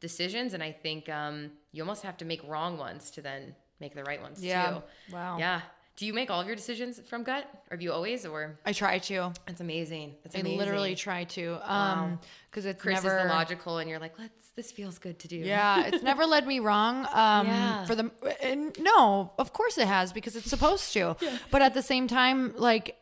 decisions. 0.01 0.55
And 0.55 0.63
I 0.63 0.73
think 0.73 1.09
um, 1.09 1.51
you 1.73 1.83
almost 1.83 2.03
have 2.03 2.17
to 2.19 2.25
make 2.25 2.43
wrong 2.49 2.79
ones 2.79 3.11
to 3.13 3.21
then 3.21 3.55
make 3.81 3.95
the 3.95 4.05
right 4.05 4.23
ones 4.23 4.43
yeah. 4.43 4.71
too. 4.71 4.83
Wow. 5.13 5.39
Yeah. 5.39 5.61
Do 5.97 6.07
you 6.07 6.15
make 6.15 6.31
all 6.31 6.41
of 6.41 6.47
your 6.47 6.55
decisions 6.55 7.01
from 7.01 7.25
gut? 7.25 7.45
Or 7.53 7.75
have 7.75 7.83
you 7.83 7.93
always? 7.93 8.25
Or 8.25 8.57
I 8.65 8.73
try 8.73 8.99
to. 8.99 9.33
it's 9.49 9.61
amazing. 9.61 10.15
It's 10.25 10.37
I 10.37 10.43
literally 10.43 10.95
try 10.95 11.25
to. 11.25 11.59
Um, 11.65 12.21
because 12.49 12.67
it's 12.67 12.81
Chris 12.81 13.03
never 13.03 13.19
is 13.19 13.25
the 13.25 13.29
logical, 13.29 13.79
and 13.79 13.91
you're 13.91 13.99
like, 13.99 14.17
let's. 14.19 14.33
This 14.55 14.73
feels 14.73 14.99
good 14.99 15.21
to 15.21 15.29
do. 15.29 15.37
Yeah, 15.37 15.87
it's 15.87 16.03
never 16.03 16.25
led 16.27 16.47
me 16.47 16.59
wrong. 16.59 17.07
Um, 17.13 17.47
Yeah. 17.47 17.85
for 17.85 17.95
the 17.95 18.11
and 18.43 18.77
no, 18.81 19.33
of 19.39 19.53
course 19.53 19.79
it 19.79 19.87
has 19.87 20.13
because 20.13 20.35
it's 20.35 20.51
supposed 20.51 20.93
to. 20.95 21.17
Yeah. 21.21 21.39
But 21.51 21.63
at 21.63 21.75
the 21.75 21.83
same 21.83 22.09
time, 22.09 22.55
like 22.57 22.97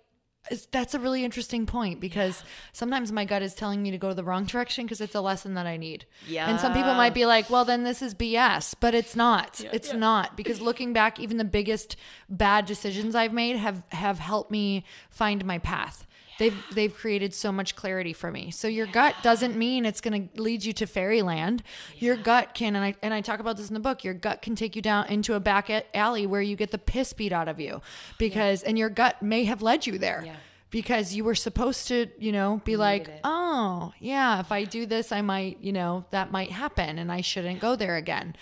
that's 0.70 0.94
a 0.94 0.98
really 0.98 1.24
interesting 1.24 1.66
point 1.66 2.00
because 2.00 2.42
sometimes 2.72 3.12
my 3.12 3.24
gut 3.24 3.42
is 3.42 3.54
telling 3.54 3.82
me 3.82 3.90
to 3.90 3.98
go 3.98 4.12
the 4.12 4.24
wrong 4.24 4.44
direction 4.44 4.84
because 4.84 5.00
it's 5.00 5.14
a 5.14 5.20
lesson 5.20 5.54
that 5.54 5.66
I 5.66 5.76
need. 5.76 6.06
Yeah. 6.26 6.48
And 6.48 6.60
some 6.60 6.72
people 6.72 6.94
might 6.94 7.14
be 7.14 7.26
like, 7.26 7.50
"Well, 7.50 7.64
then 7.64 7.82
this 7.82 8.02
is 8.02 8.14
BS," 8.14 8.74
but 8.78 8.94
it's 8.94 9.16
not. 9.16 9.60
it's 9.72 9.92
not 9.92 10.36
because 10.36 10.60
looking 10.60 10.92
back, 10.92 11.18
even 11.20 11.36
the 11.36 11.44
biggest 11.44 11.96
bad 12.28 12.66
decisions 12.66 13.14
I've 13.14 13.32
made 13.32 13.56
have 13.56 13.82
have 13.88 14.18
helped 14.18 14.50
me 14.50 14.84
find 15.10 15.44
my 15.44 15.58
path. 15.58 16.05
They've 16.38 16.56
they've 16.72 16.94
created 16.94 17.32
so 17.32 17.50
much 17.50 17.76
clarity 17.76 18.12
for 18.12 18.30
me. 18.30 18.50
So 18.50 18.68
your 18.68 18.86
gut 18.86 19.14
doesn't 19.22 19.56
mean 19.56 19.86
it's 19.86 20.00
going 20.00 20.28
to 20.28 20.40
lead 20.40 20.64
you 20.64 20.72
to 20.74 20.86
fairyland. 20.86 21.62
Your 21.98 22.16
gut 22.16 22.54
can, 22.54 22.76
and 22.76 22.84
I 22.84 22.94
and 23.02 23.14
I 23.14 23.20
talk 23.22 23.40
about 23.40 23.56
this 23.56 23.68
in 23.68 23.74
the 23.74 23.80
book. 23.80 24.04
Your 24.04 24.14
gut 24.14 24.42
can 24.42 24.54
take 24.54 24.76
you 24.76 24.82
down 24.82 25.06
into 25.06 25.34
a 25.34 25.40
back 25.40 25.70
alley 25.94 26.26
where 26.26 26.42
you 26.42 26.56
get 26.56 26.70
the 26.70 26.78
piss 26.78 27.12
beat 27.12 27.32
out 27.32 27.48
of 27.48 27.58
you, 27.58 27.80
because 28.18 28.62
and 28.62 28.78
your 28.78 28.90
gut 28.90 29.22
may 29.22 29.44
have 29.44 29.62
led 29.62 29.86
you 29.86 29.98
there. 29.98 30.22
Yeah. 30.26 30.36
Because 30.68 31.14
you 31.14 31.24
were 31.24 31.36
supposed 31.36 31.88
to, 31.88 32.08
you 32.18 32.32
know, 32.32 32.60
be 32.64 32.76
like, 32.76 33.08
oh, 33.22 33.92
yeah, 34.00 34.40
if 34.40 34.50
I 34.50 34.64
do 34.64 34.84
this, 34.84 35.12
I 35.12 35.22
might, 35.22 35.58
you 35.60 35.72
know, 35.72 36.04
that 36.10 36.32
might 36.32 36.50
happen 36.50 36.98
and 36.98 37.10
I 37.10 37.20
shouldn't 37.20 37.60
go 37.60 37.76
there 37.76 37.96
again. 37.96 38.34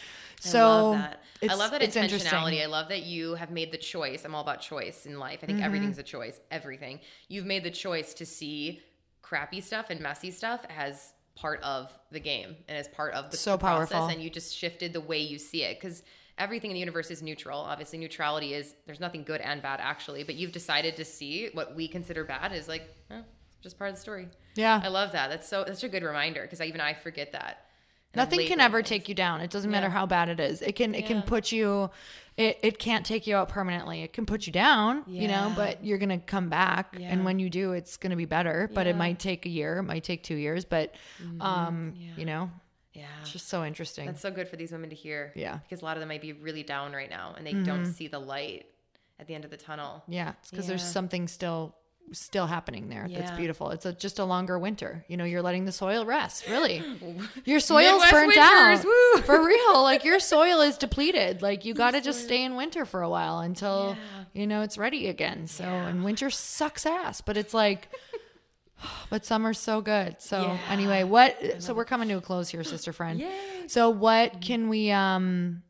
So 0.51 0.59
I 0.61 0.63
love 0.73 0.93
that. 0.99 1.23
I 1.43 1.45
it's- 1.47 1.59
love 1.59 1.71
that 1.73 1.83
interesting. 1.83 2.21
intentionality. 2.31 2.63
I 2.63 2.67
love 2.67 2.89
that 2.89 3.03
you 3.03 3.35
have 3.35 3.51
made 3.51 3.73
the 3.73 3.79
choice. 3.79 4.25
I'm 4.25 4.35
all 4.35 4.43
about 4.43 4.61
choice 4.61 5.07
in 5.07 5.19
life. 5.19 5.41
I 5.43 5.47
think 5.47 5.59
Mm-hmm. 5.59 5.65
everything's 5.67 5.99
a 5.99 6.03
choice. 6.03 6.41
Everything. 6.51 7.01
You've 7.29 7.47
made 7.47 7.65
the 7.65 7.71
choice 7.71 8.15
to 8.15 8.27
see 8.27 8.81
crappy 9.23 9.61
stuff 9.61 9.87
and 9.91 10.01
messy 10.01 10.31
stuff 10.31 10.65
as 10.77 11.13
part 11.35 11.61
of 11.63 11.91
the 12.13 12.21
game 12.21 12.57
and 12.69 12.79
as 12.79 12.87
part 12.89 13.13
of 13.15 13.31
the, 13.31 13.37
So 13.37 13.59
process, 13.59 13.91
powerful. 13.91 14.09
and 14.09 14.23
you 14.23 14.31
just 14.31 14.57
shifted 14.57 14.93
the 14.93 15.01
way 15.01 15.19
you 15.19 15.39
see 15.39 15.63
it 15.65 15.81
because 15.81 16.03
everything 16.39 16.71
in 16.71 16.75
the 16.75 16.81
universe 16.81 17.11
is 17.11 17.23
neutral. 17.23 17.59
Obviously, 17.59 17.99
neutrality 17.99 18.55
is 18.55 18.75
there's 18.87 19.01
nothing 19.01 19.25
good 19.25 19.41
and 19.41 19.61
bad 19.63 19.81
actually, 19.83 20.23
but 20.25 20.35
you've 20.37 20.53
decided 20.53 20.95
to 20.97 21.05
see 21.05 21.49
what 21.55 21.75
we 21.75 21.89
consider 21.89 22.25
bad 22.25 22.53
is 22.53 22.69
like 22.69 22.89
eh, 23.11 23.23
just 23.63 23.79
part 23.79 23.91
of 23.91 23.97
the 23.97 24.01
story. 24.01 24.29
Yeah. 24.57 24.81
I 24.85 24.89
love 24.89 25.11
that. 25.13 25.29
That's 25.31 25.49
so 25.49 25.65
that's 25.65 25.83
a 25.83 25.89
good 25.89 26.03
reminder 26.05 26.43
because 26.43 26.61
even 26.61 26.81
I 26.81 26.95
forget 26.95 27.33
that. 27.33 27.64
Nothing 28.17 28.47
can 28.47 28.61
ever 28.61 28.83
take 28.83 29.09
you 29.09 29.15
down. 29.15 29.41
It 29.41 29.51
doesn't 29.51 29.71
matter 29.71 29.87
Yeah. 29.87 29.93
how 29.93 30.07
bad 30.07 30.29
it 30.29 30.41
is. 30.41 30.63
It 30.63 30.75
can 30.77 30.95
it 30.95 31.07
can 31.07 31.23
put 31.23 31.53
you 31.53 31.91
it, 32.37 32.59
it 32.65 32.79
can't 32.81 33.07
take 33.07 33.29
you 33.29 33.37
out 33.37 33.49
permanently. 33.49 34.03
It 34.03 34.13
can 34.13 34.27
put 34.27 34.47
you 34.49 34.53
down, 34.53 35.05
you 35.07 35.29
know, 35.29 35.53
but 35.55 35.85
you're 35.85 35.99
gonna 35.99 36.19
come 36.19 36.49
back. 36.49 36.97
Yeah. 36.99 37.13
And 37.13 37.25
when 37.25 37.39
you 37.39 37.49
do, 37.49 37.73
it's 37.73 37.97
gonna 37.97 38.17
be 38.17 38.25
better. 38.25 38.69
But 38.75 38.87
it 38.87 38.89
Yeah. 38.89 38.93
Mm-hmm. 38.93 38.99
might 38.99 39.19
take 39.21 39.47
a 39.47 39.49
year, 39.49 39.79
it 39.79 39.83
might 39.85 40.03
take 40.05 40.23
two 40.25 40.35
years, 40.35 40.65
but 40.65 40.95
um, 41.41 41.95
you 42.17 42.25
know, 42.25 42.51
Yeah. 42.93 43.05
it's 43.21 43.31
just 43.33 43.49
so 43.49 43.65
interesting. 43.65 44.07
That's 44.07 44.21
so 44.21 44.31
good 44.33 44.49
for 44.49 44.57
these 44.57 44.73
women 44.73 44.91
to 44.91 44.97
hear. 44.97 45.33
Yeah. 45.37 45.59
Because 45.59 45.83
a 45.83 45.85
lot 45.85 45.97
of 45.97 46.01
them 46.01 46.09
might 46.09 46.23
be 46.23 46.33
really 46.33 46.63
down 46.65 46.93
right 46.93 47.11
now 47.11 47.35
and 47.37 47.47
they 47.47 47.53
don't 47.53 47.87
see 47.87 48.09
the 48.09 48.19
light 48.21 48.67
at 49.21 49.29
the 49.29 49.35
end 49.37 49.45
of 49.45 49.51
the 49.53 49.57
tunnel. 49.57 50.03
yeah. 50.09 50.33
It's 50.41 50.51
because 50.51 50.67
there's 50.67 50.85
something 50.85 51.29
still 51.29 51.77
still 52.13 52.47
happening 52.47 52.89
there 52.89 53.09
that's 53.09 53.31
beautiful. 53.33 53.71
It's 53.71 53.87
a, 53.87 53.93
just 53.93 54.19
a 54.19 54.25
longer 54.25 54.59
winter. 54.59 55.05
You 55.09 55.17
know, 55.17 55.25
you're 55.25 55.43
letting 55.43 55.65
the 55.65 55.73
soil 55.73 56.05
rest, 56.07 56.47
really. 56.49 56.83
Your 57.45 57.61
soil's 57.61 57.93
Midwest 58.03 58.13
burnt 58.13 58.27
winters, 58.29 58.79
out. 58.81 58.85
woo! 58.85 59.23
For 59.23 59.45
real. 59.45 59.83
Like 59.83 60.05
your 60.05 60.21
soil 60.21 60.61
is 60.61 60.77
depleted. 60.79 61.43
Like 61.43 61.65
you 61.65 61.75
got 61.75 61.93
to 61.93 62.01
just 62.01 62.25
stay 62.25 62.45
in 62.45 62.57
winter 62.57 62.85
for 62.85 63.03
a 63.03 63.09
while 63.09 63.41
until, 63.41 63.97
you 64.33 64.47
know, 64.47 64.63
it's 64.63 64.79
ready 64.79 65.09
again. 65.09 65.47
So, 65.47 65.65
and 65.65 66.05
winter 66.05 66.31
sucks 66.31 66.87
ass, 66.87 67.21
but 67.21 67.37
it's 67.37 67.55
like, 67.55 67.89
but 69.11 69.25
summer's 69.25 69.59
so 69.59 69.81
good. 69.81 70.17
So 70.21 70.43
Yeah. 70.43 70.59
anyway, 70.69 71.05
what, 71.05 71.63
so 71.63 71.75
we're 71.75 71.85
coming 71.85 72.09
to 72.09 72.15
a 72.19 72.21
close 72.21 72.49
here, 72.49 72.65
sister 72.65 72.93
friend. 72.93 73.19
Yay. 73.21 73.67
So 73.69 73.91
what 73.91 74.41
can 74.41 74.69
we, 74.69 74.91
um, 74.91 75.63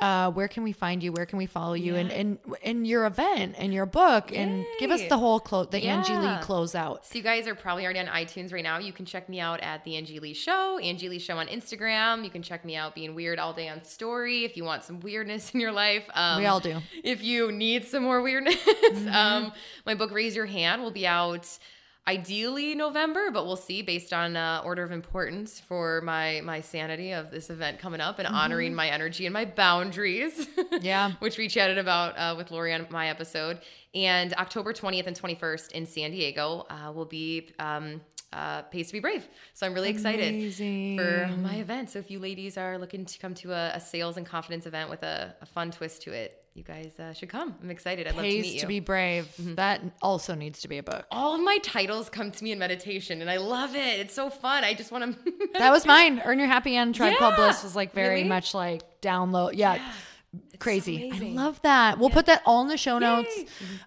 uh, 0.00 0.30
where 0.30 0.48
can 0.48 0.62
we 0.62 0.72
find 0.72 1.02
you? 1.02 1.12
Where 1.12 1.26
can 1.26 1.36
we 1.38 1.46
follow 1.46 1.74
you? 1.74 1.94
And 1.96 2.10
and 2.10 2.38
and 2.62 2.86
your 2.86 3.04
event 3.06 3.54
and 3.58 3.72
your 3.74 3.86
book 3.86 4.32
and 4.34 4.64
give 4.78 4.90
us 4.90 5.02
the 5.08 5.18
whole 5.18 5.40
close 5.40 5.68
the 5.70 5.84
Angie 5.84 6.14
Lee 6.16 6.24
Yeah. 6.24 6.40
close 6.40 6.74
out. 6.74 7.04
So 7.06 7.18
you 7.18 7.22
guys 7.22 7.46
are 7.46 7.54
probably 7.54 7.84
already 7.84 8.00
on 8.00 8.06
iTunes 8.06 8.52
right 8.52 8.62
now. 8.64 8.78
You 8.78 8.92
can 8.92 9.04
check 9.04 9.28
me 9.28 9.40
out 9.40 9.60
at 9.60 9.84
the 9.84 9.96
Angie 9.96 10.18
Lee 10.20 10.32
Show, 10.34 10.78
Angie 10.78 11.08
Lee 11.08 11.18
Show 11.18 11.36
on 11.38 11.48
Instagram. 11.48 12.24
You 12.24 12.30
can 12.30 12.42
check 12.42 12.64
me 12.64 12.76
out 12.76 12.94
being 12.94 13.14
weird 13.14 13.38
all 13.38 13.52
day 13.52 13.68
on 13.68 13.82
Story 13.84 14.44
if 14.44 14.56
you 14.56 14.64
want 14.64 14.84
some 14.84 15.00
weirdness 15.00 15.52
in 15.54 15.60
your 15.60 15.72
life. 15.72 16.04
Um, 16.14 16.38
We 16.40 16.46
all 16.46 16.60
do. 16.60 16.78
If 17.04 17.22
you 17.22 17.52
need 17.52 17.84
some 17.84 18.02
more 18.02 18.22
weirdness, 18.22 18.56
um, 19.12 19.52
my 19.84 19.94
book 19.94 20.10
Raise 20.12 20.34
Your 20.34 20.46
Hand 20.46 20.82
will 20.82 20.90
be 20.90 21.06
out 21.06 21.46
ideally 22.06 22.74
November, 22.74 23.30
but 23.30 23.46
we'll 23.46 23.56
see 23.56 23.82
based 23.82 24.12
on 24.12 24.36
uh, 24.36 24.62
order 24.64 24.82
of 24.82 24.90
importance 24.92 25.60
for 25.60 26.00
my 26.00 26.40
my 26.42 26.60
sanity 26.60 27.12
of 27.12 27.30
this 27.30 27.50
event 27.50 27.78
coming 27.78 28.00
up 28.00 28.18
and 28.18 28.26
honoring 28.26 28.74
my 28.74 28.88
energy 28.88 29.26
and 29.26 29.32
my 29.32 29.44
boundaries. 29.44 30.48
Yeah. 30.80 31.12
which 31.18 31.36
we 31.36 31.48
chatted 31.48 31.78
about 31.78 32.16
uh, 32.16 32.34
with 32.36 32.50
Lori 32.50 32.72
on 32.72 32.86
my 32.90 33.08
episode. 33.08 33.60
And 33.94 34.32
October 34.34 34.72
20th 34.72 35.06
and 35.06 35.20
21st 35.20 35.72
in 35.72 35.84
San 35.84 36.10
Diego 36.12 36.66
uh, 36.70 36.92
will 36.92 37.04
be 37.04 37.52
um, 37.58 38.00
uh, 38.32 38.62
Pays 38.62 38.86
to 38.88 38.92
Be 38.92 39.00
Brave. 39.00 39.26
So 39.54 39.66
I'm 39.66 39.74
really 39.74 39.90
excited 39.90 40.54
for 40.98 41.36
my 41.38 41.56
event. 41.56 41.90
So 41.90 41.98
if 41.98 42.10
you 42.10 42.18
ladies 42.18 42.56
are 42.56 42.78
looking 42.78 43.04
to 43.04 43.18
come 43.18 43.34
to 43.34 43.52
a, 43.52 43.72
a 43.74 43.80
sales 43.80 44.16
and 44.16 44.24
confidence 44.26 44.66
event 44.66 44.88
with 44.90 45.02
a, 45.02 45.34
a 45.40 45.46
fun 45.46 45.70
twist 45.70 46.02
to 46.02 46.12
it, 46.12 46.36
you 46.54 46.64
guys 46.64 46.98
uh, 46.98 47.12
should 47.12 47.28
come. 47.28 47.54
I'm 47.62 47.70
excited. 47.70 48.06
I'd 48.08 48.14
love 48.16 48.24
to 48.24 48.28
meet 48.28 48.42
Pays 48.42 48.54
you. 48.54 48.60
to 48.60 48.66
be 48.66 48.80
brave. 48.80 49.26
Mm-hmm. 49.40 49.54
That 49.54 49.82
also 50.02 50.34
needs 50.34 50.60
to 50.62 50.68
be 50.68 50.78
a 50.78 50.82
book. 50.82 51.06
all 51.10 51.34
of 51.36 51.40
my 51.40 51.58
titles 51.62 52.08
come 52.08 52.32
to 52.32 52.44
me 52.44 52.50
in 52.50 52.58
meditation, 52.58 53.20
and 53.20 53.30
I 53.30 53.36
love 53.36 53.76
it. 53.76 54.00
It's 54.00 54.14
so 54.14 54.30
fun. 54.30 54.64
I 54.64 54.74
just 54.74 54.90
want 54.92 55.16
to. 55.24 55.32
That 55.58 55.70
was 55.70 55.86
mine. 55.86 56.20
Earn 56.24 56.38
Your 56.38 56.48
Happy 56.48 56.76
End, 56.76 56.94
Tribe 56.94 57.16
Called 57.18 57.36
Bliss 57.36 57.62
was 57.62 57.76
like 57.76 57.92
very 57.92 58.16
Really? 58.16 58.28
much 58.28 58.52
like 58.54 59.00
download. 59.00 59.52
Yeah. 59.54 59.80
Crazy. 60.60 61.10
I 61.12 61.18
love 61.30 61.60
that. 61.62 61.98
We'll 61.98 62.10
put 62.10 62.26
that 62.26 62.42
all 62.46 62.62
in 62.62 62.68
the 62.68 62.76
show 62.76 62.98
notes. 62.98 63.34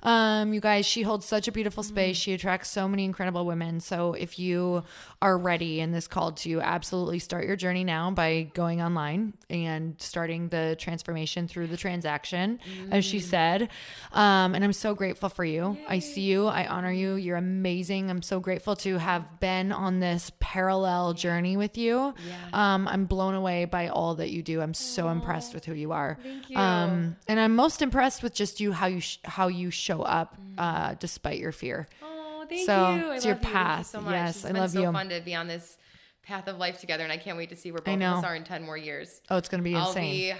Um, 0.01 0.53
you 0.53 0.59
guys, 0.59 0.85
she 0.85 1.03
holds 1.03 1.25
such 1.25 1.47
a 1.47 1.51
beautiful 1.51 1.83
space. 1.83 2.17
She 2.17 2.33
attracts 2.33 2.69
so 2.69 2.87
many 2.87 3.05
incredible 3.05 3.45
women. 3.45 3.79
So 3.79 4.13
if 4.13 4.37
you 4.39 4.83
are 5.21 5.37
ready 5.37 5.79
and 5.79 5.93
this 5.93 6.07
called 6.07 6.35
to 6.37 6.49
you, 6.49 6.59
absolutely 6.59 7.19
start 7.19 7.45
your 7.45 7.55
journey 7.55 7.83
now 7.83 8.11
by 8.11 8.49
going 8.53 8.81
online 8.81 9.33
and 9.49 9.95
starting 9.99 10.49
the 10.49 10.75
transformation 10.79 11.47
through 11.47 11.67
the 11.67 11.77
transaction, 11.77 12.59
as 12.91 13.05
she 13.05 13.19
said. 13.19 13.69
Um, 14.11 14.55
and 14.55 14.63
I'm 14.63 14.73
so 14.73 14.93
grateful 14.95 15.29
for 15.29 15.45
you. 15.45 15.77
I 15.87 15.99
see 15.99 16.21
you. 16.21 16.47
I 16.47 16.67
honor 16.67 16.91
you. 16.91 17.15
You're 17.15 17.37
amazing. 17.37 18.09
I'm 18.09 18.21
so 18.21 18.39
grateful 18.39 18.75
to 18.77 18.97
have 18.97 19.39
been 19.39 19.71
on 19.71 19.99
this 19.99 20.31
parallel 20.39 21.13
journey 21.13 21.55
with 21.55 21.77
you. 21.77 22.13
Um, 22.51 22.87
I'm 22.87 23.05
blown 23.05 23.35
away 23.35 23.65
by 23.65 23.87
all 23.89 24.15
that 24.15 24.31
you 24.31 24.41
do. 24.41 24.59
I'm 24.61 24.73
so 24.73 25.09
impressed 25.09 25.53
with 25.53 25.65
who 25.65 25.73
you 25.73 25.91
are. 25.91 26.17
Thank 26.21 26.49
you. 26.49 26.57
Um, 26.63 27.15
and 27.27 27.39
I'm 27.39 27.55
most 27.55 27.81
impressed 27.81 28.23
with 28.23 28.33
just 28.33 28.59
you 28.59 28.71
how 28.71 28.87
you 28.87 28.99
sh- 29.01 29.17
how 29.25 29.47
you 29.47 29.69
show 29.71 30.01
up 30.01 30.35
uh, 30.57 30.95
despite 30.99 31.39
your 31.39 31.51
fear. 31.51 31.87
Oh, 32.01 32.45
thank 32.49 32.65
So, 32.65 32.73
you. 32.95 33.11
I 33.11 33.15
it's 33.15 33.25
love 33.25 33.25
your 33.25 33.35
you. 33.35 33.41
Thank 33.41 33.43
you 33.45 33.51
path. 33.53 33.85
so 33.87 34.01
much. 34.01 34.11
Yes, 34.13 34.35
it's 34.37 34.45
I 34.45 34.47
been 34.51 34.61
love 34.61 34.71
so 34.71 34.81
you. 34.81 34.91
fun 34.91 35.09
to 35.09 35.21
be 35.21 35.35
on 35.35 35.47
this 35.47 35.77
path 36.23 36.47
of 36.47 36.57
life 36.57 36.79
together, 36.79 37.03
and 37.03 37.11
I 37.11 37.17
can't 37.17 37.37
wait 37.37 37.49
to 37.49 37.55
see 37.55 37.71
where 37.71 37.81
both 37.81 37.95
of 37.95 38.01
us 38.01 38.23
are 38.23 38.35
in 38.35 38.43
10 38.43 38.63
more 38.63 38.77
years. 38.77 39.21
Oh, 39.29 39.37
it's 39.37 39.49
gonna 39.49 39.63
be 39.63 39.75
I'll 39.75 39.87
insane. 39.89 40.35
be 40.35 40.39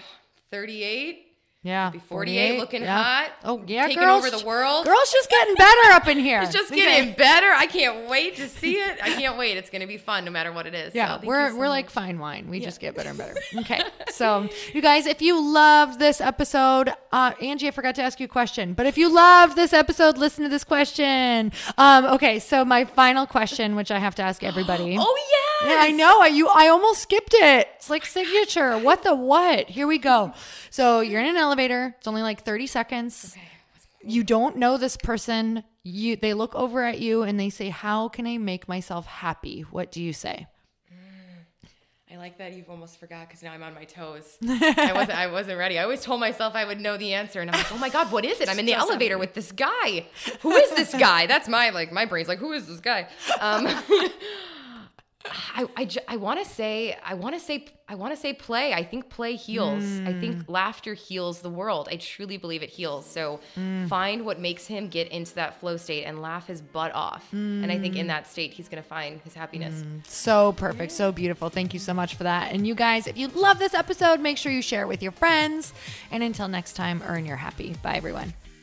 38, 0.51 1.32
yeah, 1.63 1.89
be 1.91 1.99
48, 1.99 2.59
looking 2.59 2.81
yeah. 2.81 3.01
hot. 3.01 3.31
Oh 3.43 3.63
yeah, 3.65 3.87
taking 3.87 4.03
girls, 4.03 4.25
over 4.25 4.37
the 4.37 4.45
world. 4.45 4.85
Girls, 4.85 5.11
just 5.11 5.29
getting 5.29 5.55
better 5.55 5.91
up 5.91 6.07
in 6.07 6.19
here. 6.19 6.41
It's 6.43 6.51
just 6.51 6.73
getting 6.73 7.13
better. 7.13 7.47
I 7.47 7.67
can't 7.67 8.09
wait 8.09 8.35
to 8.35 8.49
see 8.49 8.73
it. 8.73 8.97
I 9.01 9.09
can't 9.13 9.37
wait. 9.37 9.55
It's 9.55 9.69
going 9.69 9.81
to 9.81 9.87
be 9.87 9.97
fun 9.97 10.25
no 10.25 10.31
matter 10.31 10.51
what 10.51 10.67
it 10.67 10.73
is. 10.73 10.93
Yeah, 10.93 11.21
So 11.21 11.25
we're 11.27 11.49
so 11.51 11.55
we're 11.55 11.65
much. 11.65 11.69
like 11.69 11.89
fine 11.89 12.19
wine. 12.19 12.49
We 12.49 12.59
just 12.59 12.81
get 12.81 12.95
better 12.95 13.09
and 13.09 13.17
better. 13.17 13.35
Okay, 13.59 13.81
so 14.11 14.49
you 14.73 14.81
guys, 14.81 15.05
if 15.05 15.21
you 15.21 15.39
loved 15.53 15.99
this 15.99 16.19
episode, 16.19 16.91
uh, 17.13 17.31
Angie, 17.41 17.67
I 17.67 17.71
forgot 17.71 17.95
to 17.95 18.03
ask 18.03 18.19
you 18.19 18.25
a 18.25 18.29
question, 18.29 18.73
but 18.73 18.85
if 18.85 18.97
you 18.97 19.13
loved 19.13 19.55
this 19.55 19.71
episode, 19.71 20.17
listen 20.17 20.43
to 20.43 20.49
this 20.49 20.63
question. 20.65 21.51
Um, 21.77 22.05
okay, 22.05 22.39
so 22.39 22.65
my 22.65 22.83
final 22.83 23.25
question, 23.25 23.75
which 23.75 23.89
I 23.91 23.99
have 23.99 24.15
to 24.15 24.21
ask 24.23 24.43
everybody. 24.43 24.97
Oh, 25.05 25.17
yes. 25.17 25.52
Yeah, 25.65 25.77
I 25.79 25.91
know. 25.91 26.19
I 26.21 26.27
you 26.27 26.47
I 26.47 26.67
almost 26.67 27.01
skipped 27.01 27.33
it. 27.33 27.67
It's 27.75 27.89
like 27.89 28.05
signature. 28.05 28.77
What 28.77 29.03
the 29.03 29.15
what? 29.15 29.69
Here 29.69 29.87
we 29.87 29.97
go. 29.97 30.33
So 30.69 31.01
you're 31.01 31.21
in 31.21 31.27
an 31.27 31.37
elevator. 31.37 31.95
It's 31.97 32.07
only 32.07 32.21
like 32.21 32.43
30 32.43 32.67
seconds. 32.67 33.35
You 34.05 34.23
don't 34.23 34.57
know 34.57 34.77
this 34.77 34.97
person. 34.97 35.63
You 35.83 36.15
they 36.15 36.33
look 36.33 36.55
over 36.55 36.83
at 36.83 36.99
you 36.99 37.23
and 37.23 37.39
they 37.39 37.49
say, 37.49 37.69
"How 37.69 38.09
can 38.09 38.27
I 38.27 38.37
make 38.37 38.67
myself 38.67 39.05
happy?" 39.05 39.61
What 39.61 39.91
do 39.91 40.01
you 40.01 40.13
say? 40.13 40.47
I 42.13 42.17
like 42.17 42.37
that 42.37 42.53
you've 42.53 42.69
almost 42.69 42.99
forgot 42.99 43.27
because 43.27 43.41
now 43.41 43.53
I'm 43.53 43.63
on 43.63 43.73
my 43.73 43.85
toes. 43.85 44.37
I 44.47 44.91
wasn't. 44.93 45.17
I 45.17 45.27
wasn't 45.27 45.57
ready. 45.57 45.79
I 45.79 45.83
always 45.83 46.01
told 46.03 46.19
myself 46.19 46.53
I 46.53 46.63
would 46.63 46.79
know 46.79 46.95
the 46.95 47.13
answer, 47.13 47.41
and 47.41 47.49
I'm 47.49 47.57
like, 47.57 47.71
oh 47.71 47.77
my 47.79 47.89
god, 47.89 48.11
what 48.11 48.23
is 48.23 48.39
it? 48.39 48.47
I'm 48.49 48.59
in 48.59 48.67
the 48.67 48.75
elevator 48.75 49.17
with 49.17 49.33
this 49.33 49.51
guy. 49.51 50.05
Who 50.41 50.51
is 50.51 50.69
this 50.71 50.93
guy? 50.93 51.25
That's 51.25 51.47
my 51.47 51.71
like 51.71 51.91
my 51.91 52.05
brain's 52.05 52.27
like, 52.27 52.37
who 52.37 52.51
is 52.51 52.67
this 52.67 52.81
guy? 52.81 53.07
Um, 53.39 53.67
I, 55.25 55.67
I, 55.77 55.89
I 56.09 56.17
want 56.17 56.43
to 56.43 56.49
say, 56.49 56.97
I 57.03 57.13
want 57.13 57.33
to 57.35 57.39
say, 57.39 57.65
I 57.87 57.95
want 57.95 58.13
to 58.13 58.19
say 58.19 58.33
play. 58.33 58.73
I 58.73 58.83
think 58.83 59.09
play 59.09 59.35
heals. 59.35 59.83
Mm. 59.83 60.07
I 60.07 60.19
think 60.19 60.49
laughter 60.49 60.93
heals 60.93 61.39
the 61.39 61.49
world. 61.49 61.87
I 61.89 61.95
truly 61.95 62.35
believe 62.37 62.61
it 62.61 62.69
heals. 62.69 63.05
So 63.05 63.39
mm. 63.57 63.87
find 63.87 64.25
what 64.25 64.39
makes 64.39 64.67
him 64.67 64.89
get 64.89 65.07
into 65.09 65.35
that 65.35 65.59
flow 65.59 65.77
state 65.77 66.03
and 66.03 66.21
laugh 66.21 66.47
his 66.47 66.61
butt 66.61 66.93
off. 66.93 67.25
Mm. 67.31 67.63
And 67.63 67.71
I 67.71 67.79
think 67.79 67.95
in 67.95 68.05
mm. 68.05 68.09
that 68.09 68.27
state, 68.27 68.53
he's 68.53 68.67
going 68.67 68.83
to 68.83 68.87
find 68.87 69.21
his 69.21 69.33
happiness. 69.33 69.73
Mm. 69.73 70.05
So 70.05 70.51
perfect. 70.53 70.91
So 70.91 71.11
beautiful. 71.11 71.49
Thank 71.49 71.73
you 71.73 71.79
so 71.79 71.93
much 71.93 72.15
for 72.15 72.23
that. 72.23 72.51
And 72.51 72.67
you 72.67 72.75
guys, 72.75 73.07
if 73.07 73.17
you 73.17 73.29
love 73.29 73.59
this 73.59 73.73
episode, 73.73 74.19
make 74.19 74.37
sure 74.37 74.51
you 74.51 74.61
share 74.61 74.81
it 74.83 74.87
with 74.87 75.01
your 75.01 75.13
friends. 75.13 75.73
And 76.11 76.21
until 76.21 76.49
next 76.49 76.73
time, 76.73 77.01
earn 77.05 77.25
your 77.25 77.37
happy. 77.37 77.75
Bye, 77.81 77.95
everyone. 77.95 78.33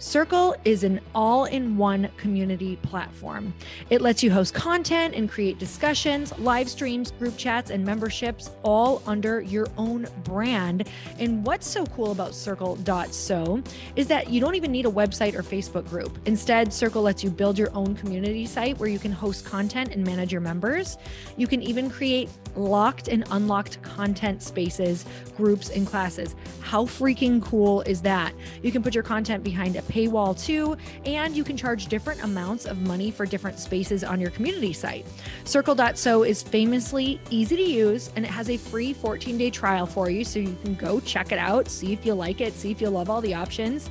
Circle 0.00 0.56
is 0.64 0.82
an 0.82 0.98
all 1.14 1.44
in 1.44 1.76
one 1.76 2.08
community 2.16 2.76
platform. 2.76 3.52
It 3.90 4.00
lets 4.00 4.22
you 4.22 4.30
host 4.30 4.54
content 4.54 5.14
and 5.14 5.28
create 5.28 5.58
discussions, 5.58 6.36
live 6.38 6.70
streams, 6.70 7.10
group 7.10 7.36
chats, 7.36 7.70
and 7.70 7.84
memberships 7.84 8.48
all 8.62 9.02
under 9.06 9.42
your 9.42 9.66
own 9.76 10.06
brand. 10.24 10.88
And 11.18 11.44
what's 11.44 11.66
so 11.66 11.84
cool 11.84 12.12
about 12.12 12.34
Circle.so 12.34 13.62
is 13.94 14.06
that 14.06 14.30
you 14.30 14.40
don't 14.40 14.54
even 14.54 14.72
need 14.72 14.86
a 14.86 14.90
website 14.90 15.34
or 15.34 15.42
Facebook 15.42 15.86
group. 15.90 16.18
Instead, 16.24 16.72
Circle 16.72 17.02
lets 17.02 17.22
you 17.22 17.28
build 17.28 17.58
your 17.58 17.70
own 17.74 17.94
community 17.94 18.46
site 18.46 18.78
where 18.78 18.88
you 18.88 18.98
can 18.98 19.12
host 19.12 19.44
content 19.44 19.92
and 19.92 20.02
manage 20.02 20.32
your 20.32 20.40
members. 20.40 20.96
You 21.36 21.46
can 21.46 21.60
even 21.60 21.90
create 21.90 22.30
locked 22.56 23.08
and 23.08 23.24
unlocked 23.30 23.82
content 23.82 24.42
spaces, 24.42 25.04
groups, 25.36 25.70
and 25.70 25.86
classes. 25.86 26.34
How 26.60 26.84
freaking 26.84 27.42
cool 27.42 27.82
is 27.82 28.02
that? 28.02 28.32
You 28.62 28.72
can 28.72 28.82
put 28.82 28.94
your 28.94 29.04
content 29.04 29.42
behind 29.42 29.76
a 29.76 29.82
paywall 29.82 30.40
too, 30.40 30.76
and 31.04 31.36
you 31.36 31.44
can 31.44 31.56
charge 31.56 31.86
different 31.86 32.22
amounts 32.22 32.64
of 32.64 32.80
money 32.82 33.10
for 33.10 33.26
different 33.26 33.58
spaces 33.58 34.04
on 34.04 34.20
your 34.20 34.30
community 34.30 34.72
site. 34.72 35.06
Circle.so 35.44 36.22
is 36.22 36.42
famously 36.42 37.20
easy 37.30 37.56
to 37.56 37.62
use 37.62 38.10
and 38.16 38.24
it 38.24 38.28
has 38.28 38.50
a 38.50 38.56
free 38.56 38.92
14 38.92 39.38
day 39.38 39.50
trial 39.50 39.86
for 39.86 40.10
you. 40.10 40.24
So 40.24 40.38
you 40.38 40.56
can 40.62 40.74
go 40.74 41.00
check 41.00 41.32
it 41.32 41.38
out, 41.38 41.68
see 41.68 41.92
if 41.92 42.04
you 42.04 42.14
like 42.14 42.40
it, 42.40 42.52
see 42.54 42.70
if 42.70 42.80
you 42.80 42.88
love 42.88 43.10
all 43.10 43.20
the 43.20 43.34
options. 43.34 43.90